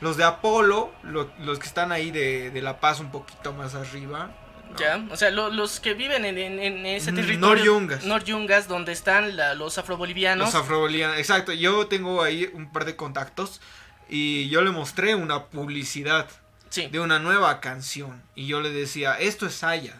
[0.00, 3.74] los de Apolo, lo- los que están ahí de, de La Paz un poquito más
[3.74, 4.30] arriba,
[4.76, 7.54] Ya, o sea, lo- los que viven en, en- en ese Mm, territorio.
[7.54, 8.04] Noryungas.
[8.04, 10.46] Noryungas, donde están la- los afrobolivianos.
[10.46, 11.52] Los afrobolivianos, exacto.
[11.52, 13.60] Yo tengo ahí un par de contactos
[14.08, 16.26] y yo le mostré una publicidad
[16.70, 16.88] sí.
[16.88, 19.94] de una nueva canción y yo le decía, esto es Saya.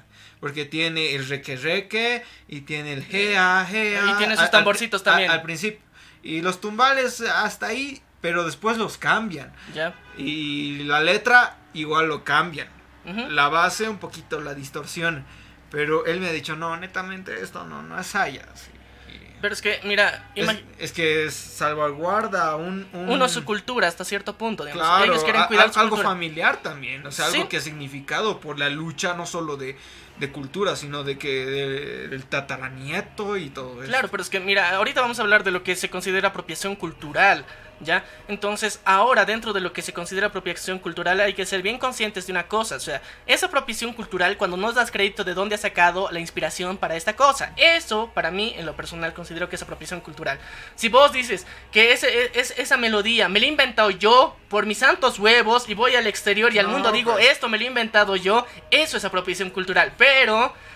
[0.45, 4.11] Porque tiene el reque reque y tiene el gea gea.
[4.11, 5.31] Y tiene sus al- al- tamborcitos al- también.
[5.31, 5.81] Al, principio.
[6.23, 9.55] Y los tumbales hasta ahí, pero después los cambian.
[9.73, 9.95] Ya.
[10.19, 12.69] Y la letra igual lo cambian.
[13.07, 13.31] Ujú.
[13.31, 15.25] La base un poquito la distorsión.
[15.71, 18.47] Pero él me ha dicho, no, netamente esto no, no es Saya.
[18.55, 18.71] sí".
[19.15, 20.47] Y- Pero es que, mira, es,
[20.79, 22.87] es que salvaguarda un...
[22.93, 24.87] un- uno su cultura hasta cierto punto, digamos.
[24.87, 26.11] Claro, Ellos quieren cuidar a- su algo cultura.
[26.11, 27.37] familiar también, o sea, Sí.
[27.39, 29.77] algo que ha significado por la lucha no solo de,
[30.19, 33.89] de cultura, sino de que de- del tataranieto y todo eso.
[33.91, 36.77] Claro, pero es que mira, ahorita vamos a hablar de lo que se considera apropiación
[36.77, 37.45] cultural,
[37.81, 38.05] ¿ya?
[38.29, 42.27] Entonces, ahora dentro de lo que se considera apropiación cultural hay que ser bien conscientes
[42.27, 45.59] de una cosa, o sea, esa apropiación cultural cuando no das crédito de dónde ha
[45.59, 47.53] sacado la inspiración para esta cosa.
[47.57, 50.39] Eso, para mí, en lo personal, considero que es apropiación cultural.
[50.77, 54.79] Si vos dices que ese, es, esa melodía me la he inventado yo por mis
[54.79, 57.27] santos huevos y voy al exterior y al No, mundo digo, pues.
[57.31, 59.93] esto me lo he inventado yo, eso es apropiación cultural.
[59.99, 60.04] Pero,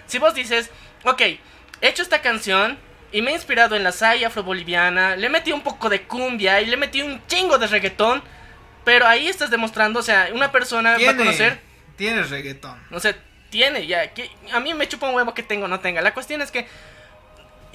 [0.07, 0.71] si vos dices,
[1.05, 1.41] ok, he
[1.89, 2.79] hecho esta canción
[3.13, 6.67] y me he inspirado en la saya afroboliviana, le metí un poco de cumbia y
[6.67, 8.23] le metí un chingo de reggaetón,
[8.85, 11.61] pero ahí estás demostrando, o sea, una persona va a tiene, conocer,
[11.97, 12.79] tiene reggaetón.
[12.91, 13.15] o sea,
[13.51, 16.01] tiene ya, que a mí me chupa un huevo que tengo o no tenga.
[16.03, 16.67] La cuestión es que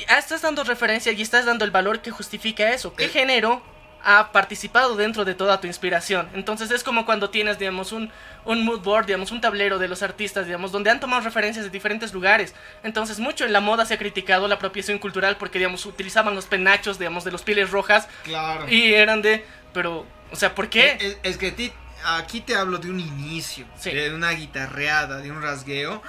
[0.08, 2.96] ah, estás dando referencia y estás dando el valor que justifica eso.
[2.96, 3.64] ¿Qué El- género
[4.06, 6.28] ha participado dentro de toda tu inspiración?
[6.34, 8.12] Entonces es como cuando tienes, digamos, un,
[8.46, 11.72] un mood board, digamos, un tablero de los artistas, digamos, donde han tomado referencias de
[11.72, 12.54] diferentes lugares.
[12.84, 16.46] Entonces mucho en la moda se ha criticado la apropiación cultural porque, digamos, utilizaban los
[16.46, 18.68] penachos, digamos, de los pieles rojas Claro.
[18.70, 19.46] y eran de...
[19.74, 20.98] Pero, o sea, ¿por qué?
[21.00, 21.72] Es, es que ti-
[22.06, 23.92] aquí te hablo de un inicio, Sí.
[23.92, 26.02] de una guitarreada, de un rasgueo.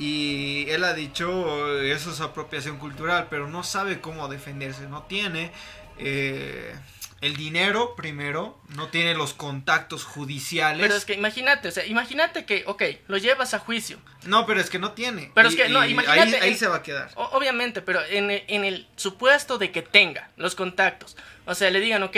[0.00, 5.50] Y él ha dicho, eso es apropiación cultural, pero no sabe cómo defenderse, no tiene
[5.98, 6.72] eh,
[7.20, 10.80] el dinero primero, no tiene los contactos judiciales.
[10.80, 13.98] Pero es que imagínate, o sea, imagínate que, ok, lo llevas a juicio.
[14.24, 15.32] No, pero es que no tiene.
[15.34, 17.10] Pero es que, no, imagínate Ahí, ahí en- se va a quedar.
[17.16, 22.02] Obviamente, pero en, en el supuesto de que tenga los contactos, o sea, le digan,
[22.04, 22.16] ok,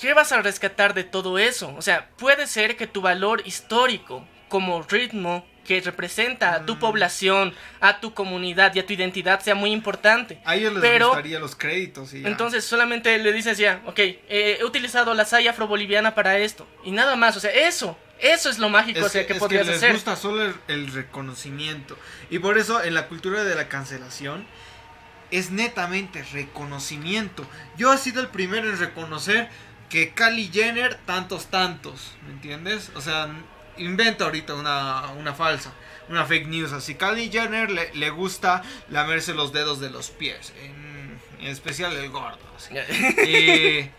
[0.00, 1.74] ¿qué vas a rescatar de todo eso?
[1.76, 6.78] O sea, puede ser que tu valor histórico como ritmo que representa a tu Mm.
[6.80, 10.40] población, a tu comunidad y a tu identidad sea muy importante.
[10.44, 12.28] A ellos les pero- gustaría los créditos y ya.
[12.28, 16.66] Entonces solamente le dices ya, ok, eh, he utilizado la saya afroboliviana para esto.
[16.82, 19.32] Y nada más, o sea, eso, eso es lo mágico es o sea, que, que
[19.34, 19.92] es podrías les hacer.
[19.92, 21.96] gusta solo el, el reconocimiento.
[22.30, 24.44] Y por eso en la cultura de la cancelación
[25.30, 27.46] es netamente reconocimiento.
[27.76, 29.48] Yo he sido el primero en reconocer
[29.88, 32.90] que Kylie Jenner tantos tantos, ¿me entiendes?
[32.96, 33.28] O sea,
[33.78, 35.72] invento ahorita una, una falsa,
[36.08, 36.72] una fake news.
[36.72, 41.94] Así, Kylie Jenner le, le gusta lamerse los dedos de los pies, en, en especial
[41.96, 42.38] el gordo.
[42.56, 42.74] así.
[43.26, 43.90] Y,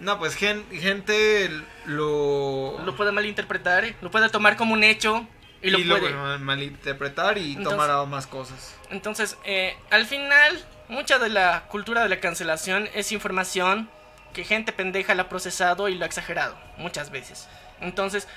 [0.00, 1.50] no, pues gen- gente
[1.86, 2.78] lo...
[2.84, 3.96] lo puede malinterpretar, ¿eh?
[4.00, 5.26] lo puede tomar como un hecho
[5.60, 6.14] y lo puede...
[6.14, 8.74] mal- malinterpretar y Entonces- tomar a más cosas.
[8.90, 13.90] Entonces, eh, al final, mucha de la cultura de la cancelación es información
[14.32, 17.48] que gente pendeja la ha procesado y lo ha exagerado, muchas veces.
[17.80, 18.28] Entonces,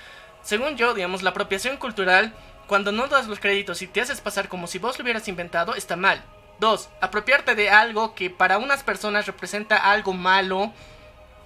[0.43, 2.34] según yo, digamos, la apropiación cultural,
[2.68, 5.76] cuando no das los créditos y te haces pasar como si vos lo hubieras inventado,
[5.76, 6.23] está mal.
[6.59, 10.72] Dos, apropiarte de algo que para unas personas representa algo malo,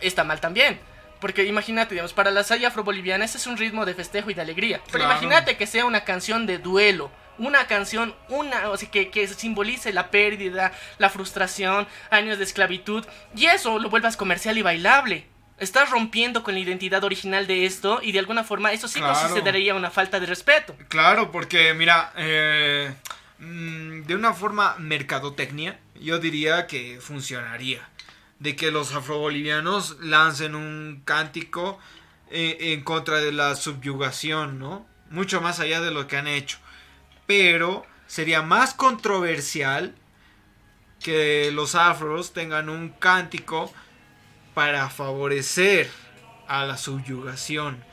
[0.02, 0.80] está mal también.
[1.22, 4.42] Porque imagínate, digamos, para la saya afroboliviana ese es un ritmo de festejo y de
[4.42, 4.82] alegría.
[4.92, 5.12] Pero Claro.
[5.14, 7.10] imagínate que sea una canción de duelo.
[7.38, 13.06] Una canción, una, o sea, que, que simbolice la pérdida, la frustración, años de esclavitud.
[13.36, 15.26] Y eso lo vuelvas comercial y bailable.
[15.58, 19.18] Estás rompiendo con la identidad original de esto y de alguna forma eso sí Claro.
[19.28, 20.76] consideraría una falta de respeto.
[20.90, 22.94] Claro, porque mira, eh,
[23.40, 27.88] mm, de una forma mercadotecnia, yo diría que funcionaría.
[28.40, 31.80] De que los afrobolivianos lancen un cántico
[32.32, 34.86] eh, en contra de la subyugación, ¿no?
[35.10, 36.58] Mucho más allá de lo que han hecho.
[37.28, 39.96] Pero sería más controversial
[41.02, 43.72] que los afros tengan un cántico
[44.56, 45.92] para favorecer
[46.48, 47.84] a la subyugación.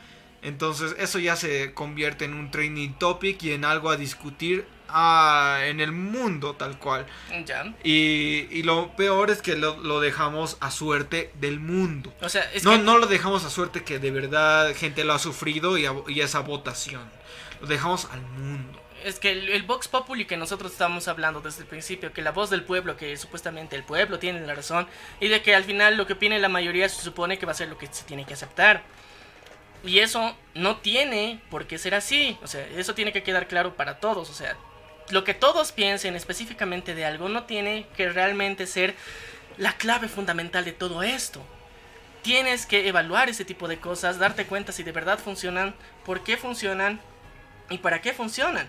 [0.40, 5.60] Entonces eso ya se convierte en un training topic y en algo a discutir ah,
[5.64, 7.06] en el mundo tal cual.
[7.46, 7.74] Ya.
[7.84, 12.12] Y, y lo peor es que lo, lo dejamos a suerte del mundo.
[12.20, 15.12] O sea, es no, que no lo dejamos a suerte que de verdad gente lo
[15.12, 17.02] ha sufrido y a, y a esa votación.
[17.60, 18.81] Lo dejamos al mundo.
[19.04, 22.50] Es que el, Vox Populi que nosotros estamos hablando desde el principio, que la voz
[22.50, 24.86] del pueblo, que supuestamente el pueblo tiene la razón,
[25.20, 27.56] y de que al final lo que opine la mayoría se supone que va a
[27.56, 28.82] ser lo que se tiene que aceptar.
[29.84, 32.38] Y eso no tiene por qué ser así.
[32.42, 34.30] O sea, eso tiene que quedar claro para todos.
[34.30, 34.56] O sea,
[35.10, 38.94] lo que todos piensen específicamente de algo no tiene que realmente ser
[39.58, 41.42] la clave fundamental de todo esto.
[42.22, 45.74] Tienes que evaluar ese tipo de cosas, darte cuenta si de verdad funcionan,
[46.04, 47.00] por qué funcionan
[47.68, 48.68] y para qué funcionan.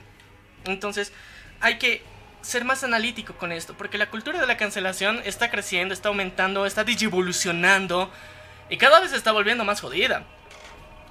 [0.65, 1.11] Entonces,
[1.59, 2.03] hay que
[2.41, 6.65] ser más analítico con esto, porque la cultura de la cancelación está creciendo, está aumentando,
[6.65, 8.11] está digivolucionando
[8.69, 10.25] y cada vez está volviendo más jodida.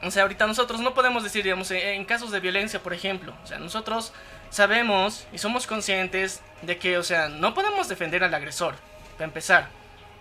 [0.03, 3.47] O sea, ahorita nosotros no podemos decir, digamos, en casos de violencia, por ejemplo, o
[3.47, 4.13] sea, nosotros
[4.51, 8.75] sabemos y somos conscientes de que, o sea, no podemos defender al agresor,
[9.15, 9.69] para empezar,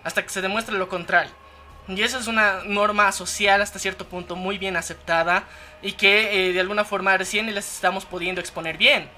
[0.04, 1.32] hasta que se demuestre lo contrario.
[1.88, 5.44] Y esa es una norma social hasta cierto punto muy bien aceptada
[5.82, 9.10] y que eh, de alguna forma recién las estamos pudiendo exponer bien.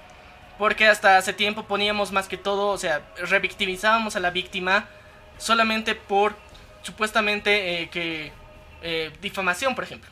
[0.57, 4.87] Porque hasta hace tiempo poníamos más que todo, o sea, revictimizábamos a la víctima
[5.37, 6.35] solamente por
[6.81, 8.31] supuestamente eh, que
[8.81, 10.09] eh, difamación, por ejemplo.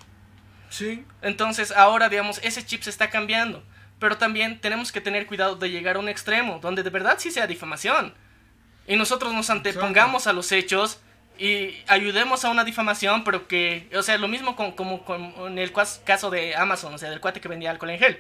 [0.70, 1.06] Sí.
[1.22, 3.64] Entonces ahora, digamos, ese chip se está cambiando.
[3.99, 7.32] Pero también tenemos que tener cuidado de llegar a un extremo donde de verdad sí
[7.32, 8.14] sea difamación.
[8.86, 10.99] Y nosotros nos antepongamos a los hechos
[11.38, 15.72] y ayudemos a una difamación, pero que, o sea, lo mismo con, como con el
[16.03, 18.20] caso de Amazon, o sea, del cuate que vendía alcohol en gel.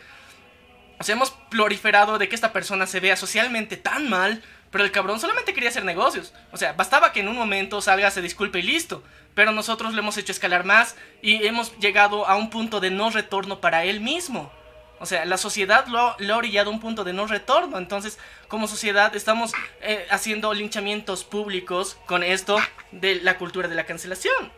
[0.99, 4.41] O sea, hemos proliferado de que esta persona se vea socialmente tan mal,
[4.71, 6.33] pero el cabrón solamente quería hacer negocios.
[6.51, 9.03] O sea, bastaba que en un momento salga, se disculpe y listo.
[9.35, 13.09] Pero nosotros le hemos hecho escalar más y hemos llegado a un punto de no
[13.09, 14.51] retorno para él mismo.
[14.99, 17.77] O sea, la sociedad lo, lo ha orillado a un punto de no retorno.
[17.77, 18.17] Entonces,
[18.47, 19.51] como sociedad, estamos
[19.81, 22.57] eh, haciendo linchamientos públicos con esto
[22.91, 24.51] de la cultura de la cancelación.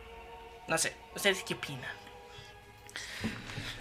[0.68, 1.95] No sé, ¿ustedes qué opinan?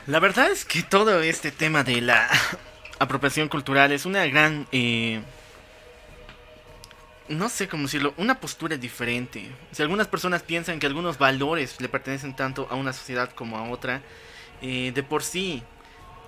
[0.08, 2.30] La verdad es que todo este tema de la
[3.00, 4.68] apropiación cultural es una gran...
[4.72, 5.20] Eh,
[7.28, 9.50] no sé cómo decirlo, una postura diferente.
[9.72, 13.68] Si algunas personas piensan que algunos valores le pertenecen tanto a una sociedad como a
[13.68, 14.04] otra,
[14.62, 15.64] eh, de por sí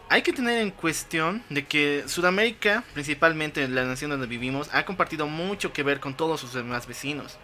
[0.10, 5.28] hay que tener en cuestión de que Sudamérica, principalmente la nación donde vivimos, ha compartido
[5.28, 7.38] mucho que ver con todos sus demás vecinos.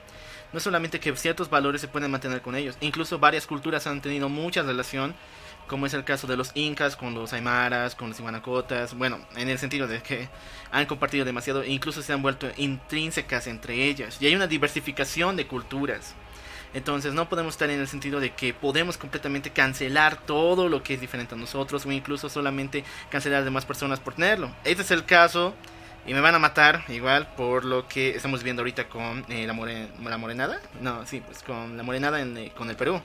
[0.52, 4.30] No solamente que ciertos valores se pueden mantener con ellos, incluso varias culturas han tenido
[4.30, 5.14] mucha relación,
[5.68, 9.50] como es el caso de los incas con los aymaras, con los iguanacotas, bueno, en
[9.50, 10.30] el sentido de que
[10.72, 14.18] han compartido demasiado e incluso se han vuelto intrínsecas entre ellas.
[14.20, 16.16] Y hay una diversificación de culturas.
[16.74, 20.96] Entonces no podemos estar en el sentido de que podemos completamente cancelar todo lo que
[20.96, 24.52] es diferente a nosotros o incluso solamente cancelar a demás personas por tenerlo.
[24.64, 25.54] Este es el caso
[26.08, 30.10] y me van a matar igual por lo que estamos viendo ahorita con eh, la,
[30.10, 30.60] la morenada.
[30.82, 33.02] No, sí, pues con la morenada en, eh, con el Perú.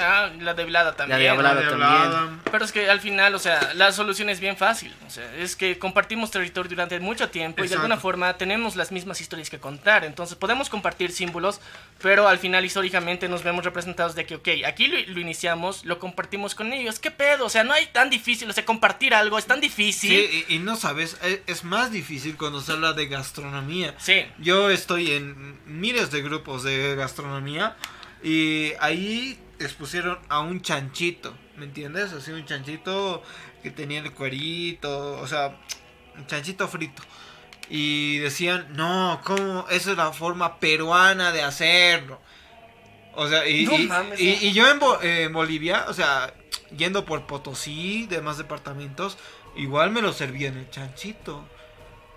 [0.00, 1.24] Ah, la deblada también.
[1.24, 2.40] La deblada también.
[2.50, 4.94] Pero es que al final, o sea, la solución es bien fácil.
[5.06, 8.92] O sea, es que compartimos territorio durante mucho tiempo y de alguna forma tenemos las
[8.92, 10.04] mismas historias que contar.
[10.04, 11.60] Entonces podemos compartir símbolos,
[12.02, 16.54] pero al final históricamente nos vemos representados de que, ok, aquí lo, iniciamos, lo compartimos
[16.54, 16.98] con ellos.
[16.98, 17.46] ¿Qué pedo?
[17.46, 20.10] O sea, no hay tan difícil, o sea, compartir algo es tan difícil.
[20.10, 23.94] Sí, y, no sabes, es, es, más difícil cuando se habla de gastronomía.
[23.98, 24.26] Sí.
[24.38, 27.76] Yo estoy en miles de grupos de gastronomía
[28.22, 32.12] y ahí expusieron a un chanchito, ¿me entiendes?
[32.12, 33.22] Así un chanchito
[33.62, 35.56] que tenía el cuerito, o sea,
[36.16, 37.02] un chanchito frito.
[37.70, 39.66] Y decían, no, ¿cómo?
[39.70, 42.20] Esa es la forma peruana de hacerlo.
[43.16, 43.68] O sea, y,
[44.18, 44.66] y, yo
[45.02, 46.34] en, Bolivia, o sea,
[46.76, 49.16] yendo por Potosí, demás departamentos,
[49.56, 51.48] igual me lo servía en el chanchito.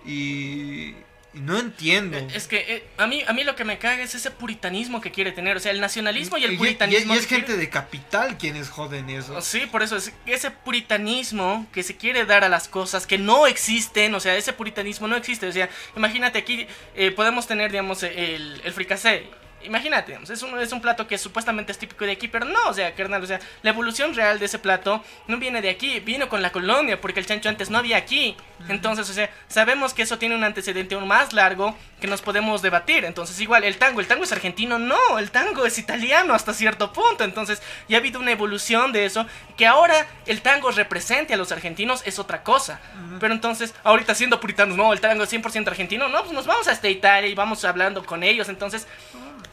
[0.04, 0.94] Y
[1.34, 2.16] no entiendo.
[2.16, 5.00] Eh, es que eh, a, mí, a mí lo que me caga es ese puritanismo
[5.00, 5.56] que quiere tener.
[5.56, 7.14] O sea, el nacionalismo y el puritanismo.
[7.14, 9.40] Y, es gente de capital quienes joden eso.
[9.40, 13.46] Sí, por eso es ese puritanismo que se quiere dar a las cosas que no
[13.46, 14.14] existen.
[14.14, 15.46] O sea, ese puritanismo no existe.
[15.46, 19.28] O sea, imagínate aquí eh, podemos tener, digamos, el, el fricasé
[19.62, 22.74] imagínate, es un, es un plato que supuestamente es típico de aquí, pero no, o
[22.74, 26.28] sea, carnal, o sea, la evolución real de ese plato no viene de aquí, vino
[26.28, 28.36] con la colonia, porque el chancho antes no había aquí.
[28.68, 32.62] Entonces, o sea, sabemos que eso tiene un antecedente aún más largo que nos podemos
[32.62, 33.04] debatir.
[33.04, 34.78] Entonces, igual, el tango, ¿el tango es argentino?
[34.78, 37.24] No, el tango es italiano hasta cierto punto.
[37.24, 39.26] Entonces, ya ha habido una evolución de eso.
[39.56, 42.80] Que ahora el tango represente a los argentinos es otra cosa.
[43.20, 46.68] Pero entonces, ahorita siendo puritanos, no, el tango es 100% argentino, no, pues nos vamos
[46.68, 48.48] hasta Italia y vamos hablando con ellos.
[48.48, 48.86] Entonces,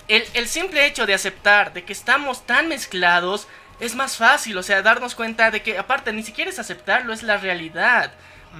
[0.07, 3.47] el, el simple hecho de aceptar de que estamos tan mezclados
[3.79, 7.23] es más fácil, o sea, darnos cuenta de que aparte ni siquiera es aceptarlo, es
[7.23, 8.13] la realidad.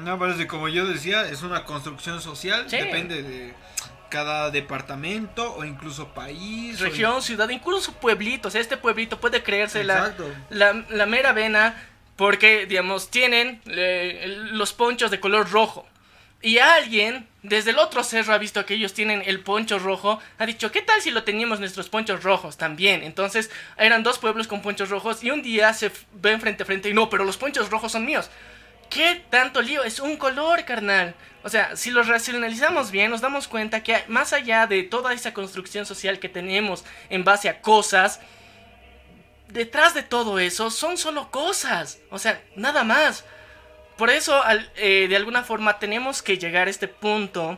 [0.03, 3.53] No, pero como yo decía, es una construcción social, depende de
[4.09, 6.79] cada departamento o incluso país.
[6.79, 8.55] Región, ciudad, incluso pueblitos.
[8.55, 10.13] Este pueblito puede creerse la,
[10.49, 11.81] la, mera vena
[12.15, 15.87] porque, digamos, tienen los ponchos de color rojo.
[16.45, 20.45] Y alguien desde el otro cerro ha visto que ellos tienen el poncho rojo, ha
[20.45, 23.01] dicho, ¿qué tal si lo teníamos nuestros ponchos rojos también?
[23.01, 26.87] Entonces eran dos pueblos con ponchos rojos y un día se ven frente a frente
[26.87, 28.29] y no, pero los ponchos rojos son míos.
[28.91, 29.83] ¿Qué tanto lío?
[29.83, 31.15] Es un color, carnal.
[31.41, 35.33] O sea, si lo racionalizamos bien, nos damos cuenta que más allá de toda esa
[35.33, 38.19] construcción social que tenemos en base a cosas,
[39.47, 41.97] detrás de todo eso son solo cosas.
[42.11, 43.25] O sea, nada más.
[43.97, 44.41] Por eso,
[44.75, 47.57] eh, de alguna forma, tenemos que llegar a este punto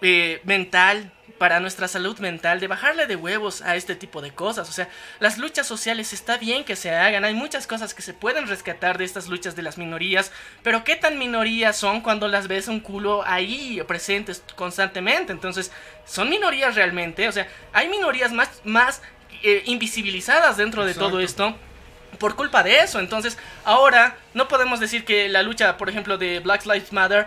[0.00, 4.68] eh, mental, para nuestra salud mental, de bajarle de huevos a este tipo de cosas.
[4.68, 4.88] O sea,
[5.20, 8.98] las luchas sociales está bien que se hagan, hay muchas cosas que se pueden rescatar
[8.98, 10.32] de estas luchas de las minorías,
[10.62, 15.32] pero ¿qué tan minorías son cuando las ves un culo ahí presentes constantemente?
[15.32, 15.70] Entonces,
[16.04, 17.28] ¿son minorías realmente?
[17.28, 19.00] O sea, hay minorías más, más
[19.42, 21.56] eh, invisibilizadas dentro de todo esto
[22.18, 23.00] por culpa de eso.
[23.00, 27.26] Entonces, ahora no podemos decir que la lucha, por ejemplo, de Black Lives Matter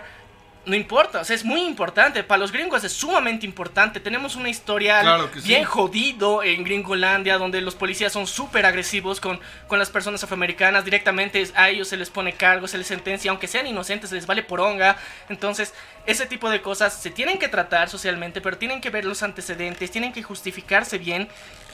[0.64, 2.22] no importa, o sea, es muy importante.
[2.22, 3.98] Para los gringos es sumamente importante.
[3.98, 5.02] Tenemos una historia
[5.44, 10.84] bien jodido en Gringolandia, donde los policías son súper agresivos con, con las personas afroamericanas.
[10.84, 14.26] Directamente a ellos se les pone cargo, se les sentencia, aunque sean inocentes, se les
[14.26, 14.96] vale poronga.
[15.28, 15.74] Entonces,
[16.06, 19.90] ese tipo de cosas se tienen que tratar socialmente, pero tienen que ver los antecedentes,
[19.90, 21.28] tienen que justificarse bien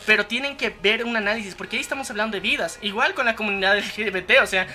[0.08, 2.78] pero tienen que ver un análisis, porque ahí estamos hablando de vidas.
[2.80, 4.66] Igual con la comunidad LGBT, o sea,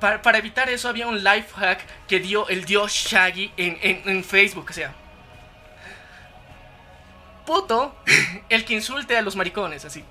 [0.00, 4.66] para, evitar eso había un life hack que dio el dios Shaggy en, en, Facebook,
[4.68, 4.94] o sea.
[7.46, 7.96] Puto,
[8.48, 10.04] el que insulte a los maricones, así.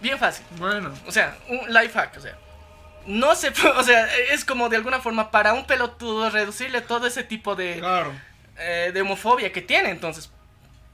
[0.00, 0.44] Bien fácil.
[0.56, 0.92] Bueno.
[1.06, 2.36] O sea, un life hack, o sea.
[3.06, 7.24] No se, o sea, es como de alguna forma para un pelotudo reducirle todo ese
[7.24, 8.12] tipo de, claro.
[8.58, 10.30] Eh, de homofobia que tiene, entonces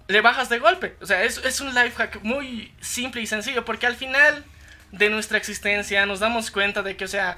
[0.09, 0.97] le bajas de golpe.
[1.01, 4.45] O sea, es, es un life hack muy simple y sencillo porque al final
[4.93, 7.37] de nuestra existencia nos damos cuenta de que, o sea,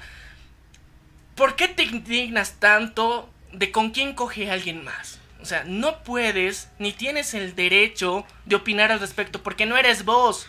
[1.39, 5.21] ¿por qué te indignas tanto de con quién coge alguien más?
[5.41, 10.05] O sea, no puedes ni tienes el derecho de opinar al respecto porque no eres
[10.05, 10.49] vos.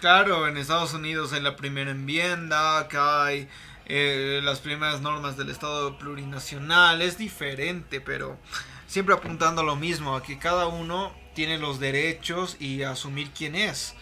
[0.00, 3.48] claro, en Estados Unidos en la primera enmienda, acá hay
[3.86, 8.36] eh, las primeras normas del Estado plurinacional, es diferente, pero
[8.88, 13.54] siempre apuntando a lo mismo, a que cada uno tiene los derechos y asumir quién
[13.54, 13.94] es.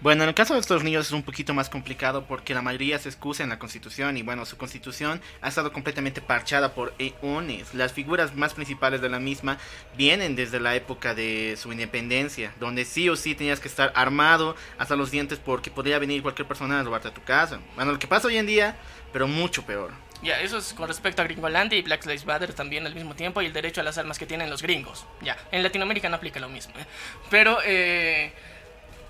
[0.00, 3.00] Bueno, en el caso de estos niños es un poquito más complicado porque la mayoría
[3.00, 7.74] se excusa en la constitución y bueno, su constitución ha estado completamente parchada por eones.
[7.74, 9.58] Las figuras más principales de la misma
[9.96, 14.54] vienen desde la época de su independencia, donde sí o sí tenías que estar armado
[14.78, 17.58] hasta los dientes porque podría venir cualquier persona a robarte a tu casa.
[17.74, 18.76] Bueno, lo que pasa hoy en día,
[19.12, 19.90] pero mucho peor.
[20.22, 23.42] Ya, eso es con respecto a Gringolandia y Black Lives Matter también al mismo tiempo
[23.42, 25.06] y el derecho a las armas que tienen los gringos.
[25.22, 26.72] Ya, en Latinoamérica no aplica lo mismo.
[26.78, 26.84] ¿eh?
[27.30, 28.32] Pero eh,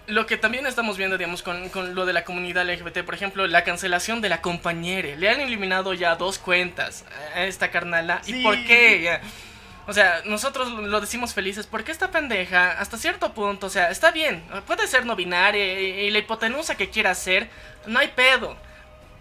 [0.09, 3.47] lo que también estamos viendo, digamos, con, con, lo de la comunidad LGBT, por ejemplo,
[3.47, 5.15] la cancelación de la compañera.
[5.17, 7.05] Le han eliminado ya dos cuentas
[7.35, 8.23] a esta carnala.
[8.27, 9.21] ¿Y por qué?
[9.87, 14.11] O sea, nosotros lo decimos felices porque esta pendeja, hasta cierto punto, o sea, está
[14.11, 17.49] bien, puede ser no binaria y la hipotenusa que quiera hacer,
[17.87, 18.57] no hay pedo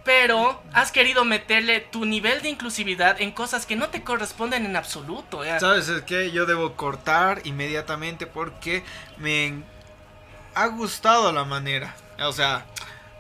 [0.08, 4.78] pero has querido meterle tu nivel de inclusividad en cosas que no te corresponden en
[4.78, 5.42] absoluto.
[5.60, 5.90] ¿Sabes?
[5.90, 8.84] Es que yo debo cortar inmediatamente porque
[9.18, 9.64] me
[10.58, 11.96] ha gustado la manera.
[12.20, 12.66] O sea,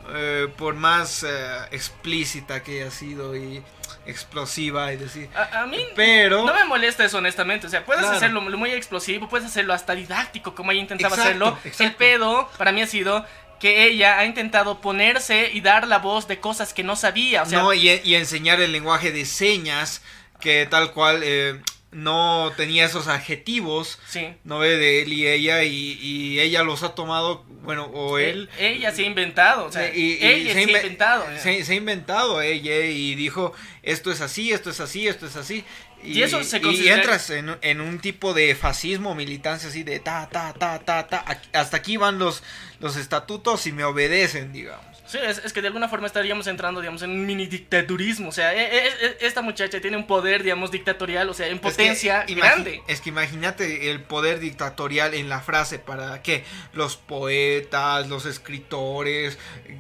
[0.09, 3.64] eh, por más eh, explícita que haya sido y
[4.05, 5.30] explosiva y decir.
[5.35, 6.45] A, mí pero...
[6.45, 7.68] no me molesta eso, honestamente.
[7.68, 11.57] O sea, puedes hacerlo muy explosivo, puedes hacerlo hasta didáctico, como ella intentaba hacerlo.
[11.80, 13.26] El pedo para mí ha sido
[13.59, 17.43] que ella ha intentado ponerse y dar la voz de cosas que no sabía.
[17.43, 20.01] O sea, no, y, enseñar el lenguaje de señas
[20.39, 21.59] que tal cual eh,
[21.91, 24.35] no tenía esos adjetivos, sí.
[24.43, 24.77] ¿no ve?
[24.77, 28.49] De él y ella, y, ella los ha tomado, bueno, o él.
[28.59, 31.26] Ella se ha inventado, o sea, ella se, ha inventado.
[31.39, 33.53] Se, ha inventado ella y dijo,
[33.84, 35.64] esto es así, esto es así, esto es así.
[36.03, 40.30] Y, eso se y entras en, en, un tipo de fascismo, militancia así de ta,
[40.31, 41.26] ta, ta, ta, ta.
[41.53, 42.43] Hasta aquí van los,
[42.80, 44.85] los estatutos y me obedecen, digamos.
[45.07, 48.27] Sí, es, que de alguna forma estaríamos entrando, digamos, en un mini dictaturismo.
[48.27, 51.59] O sea, e, e, e, esta muchacha tiene un poder, digamos, dictatorial, o sea, en
[51.59, 52.81] potencia grande.
[52.88, 56.43] Es que imagínate el poder dictatorial en la frase para que
[56.73, 59.38] los poetas, los escritores,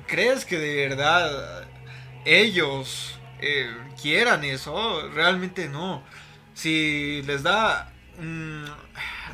[0.07, 1.67] ¿crees que de verdad
[2.23, 5.09] ellos eh, quieran eso?
[5.09, 6.03] Realmente no.
[6.53, 7.91] Si les da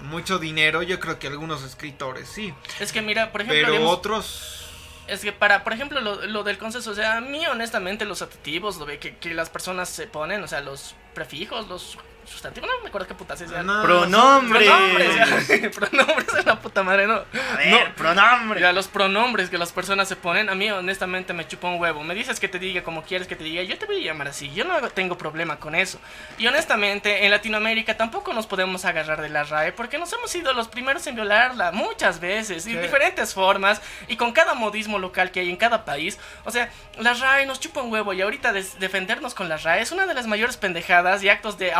[0.02, 2.54] mucho dinero, yo creo que algunos escritores sí.
[2.80, 3.72] Es que mira, por ejemplo...
[3.72, 4.63] Pero otros
[5.08, 8.78] es que para, por ejemplo, lo, del consenso, o sea, a mí honestamente los adjetivos,
[8.78, 12.90] lo que, que las personas se ponen, o sea, los prefijos, los sustantivo, no me
[12.90, 13.50] acuerdo qué putas es.
[13.50, 13.64] ya.
[13.64, 14.66] No, Pronombre.
[14.66, 15.72] Pronombres, ya.
[15.72, 17.16] pronombres es la puta madre, no.
[17.16, 17.96] A ver, no.
[17.96, 18.62] pronombre.
[18.62, 22.04] Ya, los pronombres que las personas se ponen, a mí honestamente me chupa un huevo.
[22.04, 24.28] Me dices que te diga como quieres que te diga, yo te voy a llamar
[24.30, 24.52] así.
[24.54, 26.00] Yo no tengo problema con eso.
[26.38, 30.54] Y honestamente, en Latinoamérica tampoco nos podemos agarrar de la RAE porque nos hemos sido
[30.54, 35.32] los primeros en violarla muchas veces, y de diferentes formas, y con cada modismo local
[35.32, 36.20] que hay en cada país.
[36.46, 36.70] O sea,
[37.00, 40.14] la RAE nos chupa un huevo y ahorita defendernos con la RAE es una de
[40.14, 41.74] las mayores pendejadas y actos de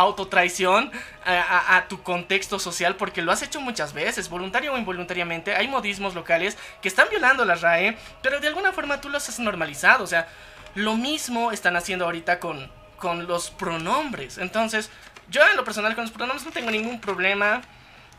[1.24, 5.54] a- a tu contexto social porque lo has hecho muchas veces, voluntario o involuntariamente.
[5.54, 9.38] Hay modismos locales que están violando la RAE, pero de alguna forma tú los has
[9.38, 10.04] normalizado.
[10.04, 10.26] O sea,
[10.74, 14.38] lo mismo están haciendo ahorita con, con los pronombres.
[14.38, 14.90] Entonces,
[15.30, 17.62] yo en lo personal con los pronombres no tengo ningún problema.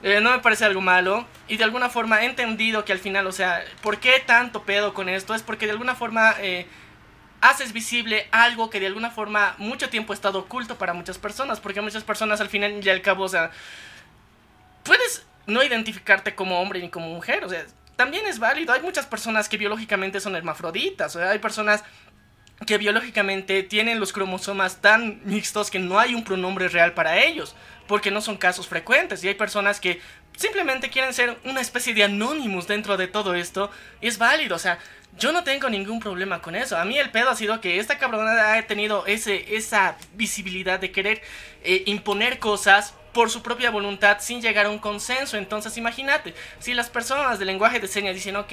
[0.03, 1.25] Eh, no me parece algo malo.
[1.47, 4.93] Y de alguna forma he entendido que al final, o sea, ¿por qué tanto pedo
[4.93, 5.33] con esto?
[5.35, 6.67] Es porque de alguna forma eh,
[7.49, 11.59] haces visible algo que de alguna forma mucho tiempo ha estado oculto para muchas personas.
[11.59, 13.51] Porque muchas personas al final y al cabo, o sea,
[14.83, 17.43] puedes no identificarte como hombre ni como mujer.
[17.45, 17.65] O sea,
[17.95, 18.73] también es válido.
[18.73, 21.15] Hay muchas personas que biológicamente son hermafroditas.
[21.15, 21.83] O sea, hay personas
[22.65, 27.55] que biológicamente tienen los cromosomas tan mixtos que no hay un pronombre real para ellos,
[27.85, 29.23] porque no son casos frecuentes.
[29.23, 29.99] Y hay personas que
[30.37, 34.79] simplemente quieren ser una especie de anónimos dentro de todo esto, es válido, o sea,
[35.17, 36.77] yo no tengo ningún problema con eso.
[36.77, 40.91] A mí el pedo ha sido que esta cabrona ha tenido ese, esa visibilidad de
[40.91, 41.21] querer
[41.63, 45.37] eh, imponer cosas por su propia voluntad sin llegar a un consenso.
[45.37, 48.51] Entonces imagínate, si las personas del lenguaje de señas dicen, ok,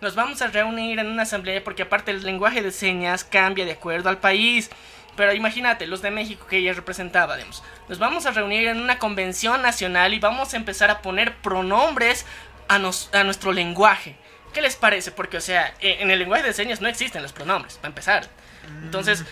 [0.00, 3.72] nos vamos a reunir en una asamblea porque aparte el lenguaje de señas cambia de
[3.72, 4.70] acuerdo al país.
[5.16, 8.98] Pero imagínate, los de México que ella representaba, digamos, nos vamos a reunir en una
[8.98, 12.24] convención nacional y vamos a empezar a poner pronombres
[12.68, 14.16] a, nos- a nuestro lenguaje.
[14.54, 15.10] ¿Qué les parece?
[15.10, 18.26] Porque, o sea, e- en el lenguaje de señas no existen los pronombres, para empezar.
[18.82, 19.24] Entonces,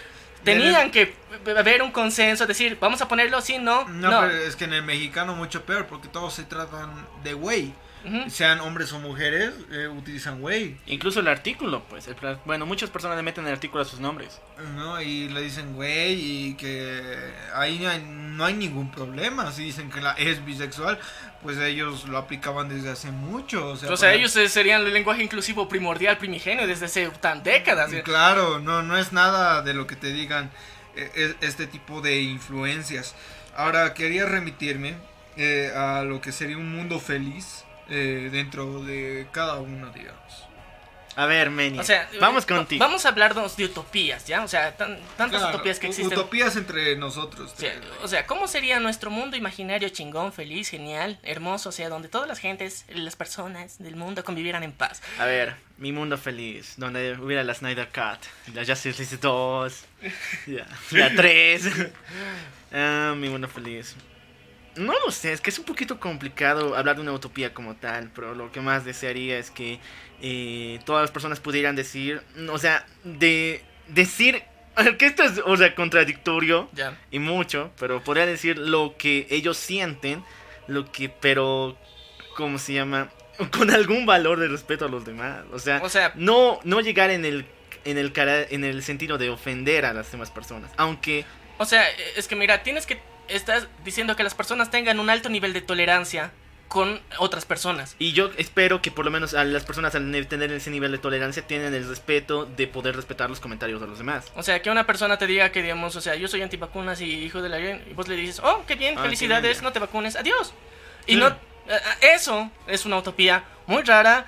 [0.44, 1.14] tenían que
[1.56, 4.20] haber un consenso, decir, vamos a ponerlo así, no, No, no.
[4.20, 7.72] pero es que en el mexicano mucho peor, porque todos se tratan de güey.
[8.28, 10.76] Sean hombres o mujeres, eh, utilizan güey.
[10.86, 12.08] Incluso el artículo, pues.
[12.08, 14.40] el bueno, muchas personas le meten el artículo a sus nombres.
[14.76, 15.00] ¿no?
[15.00, 16.12] Y le dicen güey
[16.50, 17.02] y que
[17.54, 19.50] ahí no hay, no hay ningún problema.
[19.52, 20.98] Si dicen que la es bisexual,
[21.42, 23.68] pues ellos lo aplicaban desde hace mucho.
[23.68, 27.92] O sea, para- ellos serían el lenguaje inclusivo primordial, primigenio, desde hace tan décadas.
[27.92, 28.02] ¿eh?
[28.02, 30.50] Claro, no, no es nada de lo que te digan
[30.94, 33.14] eh, es- este tipo de influencias.
[33.56, 34.94] Ahora, quería remitirme
[35.36, 40.20] eh, a lo que sería un mundo feliz eh, dentro de cada uno, digamos.
[41.14, 41.78] A ver, Meni.
[41.78, 42.82] O sea, vamos eh, contigo.
[42.82, 44.42] Vamos a hablarnos de utopías, ¿ya?
[44.44, 46.18] O sea, tan- tantas Claro, utopías que existen.
[46.18, 47.52] Utopías entre nosotros.
[47.52, 51.68] O sea, o sea, ¿cómo sería nuestro mundo imaginario chingón, feliz, genial, hermoso?
[51.68, 55.02] O sea, donde todas las gentes, las personas del mundo convivieran en paz.
[55.18, 59.84] A ver, mi mundo feliz, donde hubiera la Snyder Cut, la Justice League 2,
[60.46, 61.68] ya, la 3.
[62.74, 63.94] Ah, mi mundo feliz.
[64.76, 68.10] No lo sé, es que es un poquito complicado hablar de una utopía como tal,
[68.14, 69.78] pero lo que más desearía es que
[70.22, 74.42] eh, todas las personas pudieran decir, o sea, de decir,
[74.98, 76.70] que esto es, o sea, contradictorio,
[77.10, 80.24] y mucho, pero podría decir lo que ellos sienten,
[80.68, 81.76] lo que, pero,
[82.36, 83.10] ¿cómo se llama?
[83.50, 85.44] Con algún valor de respeto a los demás.
[85.52, 87.44] O sea, O sea, no, no llegar en el,
[87.84, 90.70] en el, cara- en el sentido de ofender a las demás personas.
[90.76, 91.24] Aunque,
[91.58, 91.84] o sea,
[92.16, 93.00] es que mira, tienes que.
[93.28, 96.32] Estás diciendo que las personas tengan un alto nivel de tolerancia
[96.68, 97.96] con otras personas.
[97.98, 100.90] y yo espero que por lo menos a las personas al ne- tener ese nivel
[100.90, 104.32] de tolerancia tienen el respeto de poder respetar los comentarios de los demás.
[104.36, 107.04] O sea, que una persona te diga que, digamos, o sea, yo soy antivacunas y
[107.24, 107.60] hijo de la...
[107.60, 110.54] Y vos le dices, oh, qué bien, Ah, felicidades, qué no te vacunes, adiós.
[111.06, 111.18] Y Sí.
[111.18, 111.28] no...
[111.28, 111.34] eh,
[112.14, 114.24] Eso es una utopía muy rara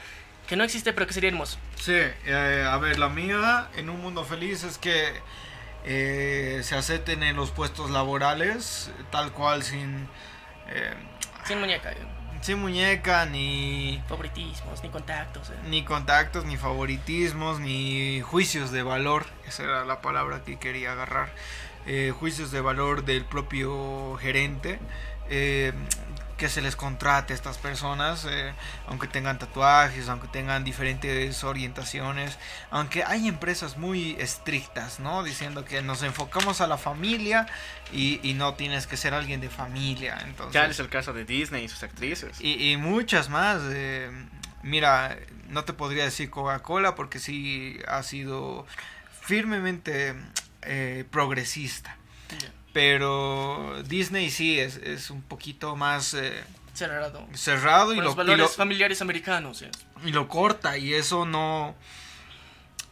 [0.47, 1.57] que no existe, pero que sería hermoso.
[1.81, 1.95] Sí,
[2.27, 5.15] eh, a ver, la mía en un mundo feliz es que
[5.85, 10.09] eh, se acepten en los puestos laborales, tal cual, sin,
[10.69, 10.95] eh,
[11.47, 11.97] Sin muñeca, eh,
[12.41, 15.51] sin muñeca, ni, favoritismos, ni contactos.
[15.51, 15.55] eh.
[15.67, 19.27] ni contactos, ni favoritismos, ni juicios de valor.
[19.47, 21.31] Esa era la palabra que quería agarrar.
[22.19, 24.79] Juicios de valor del propio gerente.
[26.37, 28.53] Que se les contrate a estas personas, eh,
[28.89, 32.39] aunque tengan tatuajes, aunque tengan diferentes orientaciones,
[32.71, 35.23] aunque hay empresas muy estrictas, ¿no?
[35.23, 37.47] Diciendo que nos enfocamos a la familia
[37.93, 40.19] y, y no tienes que ser alguien de familia.
[40.25, 42.41] Entonces, Ya es el caso de Disney y sus actrices.
[42.41, 43.61] y, y muchas más.
[43.67, 44.11] eh,
[44.63, 45.17] mira,
[45.51, 48.67] no te podría decir Coca-Cola porque sí ha sido
[49.21, 50.15] firmemente
[50.63, 51.97] eh, progresista.
[52.41, 52.51] Ya.
[52.75, 56.43] Pero Disney sí es, es un poquito más eh,
[56.75, 57.27] Cerrado.
[57.33, 59.65] cerrado y Con lo, los y valores lo- familiares americanos.
[60.05, 61.75] y lo corta y eso no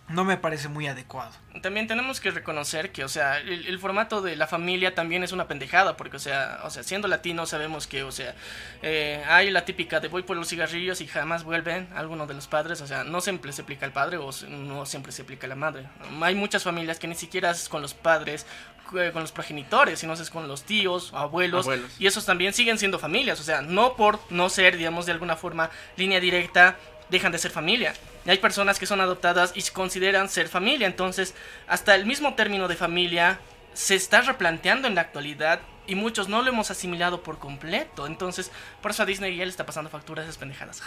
[0.09, 1.33] no me parece muy adecuado.
[1.63, 5.33] También tenemos que reconocer que, o sea, el, el, formato de la familia también es
[5.33, 8.35] una pendejada, porque, o sea, o sea, siendo latino sabemos que, o sea,
[8.83, 12.47] eh, hay la típica de voy por los cigarrillos y jamás vuelven alguno de los
[12.47, 15.55] padres, o sea, no siempre se aplica el padre o no siempre se aplica la
[15.55, 15.87] madre.
[16.21, 18.45] Hay muchas familias que ni siquiera con los padres,
[18.91, 22.99] con los progenitores, sino es con los tíos, abuelos, abuelos, y esos también siguen siendo
[22.99, 26.77] familias, o sea, no por no ser, digamos, de alguna forma línea directa,
[27.09, 27.95] dejan de ser familia.
[28.25, 30.87] Y hay personas que son adoptadas y se consideran ser familia.
[30.87, 31.35] Entonces,
[31.67, 33.39] hasta el mismo término de familia
[33.75, 38.07] se está replanteando en la actualidad y muchos no lo hemos asimilado por completo.
[38.07, 38.51] Entonces,
[38.81, 40.83] por eso a Disney ya le está pasando facturas esas pendejadas.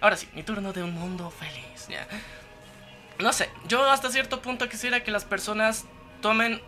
[0.00, 1.88] Ahora sí, mi turno de un mundo feliz.
[1.88, 2.06] ¿ya?
[3.18, 5.84] No sé, yo hasta cierto punto quisiera que las personas
[6.20, 6.62] tomen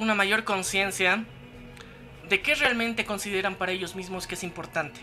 [0.00, 1.24] una mayor conciencia
[2.28, 5.00] de qué realmente consideran para ellos mismos que es importante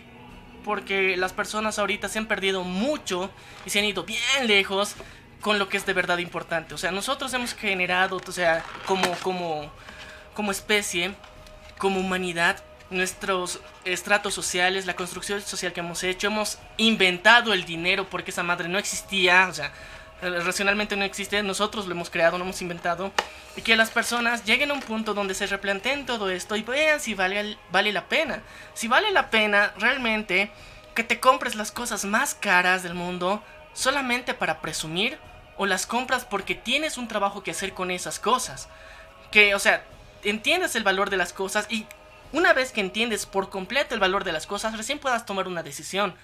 [0.68, 3.32] porque las personas ahorita se han perdido mucho
[3.66, 4.96] y se han ido bien lejos
[5.40, 6.74] con lo que es de verdad importante.
[6.74, 9.72] O sea, nosotros hemos generado, o sea, como, como,
[10.34, 11.16] como especie,
[11.78, 18.10] como humanidad, nuestros estratos sociales, la construcción social que hemos hecho, hemos inventado el dinero
[18.10, 19.72] porque esa madre no existía, o sea,
[20.22, 23.12] racionalmente no existe, nosotros lo hemos creado, lo hemos inventado,
[23.56, 27.00] y que las personas lleguen a un punto donde se replanteen todo esto y vean
[27.00, 28.42] si vale, vale la pena.
[28.74, 30.52] Si vale la pena realmente
[30.96, 35.20] que te compres las cosas más caras del mundo solamente para presumir,
[35.58, 38.70] o las compras porque tienes un trabajo que hacer con esas cosas.
[39.32, 39.84] Que, o sea,
[40.24, 41.86] entiendes el valor de las cosas y
[42.32, 45.64] una vez que entiendes por completo el valor de las cosas, recién puedas tomar una
[45.64, 46.16] decisión.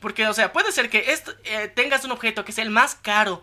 [0.00, 2.94] Porque, o sea, puede ser que esto, eh, tengas un objeto que sea el más
[2.94, 3.42] caro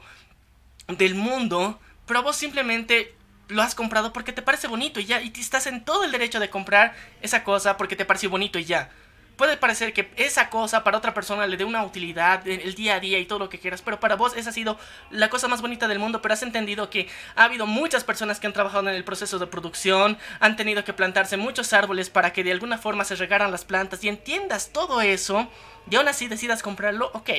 [0.88, 3.16] del mundo, pero vos simplemente
[3.48, 6.40] lo has comprado porque te parece bonito y ya, y estás en todo el derecho
[6.40, 8.92] de comprar esa cosa porque te pareció bonito y ya.
[9.36, 12.96] Puede parecer que esa cosa para otra persona le dé una utilidad en el día
[12.96, 14.78] a día y todo lo que quieras, pero para vos esa ha sido
[15.10, 18.46] la cosa más bonita del mundo, pero has entendido que ha habido muchas personas que
[18.46, 22.44] han trabajado en el proceso de producción, han tenido que plantarse muchos árboles para que
[22.44, 25.50] de alguna forma se regaran las plantas y entiendas todo eso
[25.90, 27.32] y aún así decidas comprarlo, ok,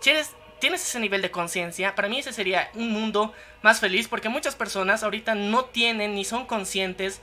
[0.00, 4.30] tienes, tienes ese nivel de conciencia, para mí ese sería un mundo más feliz porque
[4.30, 7.20] muchas personas ahorita no tienen ni son conscientes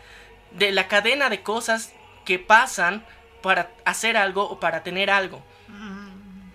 [0.51, 1.93] de la cadena de cosas
[2.25, 3.03] que pasan
[3.41, 5.43] para hacer algo o para tener algo.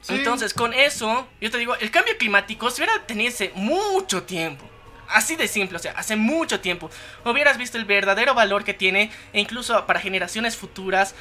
[0.08, 4.68] Entonces, con eso, yo te digo, el cambio climático si hubiera tenido mucho tiempo.
[5.08, 6.90] Así de simple, o sea, hace mucho tiempo.
[7.24, 11.14] Hubieras visto el verdadero valor que tiene, e incluso para generaciones futuras,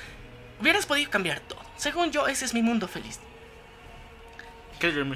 [0.60, 1.61] hubieras podido cambiar todo.
[1.77, 3.19] Según yo, ese es mi mundo feliz.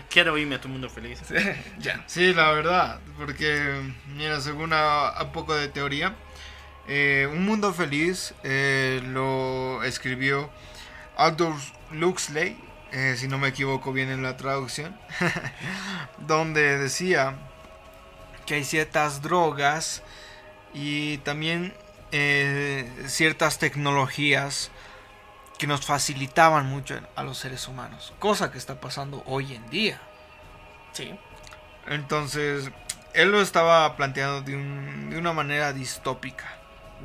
[0.10, 1.22] Quiero irme a tu mundo feliz.
[1.80, 2.04] ya.
[2.08, 3.02] Sí, la verdad.
[3.18, 3.82] Porque,
[4.16, 6.16] mira, según un poco de teoría,
[6.88, 10.50] eh, un mundo feliz eh, lo escribió
[11.18, 12.58] Aldous Luxley,
[12.94, 14.98] eh, si no me equivoco bien en la traducción,
[16.20, 17.36] donde decía
[18.46, 20.02] que hay ciertas drogas
[20.74, 21.74] y también
[23.06, 24.72] ciertas tecnologías
[25.58, 30.00] que nos facilitaban mucho a los seres humanos, cosa que está pasando hoy en día.
[30.94, 31.14] Sí.
[31.86, 32.72] Entonces,
[33.14, 36.57] él lo estaba planteando de, de una manera distópica.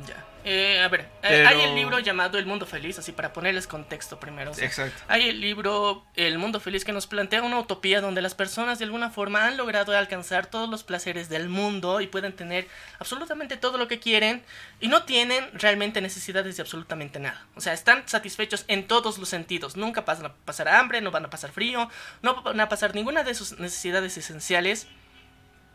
[0.07, 0.25] Ya.
[0.45, 4.19] Eh, a ver, eh, hay el libro llamado El Mundo Feliz, así para ponerles contexto
[4.19, 4.51] primero.
[4.57, 5.01] Exacto.
[5.07, 8.85] Hay el libro El Mundo Feliz que nos plantea una utopía donde las personas de
[8.85, 12.67] alguna forma han logrado alcanzar todos los placeres del mundo y pueden tener
[12.99, 14.43] absolutamente todo lo que quieren
[14.81, 17.47] y no tienen realmente necesidades de absolutamente nada.
[17.55, 19.77] O sea, están satisfechos en todos los sentidos.
[19.77, 21.89] Nunca van a pasar hambre, no van a pasar frío,
[22.21, 24.87] no van a pasar ninguna de sus necesidades esenciales.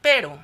[0.03, 0.39] Pero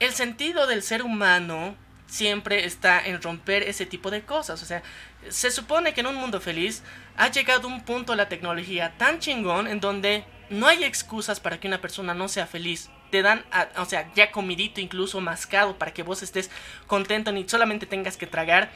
[0.00, 1.76] el sentido del ser humano
[2.10, 4.62] siempre está en romper ese tipo de cosas.
[4.62, 4.82] O sea,
[5.28, 6.82] se supone que en un mundo feliz
[7.16, 11.68] ha llegado un punto la tecnología tan chingón en donde no hay excusas para que
[11.68, 12.90] una persona no sea feliz.
[13.10, 13.44] Te dan,
[13.76, 16.50] o sea, ya comidito, incluso mascado, para que vos estés
[16.86, 18.70] contento ni solamente tengas que tragar.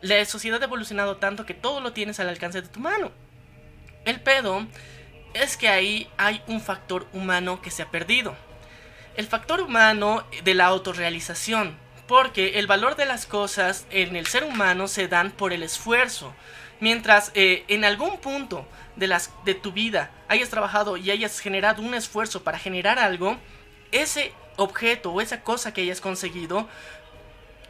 [0.00, 3.12] La sociedad ha evolucionado tanto que todo lo tienes al alcance de tu mano.
[4.04, 4.66] El pedo
[5.34, 8.34] es que ahí hay un factor humano que se ha perdido.
[9.16, 11.76] El factor humano de la autorrealización
[12.08, 16.34] porque el valor de las cosas en el ser humano se dan por el esfuerzo.
[16.80, 18.66] Mientras eh, en algún punto
[18.96, 23.36] de, las, de tu vida hayas trabajado y hayas generado un esfuerzo para generar algo,
[23.92, 26.66] ese objeto o esa cosa que hayas conseguido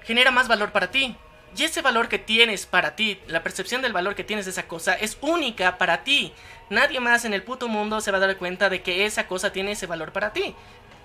[0.05, 1.17] genera más valor para ti.
[1.57, 4.69] Y ese valor que tienes para ti, la percepción del valor que tienes de esa
[4.69, 6.33] cosa, es única para ti.
[6.71, 9.51] Nadie más en el puto mundo se va a dar cuenta de que esa cosa
[9.51, 10.55] tiene ese valor para ti.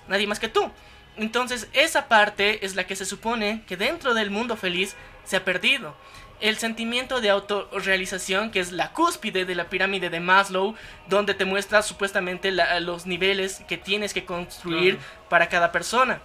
[0.08, 0.72] Nadie más que tú.
[1.18, 4.96] Entonces esa parte es la que se supone que dentro del mundo feliz
[5.26, 5.96] se ha perdido.
[6.42, 10.76] el sentimiento de autorrealización, que es la cúspide de la pirámide de Maslow,
[11.08, 15.30] donde te muestra supuestamente la- los niveles que tienes que construir Claro.
[15.30, 16.20] para cada persona.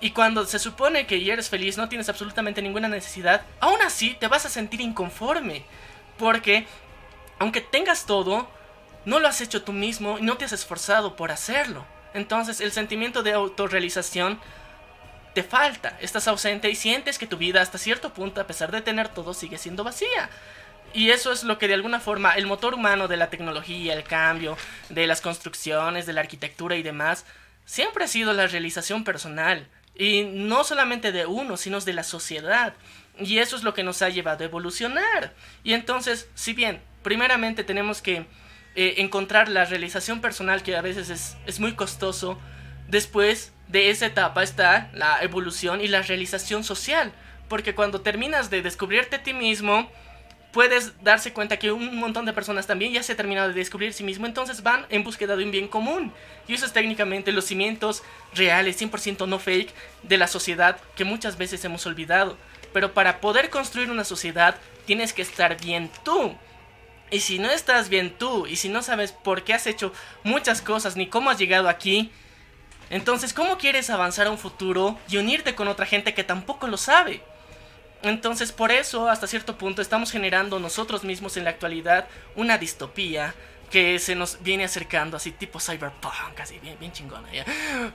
[0.00, 4.16] Y cuando se supone que ya eres feliz, no tienes absolutamente ninguna necesidad, aún así
[4.18, 5.64] te vas a sentir inconforme.
[6.18, 6.66] Porque,
[7.38, 8.48] aunque tengas todo,
[9.04, 11.84] no lo has hecho tú mismo y no te has esforzado por hacerlo.
[12.18, 14.38] Entonces el sentimiento de autorrealización
[15.34, 18.82] te falta, estás ausente y sientes que tu vida hasta cierto punto, a pesar de
[18.82, 20.28] tener todo, sigue siendo vacía.
[20.92, 24.04] Y eso es lo que de alguna forma el motor humano de la tecnología, el
[24.04, 24.56] cambio,
[24.88, 27.24] de las construcciones, de la arquitectura y demás,
[27.64, 29.68] siempre ha sido la realización personal.
[29.94, 32.74] Y no solamente de uno, sino de la sociedad.
[33.18, 35.34] Y eso es lo que nos ha llevado a evolucionar.
[35.62, 38.26] Y entonces, si bien, primeramente tenemos que
[38.80, 42.38] eh, encontrar la realización personal, que a veces es, es muy costoso,
[42.86, 47.12] después de esa etapa está la evolución y la realización social.
[47.48, 49.90] Porque cuando terminas de descubrirte a ti mismo,
[50.52, 53.92] puedes darse cuenta que un montón de personas también ya se ha terminado de descubrir
[53.92, 56.12] sí mismo, entonces van en búsqueda de un bien común.
[56.46, 59.74] Y eso es técnicamente los cimientos reales, 100% no fake,
[60.04, 62.36] de la sociedad que muchas veces hemos olvidado.
[62.72, 64.54] Pero para poder construir una sociedad,
[64.86, 66.36] tienes que estar bien tú.
[67.10, 69.92] Y si no estás bien tú, y si no sabes por qué has hecho
[70.24, 72.10] muchas cosas, ni cómo has llegado aquí,
[72.90, 76.76] entonces, ¿cómo quieres avanzar a un futuro y unirte con otra gente que tampoco lo
[76.76, 77.22] sabe?
[78.02, 82.06] Entonces, por eso, hasta cierto punto, estamos generando nosotros mismos en la actualidad
[82.36, 83.34] una distopía
[83.70, 87.44] que se nos viene acercando, así tipo cyberpunk, así bien, bien chingona, ¿ya?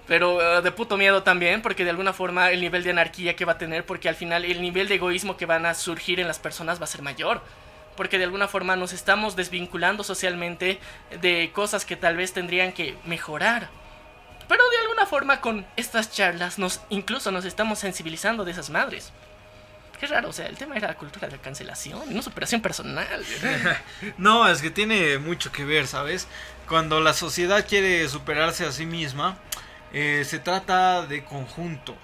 [0.08, 3.46] Pero eh, de puto miedo también, porque de alguna forma el nivel de anarquía que
[3.46, 6.28] va a tener, porque al final el nivel de egoísmo que van a surgir en
[6.28, 7.42] las personas va a ser mayor.
[7.96, 10.80] Porque de alguna forma nos estamos desvinculando socialmente
[11.22, 13.70] de cosas que tal vez tendrían que mejorar.
[14.48, 19.12] Pero de alguna forma con estas charlas nos incluso nos estamos sensibilizando de esas madres.
[20.00, 23.24] Qué raro, o sea, el tema era la cultura de la cancelación, no superación personal.
[24.18, 26.28] No, es que tiene mucho que ver, ¿sabes?
[26.68, 29.38] Cuando la sociedad quiere superarse a sí misma,
[29.94, 31.96] eh, se trata de conjunto.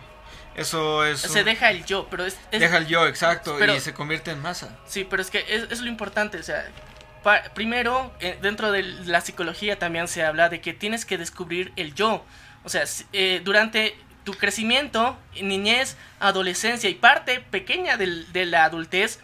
[0.59, 1.19] Eso es...
[1.21, 2.37] Se un- deja el yo, pero es...
[2.51, 4.77] es- deja el yo, exacto, Pero- y se convierte en masa.
[4.87, 6.65] Sí, pero es que es, es lo importante, o sea,
[7.23, 11.71] pa- primero, eh, dentro de la psicología también se habla de que tienes que descubrir
[11.75, 12.25] el yo.
[12.63, 12.83] O sea,
[13.13, 13.95] eh, durante
[14.25, 19.19] tu crecimiento, niñez, adolescencia y parte pequeña de la adultez,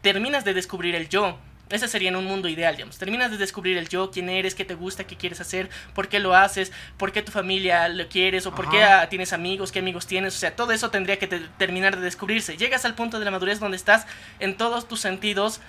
[0.00, 1.38] terminas de descubrir el yo.
[1.70, 2.96] Ese sería en un mundo ideal, digamos.
[2.98, 6.18] Terminas de descubrir el yo, quién eres, qué te gusta, qué quieres hacer, por qué
[6.18, 10.06] lo haces, por qué tu familia lo quieres, o por qué tienes amigos, qué amigos
[10.06, 10.34] tienes.
[10.34, 12.56] O sea, todo eso tendría que te- terminar de descubrirse.
[12.56, 14.06] Llegas al punto de la madurez donde estás
[14.40, 15.60] en todos tus sentidos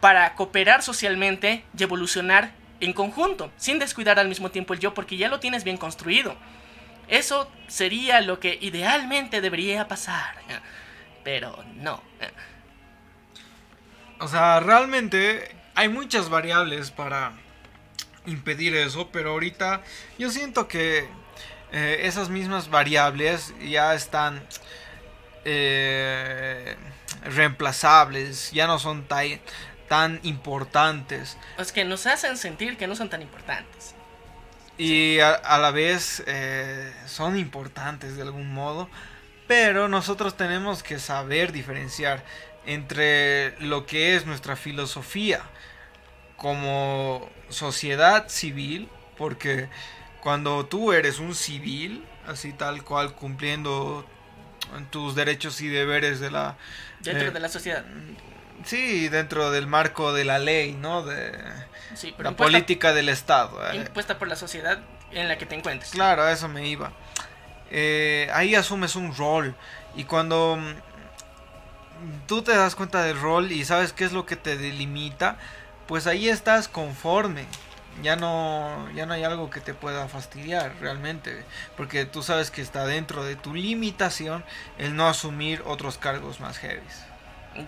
[0.00, 5.16] para cooperar socialmente y evolucionar en conjunto, sin descuidar al mismo tiempo el yo, porque
[5.16, 6.36] ya lo tienes bien construido.
[7.08, 10.34] Eso sería lo que idealmente debería pasar.
[11.24, 12.02] Pero no.
[14.22, 17.32] O sea, realmente hay muchas variables para
[18.24, 19.82] impedir eso, pero ahorita
[20.16, 21.08] yo siento que
[21.72, 24.40] eh, esas mismas variables ya están
[25.44, 26.76] eh,
[27.24, 29.40] reemplazables, ya no son tan,
[29.88, 31.36] tan importantes.
[31.58, 33.96] Es que nos hacen sentir que no son tan importantes.
[34.78, 38.88] Y a, a la vez eh, son importantes de algún modo,
[39.46, 42.24] pero nosotros tenemos que saber diferenciar
[42.66, 45.42] entre lo que es nuestra filosofía
[46.36, 49.68] como sociedad civil, porque
[50.20, 54.06] cuando tú eres un civil, así tal cual cumpliendo
[54.90, 56.56] tus derechos y deberes de la...
[57.00, 57.84] Dentro eh, de la sociedad.
[58.64, 61.02] Sí, dentro del marco de la ley, ¿no?
[61.04, 61.32] De
[61.94, 63.60] Sí, pero la impuesta, política del Estado.
[63.70, 63.76] eh.
[63.76, 65.90] impuesta por la sociedad en la que te encuentres.
[65.90, 66.92] Claro, a eso me iba.
[67.74, 69.54] Eh, ahí asumes un rol
[69.96, 74.36] y cuando mm, tú te das cuenta del rol y sabes qué es lo que
[74.36, 75.38] te delimita,
[75.86, 77.46] pues ahí estás conforme.
[78.02, 81.44] Ya no, ya no hay algo que te pueda fastidiar realmente,
[81.76, 84.44] porque tú sabes que está dentro de tu limitación
[84.78, 87.11] el no asumir otros cargos más heavies.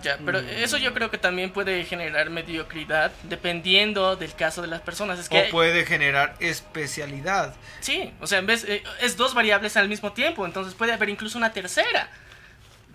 [0.01, 4.81] Ya, pero eso yo creo que también puede generar mediocridad dependiendo del caso de las
[4.81, 5.19] personas.
[5.19, 7.55] Es que O puede generar especialidad.
[7.79, 11.09] Sí, o sea, en vez eh, es dos variables al mismo tiempo, entonces puede haber
[11.09, 12.09] incluso una tercera.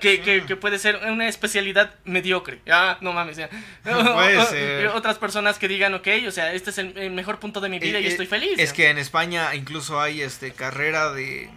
[0.00, 2.60] Que, que, que puede ser una especialidad mediocre.
[2.70, 3.36] Ah, no mames.
[3.36, 3.50] ya.
[3.82, 4.86] Puede ser.
[4.88, 7.98] Otras personas que digan, ok, o sea, este es el, mejor punto de mi vida
[7.98, 8.58] Eh, y eh, estoy feliz.
[8.58, 11.50] Es que en España incluso hay este carrera de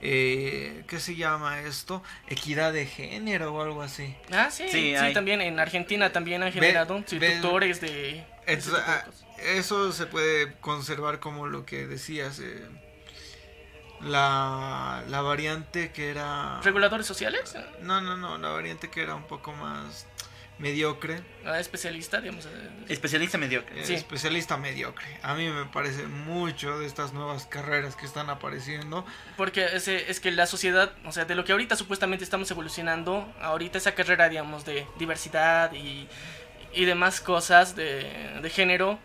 [0.00, 2.02] eh, ¿qué se llama esto?
[2.28, 4.14] Equidad de género o algo así.
[4.32, 8.24] Ah, sí, sí, también en Argentina también han generado sí, ve- tutores de...
[8.46, 9.04] Entonces, ah,
[9.56, 12.38] eso se puede conservar como lo que decías.
[12.40, 12.66] eh,
[14.00, 16.60] la, la variante que era...
[16.62, 17.56] ¿Reguladores sociales?
[17.80, 20.06] No, no, no, la variante que era un poco más
[20.58, 21.20] mediocre.
[21.44, 22.46] Ah, especialista, digamos.
[22.46, 23.84] eh, Especialista mediocre.
[23.84, 23.94] Sí.
[23.94, 25.06] Especialista mediocre.
[25.22, 29.04] A mí me parece mucho de estas nuevas carreras que están apareciendo.
[29.36, 33.32] Porque ese, es que la sociedad, o sea, de lo que ahorita supuestamente estamos evolucionando,
[33.40, 36.08] ahorita esa carrera, digamos, de diversidad y,
[36.74, 38.98] y demás cosas de, de género,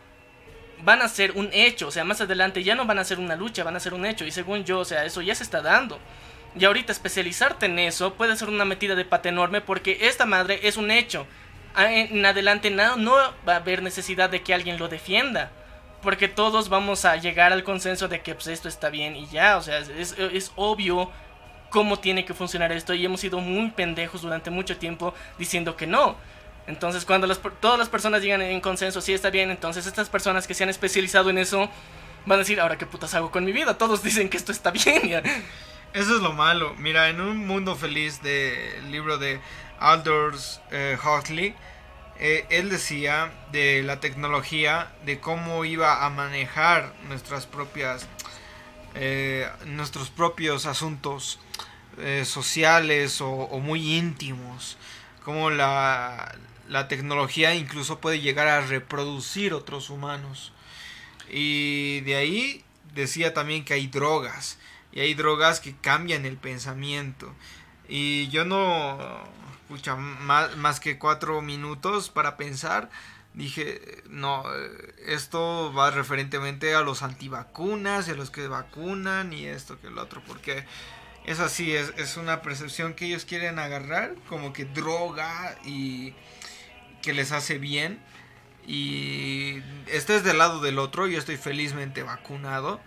[0.83, 1.87] van a ser un hecho.
[1.87, 4.05] O sea, más adelante ya no van a ser una lucha, van a ser un
[4.05, 4.25] hecho.
[4.25, 5.99] Y según yo, o sea, eso ya se está dando.
[6.59, 10.59] Y ahorita especializarte en eso puede ser una metida de pata enorme porque esta madre
[10.63, 11.25] es un hecho.
[11.75, 13.13] A- En adelante no, no
[13.47, 15.51] va a haber necesidad de que alguien lo defienda.
[16.01, 19.57] Porque todos vamos a llegar al consenso de que pues, esto está bien y ya.
[19.57, 21.09] O sea, es, obvio
[21.69, 22.93] cómo tiene que funcionar esto.
[22.93, 26.15] Y hemos sido muy pendejos durante mucho tiempo diciendo que no.
[26.67, 29.49] Entonces, cuando las todas las personas llegan en consenso, sí está bien.
[29.49, 31.69] Entonces, estas personas que se han especializado en eso
[32.25, 33.77] van a decir, ahora qué putas hago con mi vida.
[33.77, 35.23] Todos dicen que esto está bien.
[35.93, 36.73] Eso es lo malo.
[36.77, 39.39] Mira, en un mundo feliz del libro de
[39.79, 41.55] Aldous eh, Huxley,
[42.19, 48.07] eh, él decía de la tecnología, de cómo iba a manejar nuestras propias,
[48.95, 51.39] eh, nuestros propios asuntos
[51.97, 54.77] eh, sociales o, o muy íntimos,
[55.23, 56.35] cómo la,
[56.69, 60.53] la tecnología incluso puede llegar a reproducir otros humanos.
[61.29, 62.63] Y de ahí
[62.93, 64.59] decía también que hay drogas.
[64.91, 67.33] Y hay drogas que cambian el pensamiento.
[67.87, 68.97] Y yo no,
[69.97, 72.89] más, más que cuatro minutos para pensar,
[73.33, 79.45] dije, no, eh, esto va referentemente a los antivacunas y a los que vacunan y
[79.45, 80.65] esto que el otro, porque
[81.25, 86.13] es así, es, es una percepción que ellos quieren agarrar como que droga y
[87.01, 87.99] que les hace bien.
[88.65, 92.79] Y estés del lado del otro, yo estoy felizmente vacunado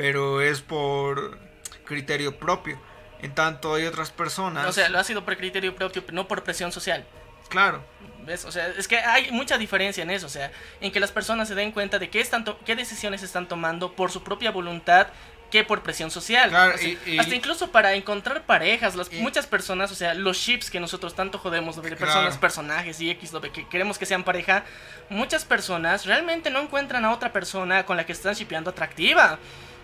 [0.00, 1.38] pero es por
[1.84, 2.80] criterio propio.
[3.22, 4.66] En tanto hay otras personas.
[4.66, 7.04] O sea, lo ha sido por criterio propio, no por presión social.
[7.48, 7.82] claro.
[8.22, 8.44] ¿Ves?
[8.44, 10.52] O sea, es que hay mucha diferencia en eso, o sea,
[10.82, 14.10] en que las personas se den cuenta de qué, están qué decisiones están tomando por
[14.12, 15.06] su propia voluntad
[15.50, 16.50] que por presión social.
[16.50, 19.94] Claro, O sea, y- y- hasta incluso para encontrar parejas, las, Y- muchas personas, o
[19.94, 21.96] sea, los ships que nosotros tanto jodemos de Claro.
[21.98, 24.64] personas, personajes y X, lo que queremos que sean pareja,
[25.08, 29.38] muchas personas realmente no encuentran a otra persona con la que están shipeando atractiva.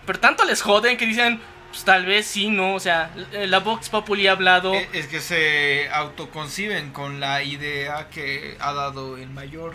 [0.04, 1.40] Pero tanto les joden que dicen,
[1.76, 4.72] pues tal vez sí, no, o sea, la Vox Populi ha hablado...
[4.72, 9.74] E- Es que se autoconciben con la idea que ha dado el mayor.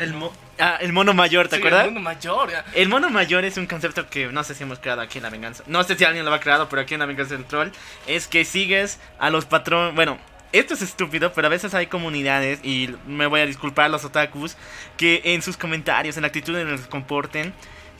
[0.00, 1.84] El, mo- ah, el mono mayor, ¿te Sí, acuerdas?
[1.84, 2.64] el mundo mayor, ya.
[2.74, 5.30] El mono mayor es un concepto que no sé si hemos creado aquí en La
[5.30, 5.62] Venganza.
[5.68, 7.70] No sé si alguien lo ha creado, pero aquí en La Venganza del Troll
[8.08, 9.94] es que sigues a los patrones.
[9.94, 10.18] Bueno,
[10.50, 14.04] esto es estúpido, pero a veces hay comunidades, y me voy a disculpar a los
[14.04, 14.56] otakus,
[14.96, 17.54] que en sus comentarios, en la actitud en la que se comporten,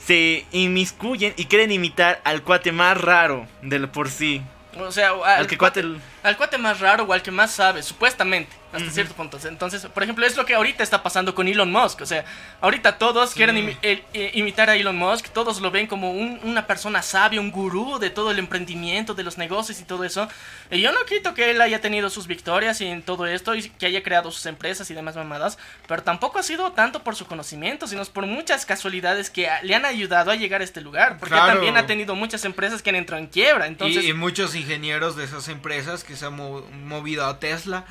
[0.05, 4.41] se inmiscuyen y quieren imitar al cuate más raro del por sí.
[4.79, 5.81] O sea, al, Al que cuate.
[5.81, 8.93] cuate, al cuate más raro o al que más sabe, supuestamente, hasta Ujú.
[8.93, 9.37] cierto punto.
[9.47, 12.01] Entonces, por ejemplo, es lo que ahorita está pasando con Elon Musk.
[12.01, 12.23] O sea,
[12.61, 16.39] ahorita todos quieren imi- el- eh, imitar a Elon Musk, todos lo ven como un-
[16.43, 20.27] una persona sabia, un gurú de todo el emprendimiento, de los negocios y todo eso.
[20.69, 23.69] Y yo no quito que él haya tenido sus victorias y en todo esto, y
[23.69, 25.57] que haya creado sus empresas y demás mamadas,
[25.87, 29.85] pero tampoco ha sido tanto por su conocimiento, sino por muchas casualidades que le han
[29.85, 31.17] ayudado a llegar a este lugar.
[31.17, 31.53] Porque Claro.
[31.53, 33.67] también ha tenido muchas empresas que han entrado en quiebra.
[33.67, 37.85] Entonces, y, y muchos ingenieros de esas empresas que se han mo- movido a Tesla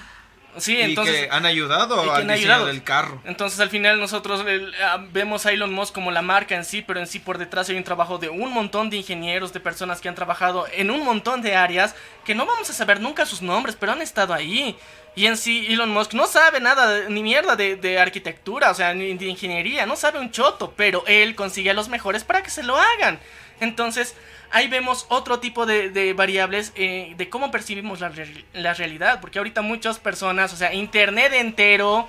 [0.57, 1.27] sí, y entonces...
[1.27, 2.67] que han ayudado y que al han ayudado.
[2.67, 3.21] del carro.
[3.25, 4.45] Entonces al final nosotros
[4.83, 7.69] ah, vemos a Elon Musk como la marca en sí, pero en sí por detrás
[7.69, 11.05] hay un trabajo de un montón de ingenieros, de personas que han trabajado en un
[11.05, 11.95] montón de áreas
[12.25, 14.77] que no vamos a saber nunca sus nombres, pero han estado ahí.
[15.17, 18.95] Y en sí Elon Musk no sabe nada, ni mierda de, de arquitectura, o sea,
[18.95, 22.51] ni de ingeniería, no sabe un choto, pero él consigue a los mejores para que
[22.51, 23.19] se lo hagan.
[23.61, 24.15] Entonces
[24.51, 28.13] ahí vemos otro tipo de, variables eh, de cómo percibimos la,
[28.53, 32.09] la realidad, porque ahorita muchas personas, o sea, Internet entero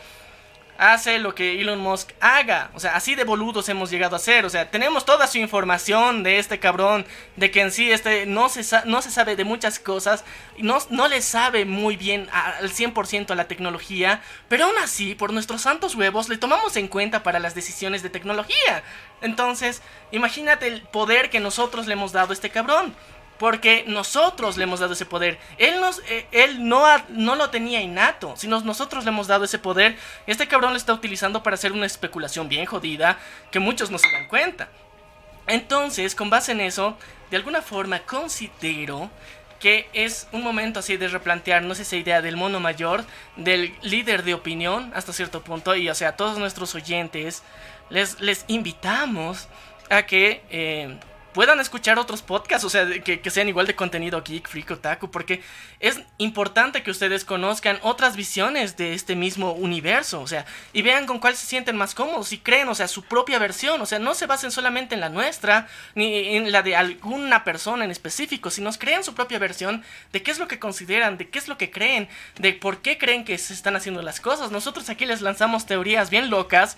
[0.81, 2.71] hace lo que Elon Musk haga.
[2.73, 4.45] O sea, así de boludos hemos llegado a ser.
[4.45, 7.05] O sea, tenemos toda su información de este cabrón,
[7.35, 10.25] de que en sí este no se, no se sabe de muchas cosas,
[10.57, 15.33] no, no le sabe muy bien al 100% a la tecnología, pero aún así, por
[15.33, 18.83] nuestros santos huevos, le tomamos en cuenta para las decisiones de tecnología.
[19.21, 22.95] Entonces, imagínate el poder que nosotros le hemos dado a este cabrón.
[23.41, 25.39] Porque nosotros le hemos dado ese poder.
[25.57, 29.97] Él, eh, él no, lo tenía innato, sino nosotros le hemos dado ese poder.
[30.27, 33.17] Este cabrón lo está utilizando para hacer una especulación bien jodida
[33.49, 34.69] que muchos no se dan cuenta.
[35.47, 36.95] Entonces, con base en eso,
[37.31, 39.09] de alguna forma considero
[39.59, 43.05] que es un momento así de replantearnos esa idea del mono mayor,
[43.37, 45.75] del líder de opinión hasta cierto punto.
[45.75, 47.41] Y o sea, a todos nuestros oyentes
[47.89, 49.47] les, les invitamos
[49.89, 50.43] a que...
[50.51, 50.99] eh,
[51.33, 55.11] puedan escuchar otros podcasts, o sea, que, que, sean igual de contenido geek, freak, otaku,
[55.11, 55.41] porque
[55.79, 61.05] es importante que ustedes conozcan otras visiones de este mismo universo, o sea, y vean
[61.05, 63.99] con cuál se sienten más cómodos y creen, o sea, su propia versión, o sea,
[63.99, 68.49] no se basen solamente en la nuestra, ni en la de alguna persona en específico,
[68.49, 71.57] sino crean su propia versión de qué es lo que consideran, de qué es lo
[71.57, 74.51] que creen, de por qué creen que se están haciendo las cosas.
[74.51, 76.77] Nosotros aquí les lanzamos teorías bien locas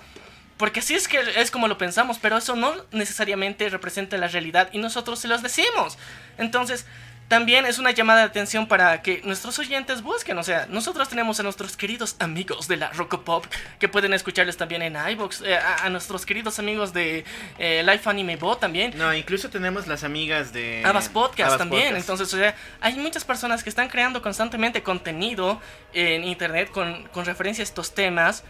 [0.57, 4.69] porque así es que es como lo pensamos, pero eso no necesariamente representa la realidad
[4.71, 5.97] y nosotros se los decimos.
[6.37, 6.85] Entonces,
[7.27, 10.37] también es una llamada de atención para que nuestros oyentes busquen.
[10.37, 13.45] O sea, nosotros tenemos a nuestros queridos amigos de la Pop
[13.79, 15.41] que pueden escucharles también en iVoox.
[15.41, 17.25] Eh, a, nuestros queridos amigos de
[17.57, 18.93] eh, Life Anime Bot también.
[18.97, 20.83] No, incluso tenemos las amigas de.
[20.85, 21.95] Abbas Podcast también.
[21.95, 25.59] Entonces, o sea, hay muchas personas que están creando constantemente contenido
[25.93, 28.43] en internet con, con referencia a estos temas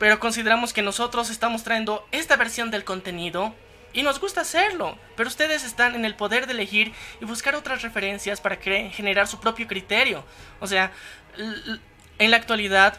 [0.00, 3.54] pero consideramos que nosotros estamos trayendo esta versión del contenido
[3.92, 7.82] y nos gusta hacerlo, pero ustedes están en el poder de elegir y buscar otras
[7.82, 10.24] referencias para generar su propio criterio.
[10.58, 10.90] O sea,
[12.18, 12.98] en la actualidad,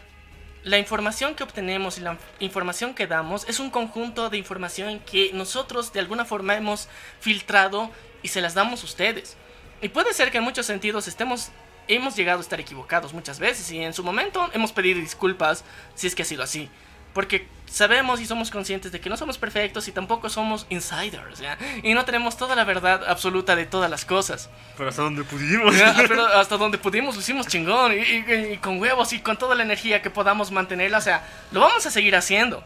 [0.62, 5.32] la información que obtenemos y la información que damos es un conjunto de información que
[5.32, 6.88] nosotros de alguna forma hemos
[7.18, 7.90] filtrado
[8.22, 9.36] y se las damos a ustedes.
[9.80, 11.50] Y puede ser que en muchos sentidos estemos
[11.88, 15.64] hemos llegado a estar equivocados muchas veces y en su momento hemos pedido disculpas
[15.96, 16.70] si es que ha sido así.
[17.12, 21.56] Porque sabemos y somos conscientes de que no somos perfectos y tampoco somos insiders, ¿ya?
[21.82, 24.50] Y no tenemos toda la verdad absoluta de todas las cosas.
[24.76, 25.74] Pero hasta donde pudimos.
[26.08, 27.92] Pero hasta donde pudimos lo hicimos chingón.
[27.92, 30.98] Y, con huevos y con toda la energía que podamos mantenerla.
[30.98, 32.62] O sea, lo vamos a seguir haciendo.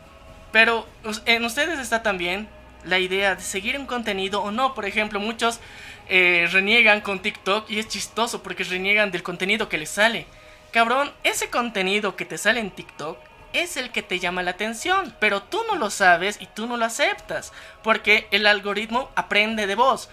[0.53, 0.87] Pero
[1.25, 2.49] en ustedes está también
[2.85, 4.75] la idea de seguir un contenido o no.
[4.75, 5.61] Por ejemplo, muchos
[6.09, 10.27] eh, reniegan con TikTok y es chistoso porque reniegan del contenido que les sale.
[10.73, 13.19] Cabrón, ese contenido que te sale en TikTok
[13.53, 16.77] es el que te llama la atención, pero tú no lo sabes y tú no
[16.77, 17.53] lo aceptas,
[17.83, 20.09] porque el algoritmo aprende de vos.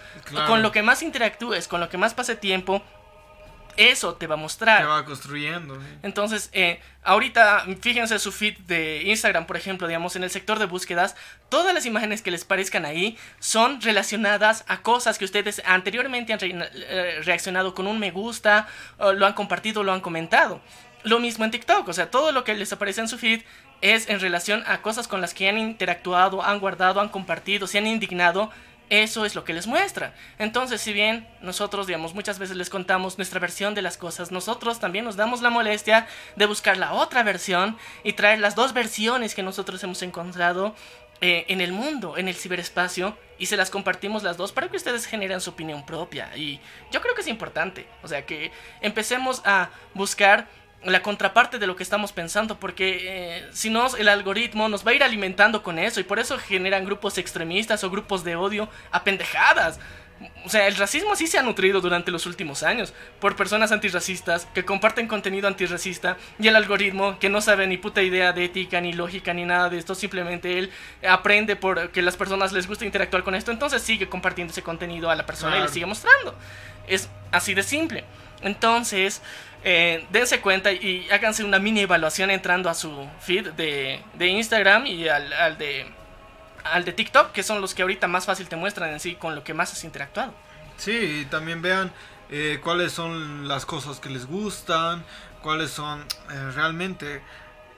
[0.46, 2.82] Con lo que más interactúes, con lo que más pase tiempo,
[3.76, 4.82] eso te va a mostrar.
[4.82, 5.78] Te va construyendo.
[6.02, 10.66] Entonces, eh, ahorita, fíjense su feed de Instagram, por ejemplo, digamos, en el sector de
[10.66, 11.16] búsquedas,
[11.48, 16.38] todas las imágenes que les parezcan ahí son relacionadas a cosas que ustedes anteriormente han
[16.42, 20.60] eh, reaccionado con un me gusta, lo han compartido, lo han comentado.
[21.04, 23.42] Lo mismo en TikTok, o sea, todo lo que les aparece en su feed
[23.82, 27.76] es en relación a cosas con las que han interactuado, han guardado, han compartido, se
[27.76, 28.50] han indignado.
[28.90, 30.14] Eso es lo que les muestra.
[30.38, 34.78] Entonces, si bien nosotros, digamos, muchas veces les contamos nuestra versión de las cosas, nosotros
[34.78, 36.06] también nos damos la molestia
[36.36, 40.74] de buscar la otra versión y traer las dos versiones que nosotros hemos encontrado
[41.20, 44.76] eh, en el mundo, en el ciberespacio, y se las compartimos las dos para que
[44.76, 46.34] ustedes generen su opinión propia.
[46.36, 46.60] Y
[46.90, 50.46] yo creo que es importante, o sea, que empecemos a buscar
[50.84, 54.90] la contraparte de lo que estamos pensando, porque eh, si no, el algoritmo nos va
[54.90, 58.68] a ir alimentando con eso y por eso generan grupos extremistas o grupos de odio
[58.90, 59.80] a pendejadas.
[60.44, 64.46] O sea, el racismo sí se ha nutrido durante los últimos años por personas antirracistas
[64.54, 68.80] que comparten contenido antirracista y el algoritmo que no sabe ni puta idea de ética
[68.80, 70.70] ni lógica ni nada de esto, simplemente él
[71.06, 75.10] aprende por que las personas les gusta interactuar con esto, entonces sigue compartiendo ese contenido
[75.10, 76.34] a la persona y le sigue mostrando.
[76.86, 78.04] Es así de simple.
[78.42, 79.22] Entonces,
[79.66, 85.08] eh, dense cuenta y háganse una mini evaluación entrando a su feed de, Instagram y
[85.08, 85.86] al, de
[86.64, 89.34] al de TikTok, que son los que ahorita más fácil te muestran en sí con
[89.34, 90.34] lo que más has interactuado.
[90.76, 91.90] Sí, y también vean
[92.30, 95.02] eh, cuáles son las cosas que les gustan,
[95.42, 96.00] cuáles son
[96.30, 97.22] eh, realmente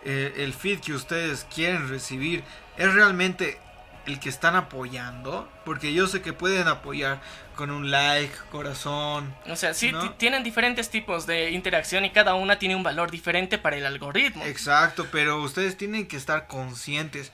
[0.04, 2.44] el feed que ustedes quieren recibir.
[2.76, 3.58] ¿Es realmente
[4.06, 5.50] el que están apoyando?
[5.64, 7.20] Porque yo sé que pueden apoyar
[7.54, 9.34] con un like, corazón.
[9.48, 13.58] O sea, sí, tienen diferentes tipos de interacción y cada una tiene un valor diferente
[13.58, 14.44] para el algoritmo.
[14.44, 17.32] Exacto, pero ustedes tienen que estar conscientes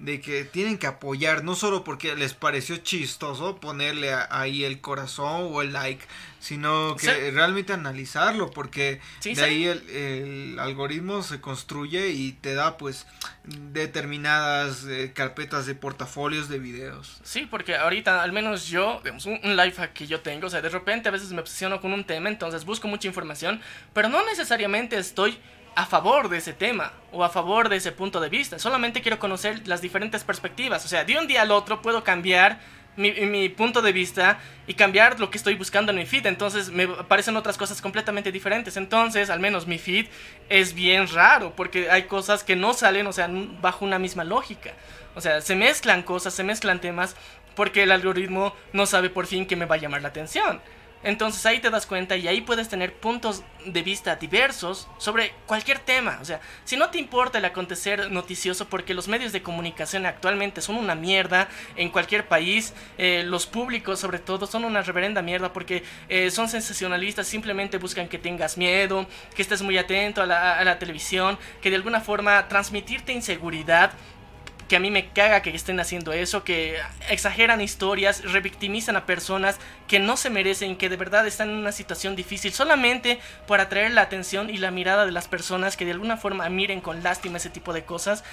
[0.00, 5.48] de que tienen que apoyar, no solo porque les pareció chistoso ponerle ahí el corazón
[5.52, 6.04] o el like,
[6.38, 13.06] sino que realmente analizarlo, porque de ahí el, algoritmo se construye y te da pues
[13.44, 17.18] determinadas eh, carpetas de portafolios de videos.
[17.24, 20.50] Sí, porque ahorita al menos yo, digamos, un, un life hack que yo tengo, o
[20.50, 23.60] sea, de repente a veces me obsesiono con un tema, entonces busco mucha información,
[23.92, 25.38] pero no necesariamente estoy
[25.74, 28.58] a favor de ese tema o a favor de ese punto de vista.
[28.58, 30.84] Solamente quiero conocer las diferentes perspectivas.
[30.84, 32.60] O sea, de un día al otro puedo cambiar
[32.98, 36.26] mi, punto de vista y cambiar lo que estoy buscando en mi feed.
[36.26, 38.76] Entonces me aparecen otras cosas completamente diferentes.
[38.76, 40.06] Entonces, al menos mi feed
[40.48, 43.28] es bien raro porque hay cosas que no salen, o sea,
[43.60, 44.72] bajo una misma lógica.
[45.14, 47.16] O sea, se mezclan cosas, se mezclan temas
[47.54, 50.60] porque el algoritmo no sabe por fin que me va a llamar la atención.
[51.02, 55.78] Entonces ahí te das cuenta y ahí puedes tener puntos de vista diversos sobre cualquier
[55.78, 56.18] tema.
[56.20, 60.60] O sea, si no te importa el acontecer noticioso, porque los medios de comunicación actualmente
[60.60, 65.52] son una mierda en cualquier país, eh, los públicos sobre todo son una reverenda mierda
[65.52, 70.58] porque eh, son sensacionalistas, simplemente buscan que tengas miedo, que estés muy atento a la,
[70.58, 73.92] a la televisión, que de alguna forma transmitirte inseguridad
[74.68, 76.78] que a mí me caga que estén haciendo eso, que
[77.08, 81.72] exageran historias, revictimizan a personas que no se merecen, que de verdad están en una
[81.72, 85.92] situación difícil, solamente por atraer la atención y la mirada de las personas que de
[85.92, 88.24] alguna forma miren con lástima ese tipo de cosas.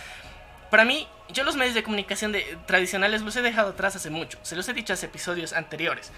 [0.69, 4.37] Para mí, yo los medios de comunicación de, tradicionales los he dejado atrás hace mucho,
[4.41, 6.11] se los he dicho hace episodios anteriores,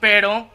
[0.00, 0.48] pero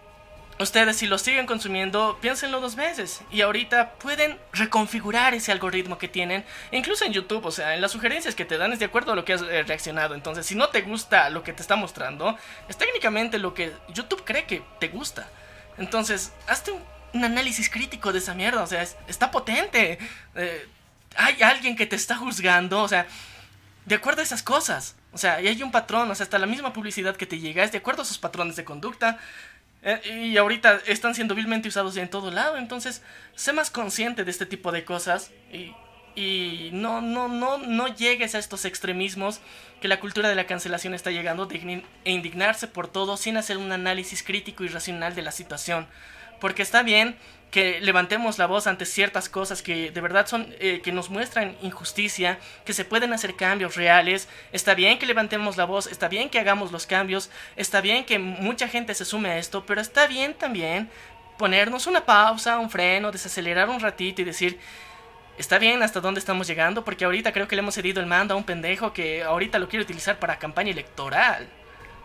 [0.59, 3.21] ustedes si lo siguen consumiendo, piénsenlo dos veces.
[3.31, 6.45] Y ahorita pueden reconfigurar ese algoritmo que tienen.
[6.71, 9.15] Incluso en YouTube, o sea, en las sugerencias que te dan es de acuerdo a
[9.15, 10.15] lo que has eh, reaccionado.
[10.15, 12.37] Entonces, si no te gusta lo que te está mostrando,
[12.67, 15.29] es técnicamente lo que YouTube cree que te gusta.
[15.77, 18.61] Entonces, hazte un, análisis crítico de esa mierda.
[18.61, 19.97] O sea, es, está potente.
[20.35, 20.67] Eh,
[21.15, 22.83] hay alguien que te está juzgando.
[22.83, 23.07] O sea,
[23.85, 24.95] de acuerdo a esas cosas.
[25.11, 27.63] O sea, y hay un patrón, o sea, hasta la misma publicidad que te llega
[27.63, 29.17] es de acuerdo a esos patrones de conducta.
[29.81, 32.57] Eh, y ahorita están siendo vilmente usados en todo lado.
[32.57, 33.01] Entonces,
[33.35, 35.31] sé más consciente de este tipo de cosas.
[35.51, 35.73] Y,
[36.15, 39.39] y no, no, no, no llegues a estos extremismos
[39.81, 43.57] que la cultura de la cancelación está llegando de e indignarse por todo sin hacer
[43.57, 45.87] un análisis crítico y racional de la situación.
[46.41, 47.17] Porque está bien
[47.51, 51.57] que levantemos la voz ante ciertas cosas que de verdad son eh, que nos muestran
[51.61, 54.27] injusticia, que se pueden hacer cambios reales.
[54.51, 58.19] Está bien que levantemos la voz, está bien que hagamos los cambios, está bien que
[58.19, 60.89] mucha gente se sume a esto, pero está bien también
[61.37, 64.59] ponernos una pausa, un freno, desacelerar un ratito y decir,
[65.37, 68.33] está bien hasta dónde estamos llegando, porque ahorita creo que le hemos cedido el mando
[68.35, 71.47] a un pendejo que ahorita lo quiere utilizar para campaña electoral.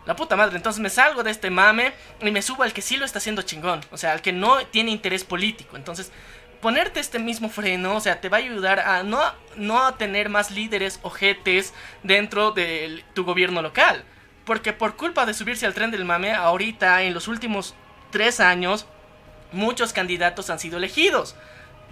[0.06, 2.96] La puta madre, entonces me salgo de este mame y me subo al que sí
[2.96, 3.80] lo está haciendo chingón.
[3.90, 5.76] O sea, al que no tiene interés político.
[5.76, 6.12] Entonces,
[6.60, 9.20] ponerte este mismo freno, o sea, te va a ayudar a no,
[9.56, 11.72] no a tener más líderes ojetes
[12.02, 14.04] dentro de tu gobierno local.
[14.44, 17.74] Porque por culpa de subirse al tren del mame, ahorita, en los últimos
[18.10, 18.86] tres años,
[19.52, 21.34] muchos candidatos han sido elegidos.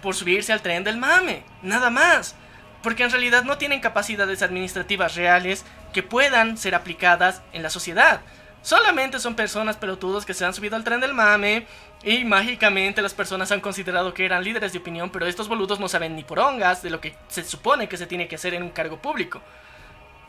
[0.03, 1.43] Por subirse al tren del mame.
[1.63, 2.35] Nada más.
[2.83, 8.21] Porque en realidad no tienen capacidades administrativas reales que puedan ser aplicadas en la sociedad.
[8.61, 11.67] Solamente son personas pelotudos que se han subido al tren del mame
[12.03, 15.87] y mágicamente las personas han considerado que eran líderes de opinión, pero estos boludos no
[15.87, 18.69] saben ni porongas de lo que se supone que se tiene que hacer en un
[18.69, 19.41] cargo público.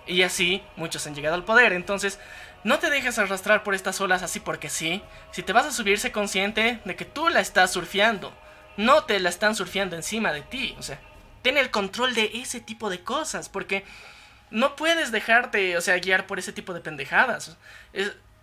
[0.07, 2.19] Y así muchos han llegado al poder, entonces
[2.65, 5.03] no te dejes arrastrar por estas olas así porque sí.
[5.31, 8.33] Si te vas a subir, sé consciente de que tú la estás surfeando,
[8.77, 10.99] no te la están surfeando encima de ti, o sea,
[11.43, 13.85] ten el control de ese tipo de cosas, porque
[14.55, 17.59] no puedes dejarte, o sea, guiar por ese tipo de pendejadas.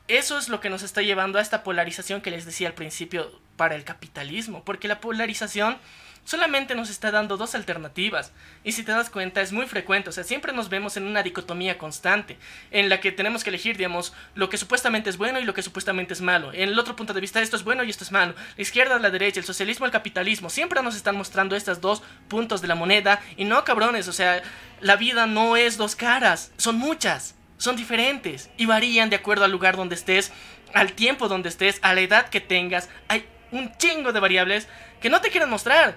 [0.10, 3.32] eso es lo que nos está llevando a esta polarización que les decía al principio
[3.56, 5.78] para el capitalismo, porque la polarización
[6.24, 8.32] solamente nos está dando dos alternativas.
[8.64, 10.10] Y si te das cuenta, es muy frecuente.
[10.10, 12.38] O sea, siempre nos vemos en una dicotomía constante,
[12.72, 15.64] en la que tenemos que elegir, digamos, lo que supuestamente es bueno y lo que
[15.64, 16.54] supuestamente es malo.
[16.54, 18.36] En el otro punto de vista, esto es bueno y esto es malo.
[18.56, 20.50] La izquierda, la derecha, el socialismo, el capitalismo.
[20.50, 23.22] Siempre nos están mostrando estos dos puntos de la moneda.
[23.38, 24.42] Y no, cabrones, o sea,
[24.80, 27.36] la vida no es dos caras, son muchas.
[27.58, 30.32] Son diferentes y varían de acuerdo al lugar donde estés,
[30.74, 32.90] al tiempo donde estés, a la edad que tengas.
[33.08, 34.68] Hay un chingo de variables
[35.00, 35.96] que no te quieren mostrar.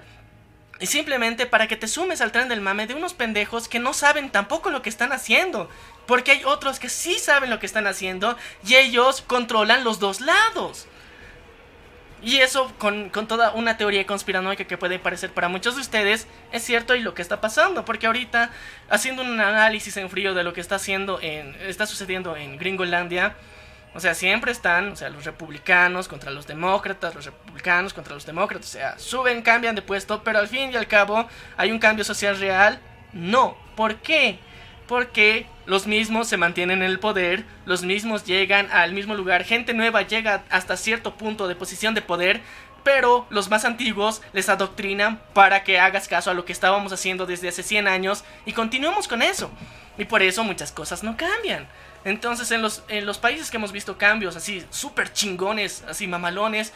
[0.79, 3.93] Y simplemente para que te sumes al tren del mame de unos pendejos que no
[3.93, 5.69] saben tampoco lo que están haciendo.
[6.05, 10.19] Porque hay otros que sí saben lo que están haciendo y ellos controlan los dos
[10.19, 10.87] lados.
[12.21, 16.27] Y eso con, con, toda una teoría conspiranoica que puede parecer para muchos de ustedes
[16.51, 17.85] es cierto y lo que está pasando.
[17.85, 18.51] Porque ahorita,
[18.89, 23.35] haciendo un análisis en frío de lo que está, haciendo en, está sucediendo en Gringolandia,
[23.95, 28.25] o sea, siempre están, o sea, los republicanos contra los demócratas, los republicanos contra los
[28.25, 31.79] demócratas, o sea, suben, cambian de puesto, pero al fin y al cabo, ¿hay un
[31.79, 32.79] cambio social real?
[33.13, 33.57] No.
[33.77, 34.37] ¿Por qué?
[34.85, 39.73] Porque los mismos se mantienen en el poder, los mismos llegan al mismo lugar, gente
[39.73, 42.41] nueva llega hasta cierto punto de posición de poder,
[42.83, 47.25] pero los más antiguos les adoctrinan para que hagas caso a lo que estábamos haciendo
[47.25, 49.49] desde hace 100 años y continuemos con eso.
[49.97, 51.67] Y por eso muchas cosas no cambian.
[52.05, 56.71] Entonces, en los, en los países que hemos visto cambios así, súper chingones, así mamalones,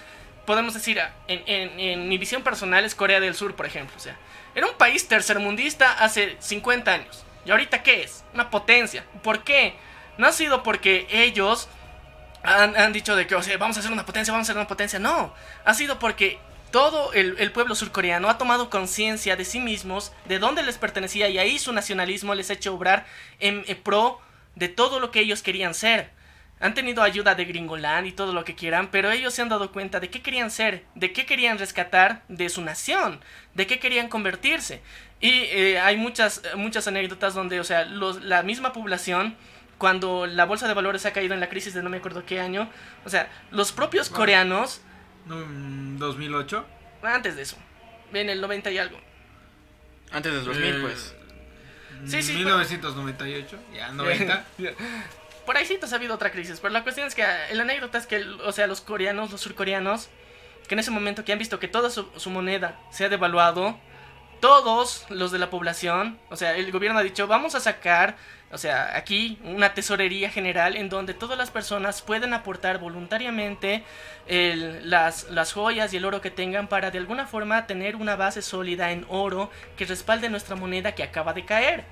[0.45, 3.95] podemos decir, en, en, en, mi visión personal es Corea del Sur, por ejemplo.
[3.95, 4.17] O sea,
[4.55, 7.23] era un país tercermundista hace 50 años.
[7.45, 8.23] ¿Y ahorita qué es?
[8.33, 9.05] Una potencia.
[9.21, 9.75] ¿Por qué?
[10.17, 11.69] No ha sido porque ellos
[12.41, 14.57] han, han dicho de que, o sea, vamos a hacer una potencia, vamos a hacer
[14.57, 14.97] una potencia.
[14.97, 15.33] No,
[15.63, 16.39] ha sido porque
[16.71, 21.29] todo el, el, pueblo surcoreano ha tomado conciencia de sí mismos, de dónde les pertenecía,
[21.29, 23.05] y ahí su nacionalismo les ha hecho obrar
[23.39, 24.21] en, en pro
[24.55, 26.11] de todo lo que ellos querían ser.
[26.61, 29.71] han tenido ayuda de Gringoland y todo lo que quieran, pero ellos se han dado
[29.71, 33.21] cuenta de qué querían ser, de qué querían rescatar de su nación,
[33.53, 34.81] de qué querían convertirse.
[35.21, 39.37] Y eh, hay muchas, muchas anécdotas donde, o sea, los, la misma población,
[39.77, 42.41] cuando la bolsa de valores ha caído en la crisis de no me acuerdo qué
[42.41, 42.69] año,
[43.05, 44.81] o sea, los propios coreanos,
[45.27, 46.65] No, mm, 2008.
[47.03, 47.55] antes de eso,
[48.11, 48.99] en el 90 y algo.
[50.11, 51.15] Antes del 2000, Eh, pues.
[52.05, 54.45] Sí, sí, 1998, ya 90.
[55.45, 57.97] Por ahí sí ha habido otra crisis, pero la cuestión es que eh, la anécdota
[57.97, 60.09] es que, o sea, los coreanos, los surcoreanos,
[60.67, 63.79] que en ese momento que han visto que toda su, su moneda se ha devaluado,
[64.39, 68.17] todos los de la población, o sea, el gobierno ha dicho, vamos a sacar,
[68.51, 73.83] o sea, aquí una tesorería general en donde todas las personas pueden aportar voluntariamente
[74.27, 78.41] las, las joyas y el oro que tengan para de alguna forma tener una base
[78.41, 81.83] sólida en oro que respalde nuestra moneda que acaba de caer.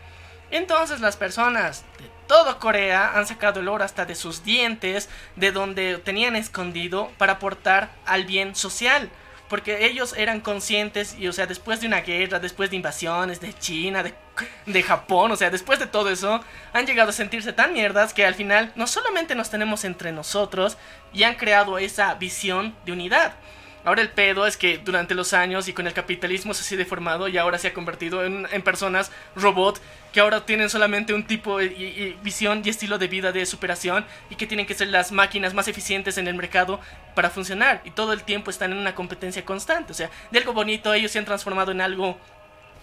[0.50, 5.52] Entonces las personas de toda Corea han sacado el oro hasta de sus dientes, de
[5.52, 9.10] donde tenían escondido para aportar al bien social.
[9.50, 13.54] Porque ellos eran conscientes y, o sea, después de una guerra, después de invasiones de
[13.54, 16.44] China, de, Japón, o sea, después de todo eso,
[16.74, 20.78] han llegado a sentirse tan mierdas que al final no solamente nos tenemos entre nosotros
[21.14, 23.34] y han creado esa visión de unidad.
[23.88, 27.30] Ahora el pedo es que durante los años y con el capitalismo se ha deformado
[27.30, 29.80] y ahora se ha convertido en, en personas robot
[30.12, 34.36] que ahora tienen solamente un tipo y visión y estilo de vida de superación y
[34.36, 36.82] que tienen que ser las máquinas más eficientes en el mercado
[37.16, 39.94] para funcionar y todo el tiempo están en una competencia constante.
[39.94, 42.20] O sea, de algo bonito ellos se han transformado en algo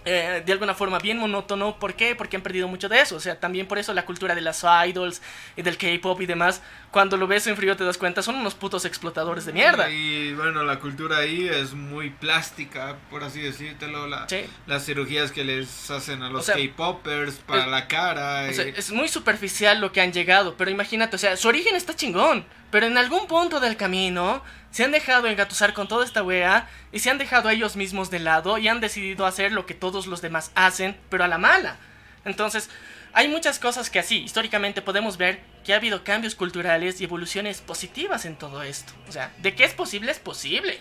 [0.05, 1.79] eh, de alguna forma bien monótono.
[1.79, 2.15] ¿Por qué?
[2.15, 3.17] Porque han perdido mucho de eso.
[3.17, 5.23] O sea, también por eso la cultura de las idols
[5.57, 8.55] y del K-pop y demás, cuando lo ves en frío te das cuenta, son unos
[8.55, 9.91] putos explotadores de mierda.
[9.91, 14.07] Y bueno, la cultura ahí es muy plástica, por así decírtelo.
[14.07, 14.45] La, Sí.
[14.67, 18.47] Las cirugías que les hacen a los O sea, K-Poppers para es- la cara.
[18.49, 21.49] O sea, y- es muy superficial lo que han llegado, pero imagínate, o sea, su
[21.49, 22.45] origen está chingón,
[22.75, 24.43] pero en algún punto del camino
[24.73, 28.11] se han dejado engatusar con toda esta wea y se han dejado a ellos mismos
[28.11, 31.39] de lado y han decidido hacer lo que todos los demás hacen, pero a la
[31.39, 31.77] mala.
[32.25, 32.69] Entonces,
[33.13, 37.61] hay muchas cosas que así, históricamente podemos ver que ha habido cambios culturales y evoluciones
[37.61, 38.93] positivas en todo esto.
[39.09, 40.81] O sea, de que es posible, es posible.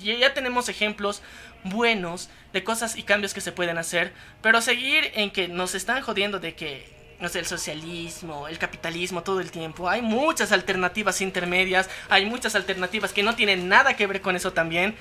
[0.00, 1.22] Ya tenemos ejemplos
[1.62, 4.12] buenos de cosas y cambios que se pueden hacer,
[4.42, 9.22] pero seguir en que nos están jodiendo de que no sé, el socialismo, el capitalismo
[9.22, 9.88] todo el tiempo.
[9.88, 14.52] Hay muchas alternativas intermedias, hay muchas alternativas que no tienen nada que ver con eso
[14.52, 14.96] también.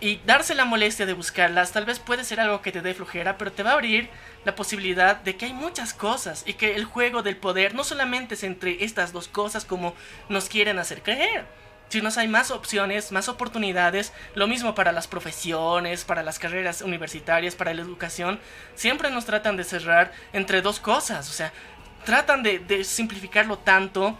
[0.00, 3.36] Y darse la molestia de buscarlas tal vez puede ser algo que te dé flojera,
[3.36, 4.08] pero te va a abrir
[4.44, 8.34] la posibilidad de que hay muchas cosas y que el juego del poder no solamente
[8.34, 9.94] es entre estas dos cosas como
[10.28, 11.46] nos quieren hacer creer,
[11.88, 17.54] sino hay más opciones, más oportunidades, lo mismo para las profesiones, para las carreras universitarias,
[17.54, 18.38] para la educación,
[18.74, 21.52] siempre nos tratan de cerrar entre dos cosas, o sea,
[22.04, 24.16] tratan de, simplificarlo tanto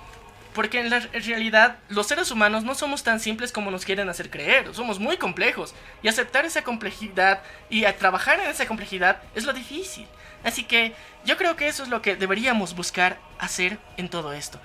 [0.55, 4.29] porque en la realidad los seres humanos no somos tan simples como nos quieren hacer
[4.31, 9.53] creer, somos muy complejos y aceptar esa complejidad y trabajar en esa complejidad es lo
[9.53, 10.07] difícil.
[10.45, 14.61] Así que yo creo que eso es lo que deberíamos buscar hacer en todo esto.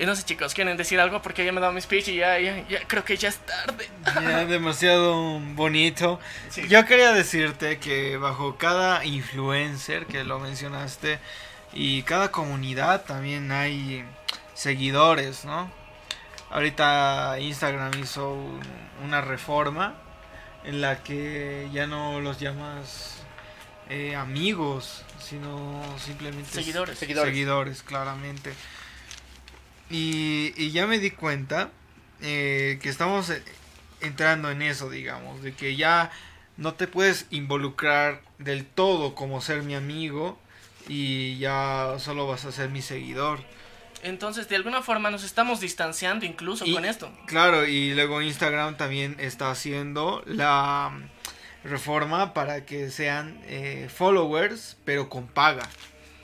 [0.00, 1.20] Y no sé chicos, ¿quieren decir algo?
[1.22, 3.38] Porque ya me he dado mi speech y ya, ya, ya creo que ya es
[3.38, 3.88] tarde.
[4.04, 6.20] Ya, demasiado bonito.
[6.50, 6.68] Sí.
[6.68, 11.18] Yo quería decirte que bajo cada influencer que lo mencionaste
[11.72, 14.04] y cada comunidad también hay
[14.54, 15.70] seguidores, ¿no?
[16.50, 18.60] Ahorita Instagram hizo un-
[19.04, 19.94] una reforma
[20.64, 23.14] en la que ya no los llamas
[23.90, 26.98] eh, amigos, sino simplemente Seguidores.
[26.98, 27.30] Seguidores.
[27.32, 28.52] seguidores, claramente.
[29.90, 31.70] Y, y ya me di cuenta
[32.20, 33.42] eh, que estamos eh,
[34.00, 36.10] entrando en eso, digamos, de que ya
[36.56, 40.38] no te puedes involucrar del todo como ser mi amigo
[40.88, 43.40] y ya solo vas a ser mi seguidor.
[44.02, 47.10] Entonces, de alguna forma nos estamos distanciando incluso Y- con esto.
[47.26, 54.76] Claro, y luego Instagram también está haciendo la mm, reforma para que sean eh, followers,
[54.84, 55.68] pero con paga.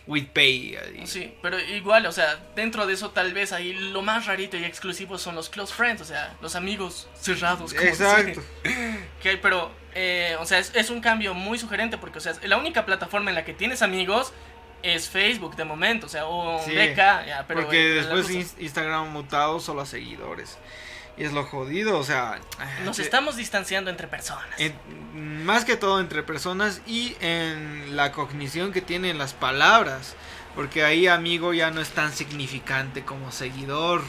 [0.07, 0.77] With pay.
[0.77, 1.07] ahí.
[1.07, 4.65] Sí, pero igual, o sea, dentro de eso tal vez ahí lo más rarito y
[4.65, 7.73] exclusivo son los close friends, o sea, los amigos cerrados.
[7.73, 8.43] como Exacto.
[9.23, 12.59] Que, pero, eh, o sea, es, es un cambio muy sugerente porque, o sea, la
[12.59, 14.35] única plataforma en la que tienes amigos
[14.83, 17.63] es Facebook de momento, o sea, o Sí, BK, ya, pero...
[17.63, 20.59] Porque eh, después Instagram mutado solo a seguidores.
[21.17, 22.41] Y es lo jodido, o sea...
[22.85, 24.49] Nos eh, estamos distanciando entre personas.
[24.59, 30.15] en- más que todo entre personas y en la cognición que tienen las palabras.
[30.55, 34.03] Porque ahí amigo ya no es tan significante como seguidor.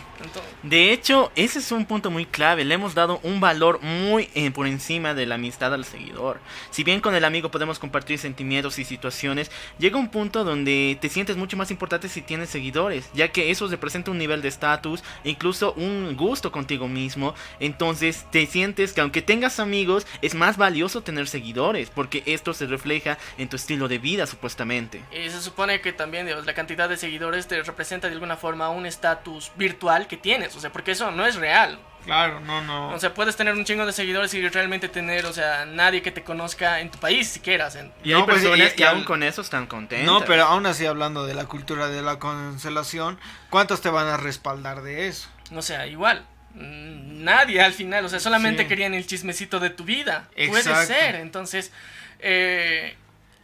[0.64, 2.64] De hecho, ese es un punto muy clave.
[2.66, 6.40] Le hemos dado un valor muy eh, por encima de la amistad al seguidor.
[6.70, 11.10] Si bien con el amigo podemos compartir sentimientos y situaciones, llega un punto donde te
[11.10, 15.04] sientes mucho más importante si tienes seguidores, ya que eso representa un nivel de estatus
[15.24, 17.34] e incluso un gusto contigo mismo.
[17.60, 22.68] Entonces te sientes que aunque tengas amigos, es más valioso tener seguidores, porque esto se
[22.68, 25.02] refleja en tu estilo de vida supuestamente.
[25.12, 28.86] y se supone que también la cantidad de seguidores te representa de alguna forma un
[28.86, 31.80] estatus virtual que tienes, o sea, porque eso no es real.
[32.06, 32.90] Claro, no, no.
[32.90, 36.12] O sea, puedes tener un chingo de seguidores y realmente tener, o sea, nadie que
[36.12, 37.66] te conozca en tu país siquiera.
[37.68, 39.66] o sea, Y hay No, pues, personas y- que y aún al- con eso están
[39.66, 40.06] contentas.
[40.06, 44.18] no, pero aún así hablando de la cultura de la cancelación, ¿cuántos te van a
[44.18, 45.30] respaldar de eso?
[45.56, 46.26] O sea, igual.
[46.54, 48.70] mm, Nadie al final, o sea, solamente Sí.
[48.70, 50.28] querían el chismecito de tu vida.
[50.36, 50.86] Puede Exacto.
[50.94, 51.16] ser.
[51.16, 51.72] Entonces,
[52.20, 52.96] eh,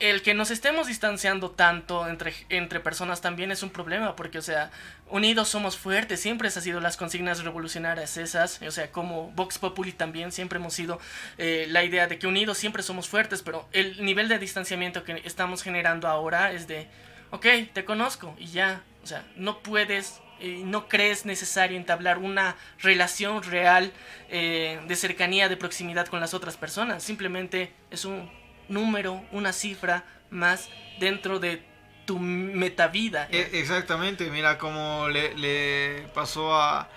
[0.02, 4.41] el que nos estemos distanciando tanto entre, entre personas también es un problema, porque, o
[4.41, 4.72] sea,
[5.07, 9.60] unidos somos fuertes, siempre esas han sido las consignas revolucionarias esas, o sea, como Vox
[9.60, 10.99] Populi también siempre hemos sido
[11.38, 15.22] eh, la idea de que unidos siempre somos fuertes, pero el nivel de distanciamiento que
[15.23, 16.88] estamos generando ahora es de,
[17.30, 22.56] ok, te conozco y ya, o sea, no puedes eh, no crees necesario entablar una
[22.80, 23.94] relación real
[24.30, 27.03] eh, de cercanía, de proximidad con las otras personas.
[27.03, 30.70] Simplemente es un número, una cifra más
[31.00, 31.64] dentro de
[32.06, 33.30] tu metavida.
[33.30, 33.38] ¿ya?
[33.38, 36.90] E- exactamente, mira cómo le, le pasó a.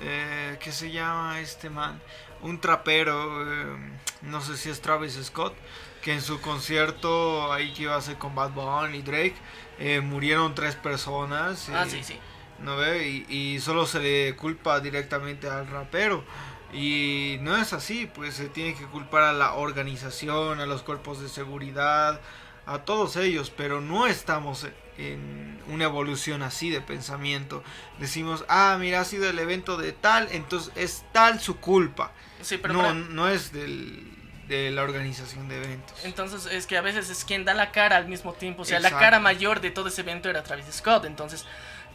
[0.00, 2.00] Eh, ¿Qué se llama este man?
[2.42, 3.76] Un trapero, eh,
[4.22, 5.54] no sé si es Travis Scott,
[6.02, 9.34] que en su concierto ahí que iba a hacer con Bad Bunny y Drake,
[9.80, 11.68] eh, murieron tres personas.
[11.74, 12.18] ah, sí, sí.
[12.60, 13.08] ¿no ve?
[13.08, 16.24] Y, y solo se le culpa directamente al rapero.
[16.72, 21.20] Y no es así, pues se tiene que culpar a la organización, a los cuerpos
[21.20, 22.20] de seguridad,
[22.66, 24.66] a todos ellos, pero no estamos
[24.98, 27.62] en una evolución así de pensamiento.
[27.98, 32.12] Decimos, ah, mira, ha sido el evento de tal, entonces es tal su culpa.
[32.42, 34.12] Sí, pero no, para- no es del,
[34.48, 36.04] de la organización de eventos.
[36.04, 38.62] Entonces es que a veces es quien da la cara al mismo tiempo.
[38.62, 41.04] O sea, la cara mayor de todo ese evento era Travis Scott.
[41.06, 41.46] Entonces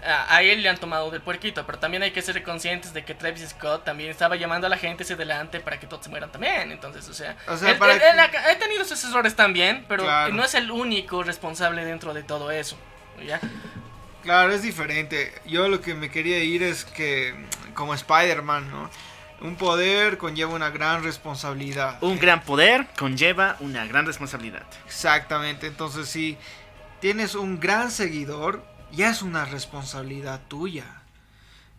[0.06, 1.66] a, a él le han tomado del puerquito.
[1.66, 4.78] Pero también hay que ser conscientes de que Travis Scott también estaba llamando a la
[4.78, 6.72] gente hacia adelante para que todos se mueran también.
[6.72, 9.36] Entonces, o sea, O sea, él, para él- que- él ha, ha tenido sus errores
[9.36, 9.86] también.
[9.88, 10.34] Pero Claro.
[10.34, 12.78] no es el único responsable dentro de todo eso.
[13.26, 13.40] ¿ya?
[14.24, 15.34] Claro, es diferente.
[15.46, 17.36] Yo lo que me quería ir es que,
[17.74, 18.90] como Spider-Man, ¿no?
[19.42, 21.98] Un poder conlleva una gran responsabilidad.
[22.02, 24.64] Un gran poder conlleva una gran responsabilidad.
[24.86, 26.38] Exactamente, entonces si
[27.02, 28.64] tienes un gran seguidor,
[28.94, 30.86] ya es una responsabilidad tuya.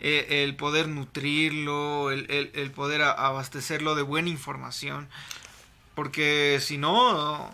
[0.01, 5.09] Eh, el poder nutrirlo, el, el- poder abastecerlo de buena información.
[5.95, 7.51] Porque si no,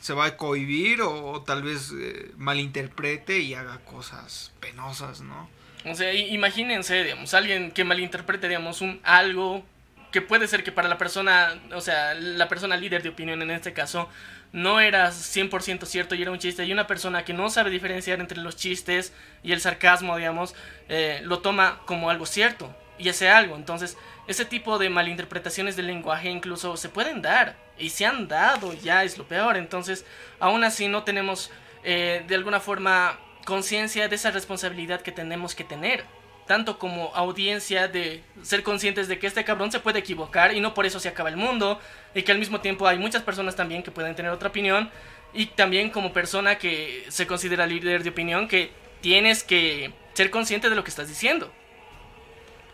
[0.00, 5.48] se va a cohibir o, tal vez eh, malinterprete y haga cosas penosas, ¿no?
[5.84, 9.64] O sea, imagínense, digamos, alguien que malinterprete, digamos, un algo
[10.10, 13.50] que puede ser que para la persona, o sea, la persona líder de opinión en
[13.52, 14.08] este caso,
[14.52, 18.20] no era 100% cierto y era un chiste, y una persona que no sabe diferenciar
[18.20, 19.12] entre los chistes
[19.42, 20.54] y el sarcasmo, digamos,
[20.88, 23.56] eh, lo toma como algo cierto y hace algo.
[23.56, 23.96] Entonces,
[24.26, 29.04] ese tipo de malinterpretaciones del lenguaje incluso se pueden dar y se han dado, ya
[29.04, 29.56] es lo peor.
[29.56, 30.04] Entonces,
[30.40, 31.50] aún así no tenemos
[31.84, 36.04] eh, de alguna forma conciencia de esa responsabilidad que tenemos que tener.
[36.46, 40.74] Tanto como audiencia de ser conscientes de que este cabrón se puede equivocar y no
[40.74, 41.80] por eso se acaba el mundo.
[42.14, 44.90] Y que al mismo tiempo hay muchas personas también que pueden tener otra opinión.
[45.32, 48.70] Y también como persona que se considera líder de opinión que
[49.00, 51.52] tienes que ser consciente de lo que estás diciendo.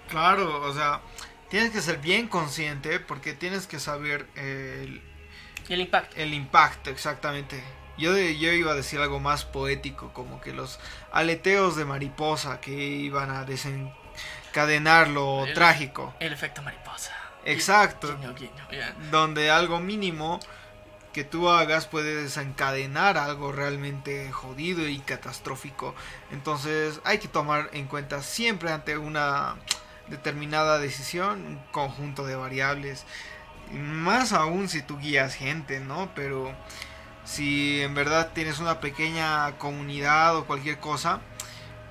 [0.09, 1.01] Claro, o sea,
[1.49, 5.03] tienes que ser bien consciente porque tienes que saber el,
[5.69, 6.17] el impacto.
[6.17, 7.63] El impacto, exactamente.
[7.99, 10.79] Yo, de- yo iba a decir algo más poético, como que los
[11.13, 16.15] aleteos de mariposa que iban a desencadenar lo El- trágico.
[16.21, 17.13] El efecto mariposa.
[17.45, 18.17] Exacto.
[18.19, 18.69] Guiño, guiño.
[19.11, 20.41] Donde algo mínimo
[21.13, 25.95] que tú hagas puede desencadenar algo realmente jodido y catastrófico.
[26.31, 29.57] Entonces hay que tomar en cuenta siempre ante una
[30.09, 33.05] determinada decisión un conjunto de variables.
[33.73, 36.11] Más aún si tú guías gente, ¿no?
[36.15, 36.53] Pero
[37.25, 41.21] si en verdad tienes una pequeña comunidad o cualquier cosa,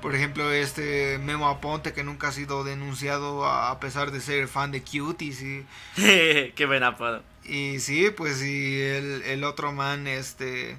[0.01, 4.71] por ejemplo este Memo Aponte que nunca ha sido denunciado a pesar de ser fan
[4.71, 7.23] de Cuties y Qué buen apodo.
[7.43, 10.77] y sí, pues y el, el otro man, este,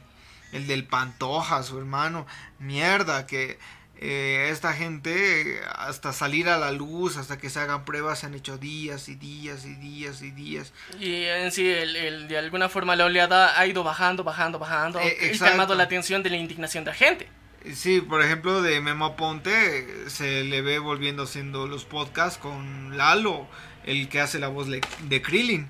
[0.52, 2.26] el del Pantoja, su hermano,
[2.58, 3.58] mierda, que
[4.04, 8.34] eh, esta gente, hasta salir a la luz, hasta que se hagan pruebas, se han
[8.34, 10.72] hecho días y días y días y días.
[10.98, 14.98] Y en sí, el, el- de alguna forma la oleada ha ido bajando, bajando, bajando.
[14.98, 17.28] Eh, y calmado la atención de la indignación de la gente.
[17.74, 23.46] Sí, por ejemplo, de Memo Ponte se le ve volviendo haciendo los podcasts con Lalo,
[23.84, 25.68] el que hace la voz de de Krillin.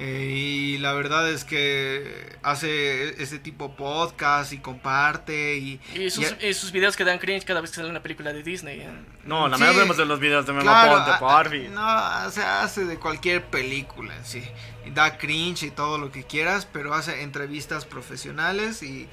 [0.00, 5.80] Eh, y la verdad es que hace ese tipo de podcast y comparte y...
[5.94, 8.32] Y sus, y- y sus videos que dan cringe cada vez que sale una película
[8.32, 8.80] de Disney.
[8.80, 8.88] ¿eh?
[9.24, 11.68] No, la Sí, verdad vemos de los videos de Memo Claro, Ponte, a- porfi.
[11.68, 14.44] No, se hace de cualquier película en sí.
[14.86, 19.08] Y Da cringe y todo lo que quieras, pero hace entrevistas profesionales y,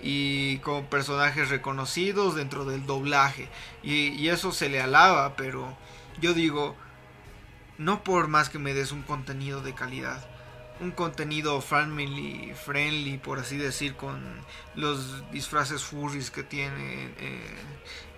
[0.00, 3.48] y con personajes reconocidos dentro del doblaje.
[3.82, 5.76] Y, y eso se le alaba, pero
[6.20, 6.76] yo digo,
[7.80, 10.22] no por más que me des un contenido de calidad.
[10.80, 14.20] Un contenido family friendly, por así decir, con
[14.74, 17.56] los disfraces furries que tiene eh,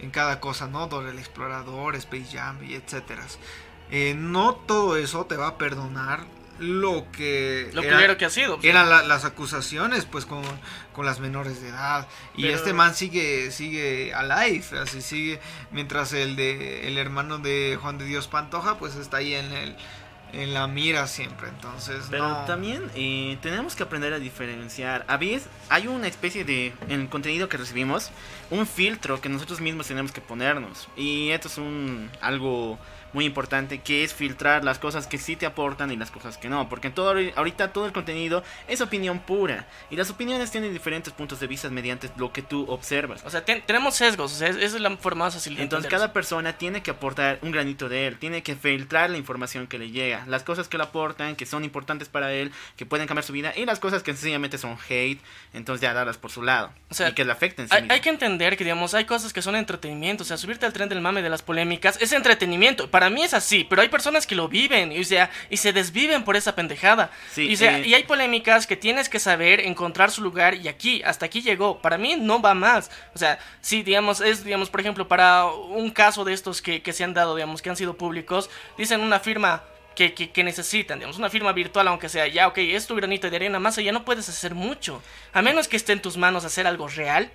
[0.00, 0.88] en cada cosa, ¿no?
[0.88, 3.24] Dora el Explorador, Space Jam y etcétera.
[3.90, 6.26] Eh, no todo eso te va a perdonar
[6.58, 8.56] lo que Lo era- que ha sido.
[8.56, 8.66] pues.
[8.68, 10.42] eran la- las acusaciones pues con,
[10.92, 12.06] con las menores de edad
[12.36, 15.40] y Pero- este man sigue sigue alive así sigue
[15.72, 19.76] mientras el de el hermano de Juan de Dios Pantoja pues está ahí en el
[20.34, 22.44] en la mira siempre entonces Pero no.
[22.46, 25.04] también eh, tenemos que aprender a diferenciar.
[25.06, 28.10] A veces hay una especie de, en el contenido que recibimos,
[28.50, 30.88] un filtro que nosotros mismos tenemos que ponernos.
[30.96, 32.78] Y esto es un algo
[33.12, 36.48] muy importante, que es filtrar las cosas que sí te aportan y las cosas que
[36.48, 36.68] no.
[36.68, 39.66] Porque todo, ahorita todo el contenido es opinión pura.
[39.90, 43.22] Y las opiniones tienen diferentes puntos de vista mediante lo que tú observas.
[43.24, 44.32] O sea, ten- tenemos sesgos.
[44.32, 46.90] O sea, es- esa es la forma más fácil de Entonces cada persona tiene que
[46.90, 50.68] aportar un granito de él, tiene que filtrar la información que le llega, las cosas
[50.68, 53.78] que le aportan, que son importantes para él, que pueden cambiar su vida, y las
[53.78, 55.20] cosas que sencillamente son hate,
[55.52, 57.68] entonces ya darlas por su lado, O sea, y que le afecten.
[57.68, 60.22] sí Hay, hay que entender que, digamos, hay cosas que son entretenimiento.
[60.22, 62.90] O sea, subirte al tren del mame de las polémicas es entretenimiento.
[62.90, 65.72] Para mí es así, pero hay personas que lo viven y, o sea, y se
[65.72, 67.10] desviven por esa pendejada.
[67.32, 70.54] Sí, y, o sea, eh, y hay polémicas que tienes que saber encontrar su lugar
[70.54, 71.78] y aquí, hasta aquí llegó.
[71.80, 72.90] Para mí no va más.
[73.14, 76.92] O sea, sí, digamos, es, digamos, por ejemplo, para un caso de estos que, que
[76.92, 79.62] se han dado, digamos, que han sido públicos, dicen una firma
[79.94, 83.28] que, que, que necesitan, digamos, una firma virtual, aunque sea ya, ok, es tu granito
[83.28, 85.02] de arena, más allá no puedes hacer mucho.
[85.32, 87.30] A menos que esté en tus manos hacer algo real,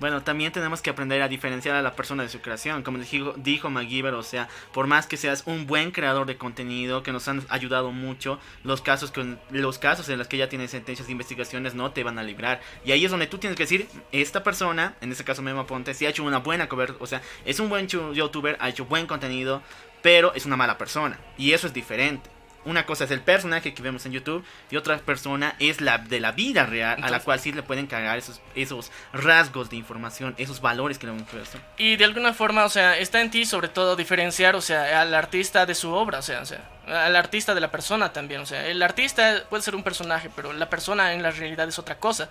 [0.00, 2.82] Bueno, también tenemos que aprender a diferenciar a la persona de su creación.
[2.82, 7.12] Como dijo, dijo o sea, por más que seas un buen creador de contenido, que
[7.12, 9.12] nos han ayudado mucho, los casos,
[9.50, 12.60] los casos en los que ya tienes sentencias de investigaciones no te van a librar.
[12.84, 15.94] Y ahí es donde tú tienes que decir, esta persona, en este caso Memo Ponte,
[15.94, 19.06] sí ha hecho una buena cobertura, o sea, es un buen youtuber, ha hecho buen
[19.06, 19.62] contenido,
[20.02, 21.18] pero es una mala persona.
[21.38, 22.33] Y eso es diferente.
[22.64, 26.20] Una cosa es el personaje que vemos en YouTube y otra persona es la de
[26.20, 30.34] la vida real a la cual sí le pueden cagar esos, esos rasgos de información,
[30.38, 31.58] esos valores que le hemos puesto.
[31.76, 35.14] Y de alguna forma, o sea, está en ti sobre todo diferenciar, o sea, al
[35.14, 38.46] artista de su obra, o sea, o sea, al artista de la persona también, o
[38.46, 41.98] sea, el artista puede ser un personaje, pero la persona en la realidad es otra
[41.98, 42.28] cosa.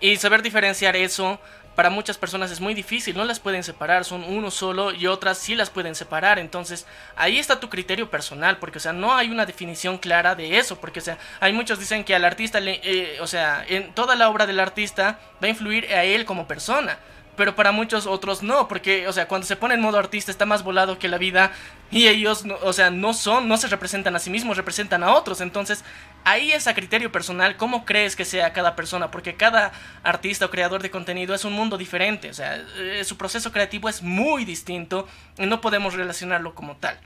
[0.00, 1.38] Y saber diferenciar eso
[1.74, 5.38] para muchas personas es muy difícil, no las pueden separar, son uno solo y otras
[5.38, 6.86] sí las pueden separar, entonces
[7.16, 10.80] ahí está tu criterio personal, porque o sea, no hay una definición clara de eso,
[10.80, 14.16] porque o sea, hay muchos dicen que al artista, le, eh, o sea, en toda
[14.16, 16.98] la obra del artista va a influir a él como persona,
[17.40, 20.44] pero para muchos otros no, porque, o sea, cuando se pone en modo artista está
[20.44, 21.52] más volado que la vida
[21.90, 25.14] y ellos, no- o sea, no son, no se representan a sí mismos, representan a
[25.14, 25.40] otros.
[25.40, 25.82] Entonces,
[26.24, 29.72] ahí es a criterio personal cómo crees que sea cada persona, porque cada
[30.02, 33.88] artista o creador de contenido es un mundo diferente, o sea, eh, su proceso creativo
[33.88, 35.08] es muy distinto
[35.38, 36.98] y no podemos relacionarlo como tal.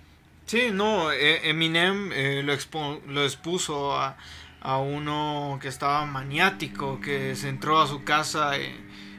[0.46, 4.16] Sí, no, eh, Eminem eh, lo, expo- lo expuso a,
[4.62, 8.74] a uno que estaba maniático, que se entró a su casa eh,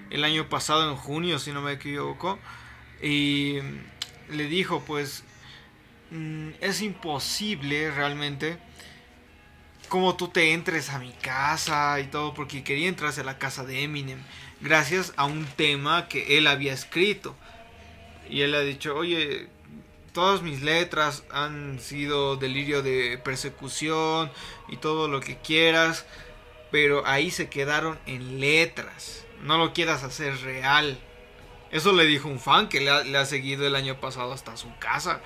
[0.09, 2.39] el año pasado en junio, si no me equivoco,
[3.01, 3.59] y
[4.29, 5.23] le dijo, pues,
[6.11, 8.57] mm, es imposible realmente
[9.89, 13.63] como tú te entres a mi casa y todo, porque quería entrarse a la casa
[13.63, 14.19] de Eminem,
[14.61, 17.35] gracias a un tema que él había escrito.
[18.29, 19.47] Y él ha dicho, oye,
[20.13, 24.31] todas mis letras han sido delirio de persecución
[24.67, 26.05] y todo lo que quieras,
[26.71, 29.24] pero ahí se quedaron en letras.
[29.45, 30.97] No lo quieras hacer real.
[31.71, 35.21] Eso le dijo un fan que le ha, seguido el año pasado hasta su casa.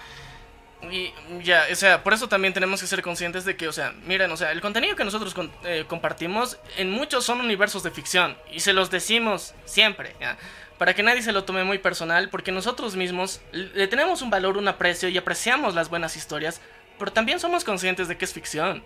[0.90, 1.12] Y
[1.44, 4.32] ya, o sea, por eso también tenemos que ser conscientes de que, o sea, miren,
[4.32, 5.36] o sea, el contenido que nosotros
[5.66, 10.38] eh, compartimos en muchos son universos de ficción y se los decimos siempre, ¿ya?
[10.80, 14.58] para que nadie se lo tome muy personal, porque nosotros mismos le tenemos un valor,
[14.58, 16.62] un aprecio y apreciamos las buenas historias,
[16.98, 18.82] pero también somos conscientes de que es ficción.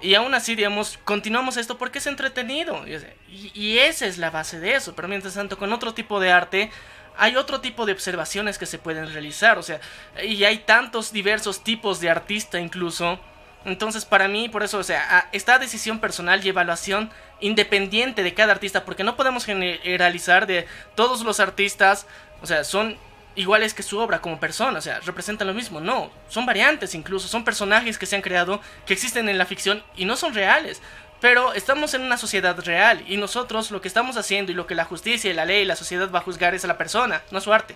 [0.00, 2.84] Y aún así, digamos, continuamos esto porque es entretenido.
[3.28, 4.94] Y, esa es la base de eso.
[4.94, 6.70] Pero mientras tanto, con otro tipo de arte,
[7.16, 9.58] hay otro tipo de observaciones que se pueden realizar.
[9.58, 9.80] O sea,
[10.22, 13.18] y hay tantos diversos tipos de artista incluso.
[13.64, 17.10] Entonces, para mí, por eso, o sea, esta decisión personal y evaluación
[17.40, 22.06] independiente de cada artista, porque no podemos generalizar de todos los artistas,
[22.40, 22.96] o sea, son
[23.38, 27.28] iguales que su obra como persona, o sea, representan lo mismo, no, son variantes incluso,
[27.28, 30.82] son personajes que se han creado, que existen en la ficción y no son reales.
[31.20, 34.76] Pero estamos en una sociedad real y nosotros lo que estamos haciendo y lo que
[34.76, 37.22] la justicia y la ley y la sociedad va a juzgar es a la persona,
[37.30, 37.74] no a su arte.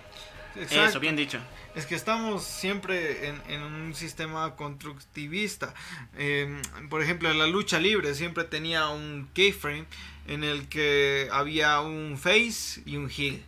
[0.55, 1.39] Eso, bien dicho.
[1.75, 5.73] Es que estamos siempre en, un sistema constructivista.
[6.15, 9.85] Em, por ejemplo, en la lucha libre siempre tenía un keyframe
[10.27, 13.43] en el que había un face y un heel.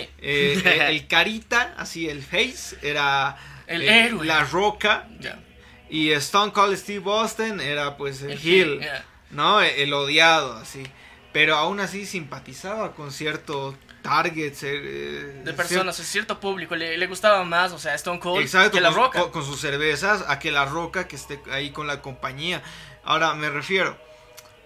[0.00, 0.08] Sí.
[0.18, 4.26] Eh, el, carita, así el face, era el héroe.
[4.26, 5.08] La roca.
[5.88, 8.80] Y Stone Cold Steve Austin era pues el, heel.
[9.30, 9.60] ¿no?
[9.60, 10.82] El odiado, así.
[11.32, 13.76] Pero aún así simpatizaba con cierto
[14.06, 14.62] targets.
[14.62, 18.90] Eh, de personas, cierto público, le, le, gustaba más, o sea, Stone Cold que La
[18.90, 19.30] Roca.
[19.30, 22.62] Con, sus cervezas, a que La Roca que esté ahí con la compañía.
[23.04, 23.98] Ahora, me refiero,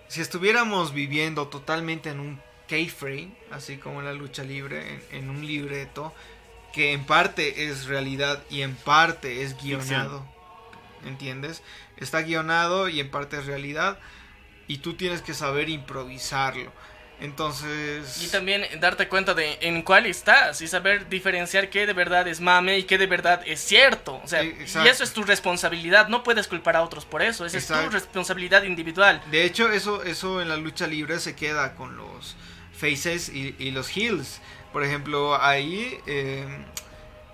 [0.09, 5.45] si estuviéramos viviendo totalmente en un K-frame, así como en la lucha libre, en, un
[5.45, 6.15] libreto,
[6.73, 10.25] que en parte es realidad y en parte es guionado.
[11.05, 11.63] ¿Entiendes?
[11.97, 13.99] Está guionado y en parte es realidad
[14.69, 16.71] y tú tienes que saber improvisarlo.
[17.21, 18.23] Entonces...
[18.23, 22.41] Y también darte cuenta de en cuál estás y saber diferenciar qué de verdad es
[22.41, 24.21] mame y qué de verdad es cierto.
[24.23, 24.55] O sea, y
[24.87, 28.63] eso es tu responsabilidad, no puedes culpar a otros por eso, esa es tu responsabilidad
[28.63, 29.21] individual.
[29.31, 32.37] De hecho, eso, eso en la lucha libre se queda con los
[32.81, 34.41] faces y, los heels.
[34.73, 35.99] Por ejemplo, ahí...
[36.07, 36.47] Eh,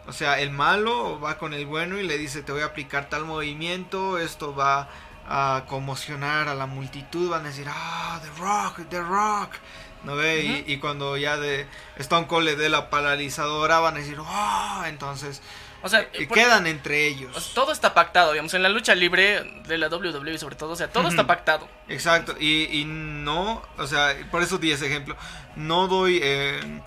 [0.09, 3.09] o sea, el malo va con el bueno y le dice, te voy a aplicar
[3.09, 4.89] tal movimiento, esto va
[5.29, 9.51] a conmocionar a la multitud, van a decir, ah, The Rock, The Rock.
[10.05, 10.63] ¿No ve?
[10.65, 11.67] y, cuando ya de
[11.97, 15.43] Stone Cold le dé la paralizadora, van a decir, ah, entonces...
[15.87, 17.53] O sea, quedan entre ellos.
[17.55, 20.89] todo está pactado, digamos, en la lucha libre de la WWE sobre todo, o sea,
[20.89, 21.69] todo está pactado.
[21.89, 25.17] Exacto, y, no, o sea, por eso di ese ejemplo,
[25.55, 26.81] no doy eh,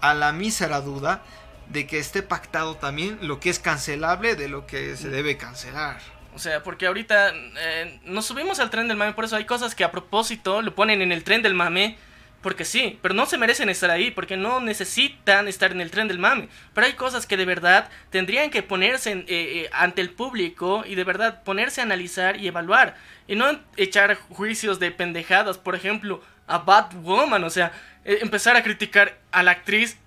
[0.00, 1.22] a la mísera duda
[1.68, 6.00] de que esté pactado también lo que es cancelable de lo que se debe cancelar.
[6.34, 9.74] O sea, porque ahorita eh, nos subimos al tren del mame, por eso hay cosas
[9.74, 11.98] que a propósito lo ponen en el tren del mame,
[12.42, 16.08] porque sí, pero no se merecen estar ahí, porque no necesitan estar en el tren
[16.08, 16.48] del mame.
[16.74, 20.94] Pero hay cosas que de verdad tendrían que ponerse eh, eh, ante el público y
[20.94, 22.96] de verdad ponerse a analizar y evaluar.
[23.28, 27.72] Y no echar juicios de pendejadas, por ejemplo, a Batwoman, o sea,
[28.04, 29.98] empezar a criticar a la actriz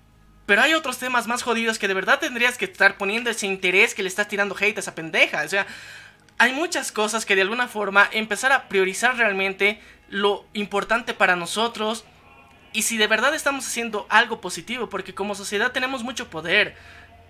[0.46, 3.94] pero hay otros temas más jodidos que de verdad tendrías que estar poniendo ese interés
[3.94, 5.42] que le estás tirando hate a esa pendeja.
[5.42, 5.66] O sea,
[6.38, 12.04] hay muchas cosas que de alguna forma empezar a priorizar realmente lo importante para nosotros
[12.74, 16.76] y si de verdad estamos haciendo algo positivo, porque como sociedad tenemos mucho poder.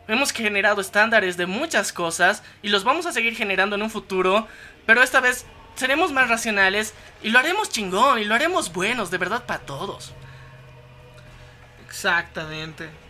[0.08, 4.48] Hemos generado estándares de muchas cosas y los vamos a seguir generando en un futuro,
[4.86, 5.44] pero esta vez
[5.76, 10.14] seremos más racionales y lo haremos chingón y lo haremos buenos, de verdad para todos.
[11.86, 13.03] Exactamente.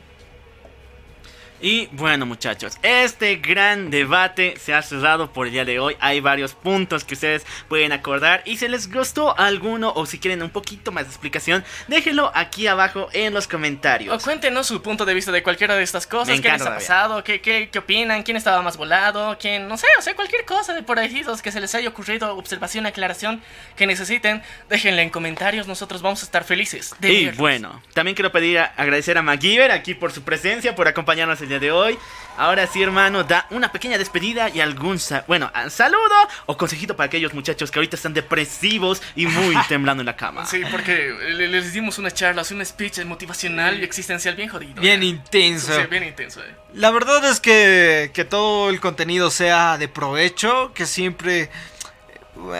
[1.64, 5.96] Y bueno muchachos, este gran debate se ha cerrado por el día de hoy.
[5.98, 8.42] Hay varios puntos que ustedes pueden acordar.
[8.44, 12.66] Y si les gustó alguno o si quieren un poquito más de explicación, déjenlo aquí
[12.66, 14.14] abajo en los comentarios.
[14.14, 16.38] O cuéntenos su punto de vista de cualquiera de estas cosas.
[16.38, 17.24] ¿Qué les ha pasado?
[17.24, 18.24] ¿Qué, ¿Qué, qué, opinan?
[18.24, 19.38] ¿Quién estaba más volado?
[19.40, 19.66] ¿Quién?
[19.66, 22.84] No sé, o sea, cualquier cosa de por ahí que se les haya ocurrido, observación,
[22.84, 23.40] aclaración
[23.74, 25.66] que necesiten, déjenla en comentarios.
[25.66, 29.94] Nosotros vamos a estar felices de Y bueno, también quiero pedir agradecer a MacGyver aquí
[29.94, 31.99] por su presencia, por acompañarnos el día de hoy.
[32.36, 36.15] Ahora sí, hermano, da una pequeña despedida y algún, bueno, saludo
[36.47, 40.44] o consejito para aquellos muchachos que ahorita están depresivos y muy temblando en la cama.
[40.44, 44.81] Sí, porque les dimos una charla, un speech motivacional y existencial bien jodido.
[44.81, 45.74] Bien intenso.
[45.74, 46.41] Sí, bien intenso.
[46.41, 46.55] Eh.
[46.74, 51.50] La verdad es que, que todo el contenido sea de provecho, que siempre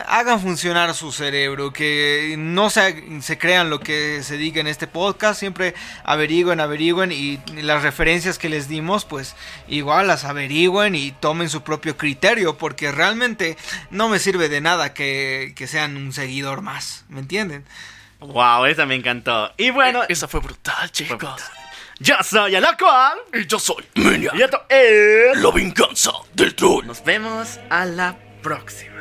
[0.07, 4.87] hagan funcionar su cerebro, que no se, se, crean lo que se diga en este
[4.87, 9.35] podcast, siempre averigüen, averigüen y las referencias que les dimos, pues
[9.69, 13.57] igual las averigüen y tomen su propio criterio, porque realmente
[13.91, 17.65] no me sirve de nada que, que sean un seguidor más, ¿me entienden?
[18.21, 19.53] Wow, esa me encantó.
[19.57, 21.43] Y bueno, e, esa fue brutal, chicos.
[22.01, 24.33] Yo soy el cual y yo soy Menia.
[24.35, 26.87] Y esto es la venganza del troll.
[26.87, 28.94] Nos vemos a la próxima.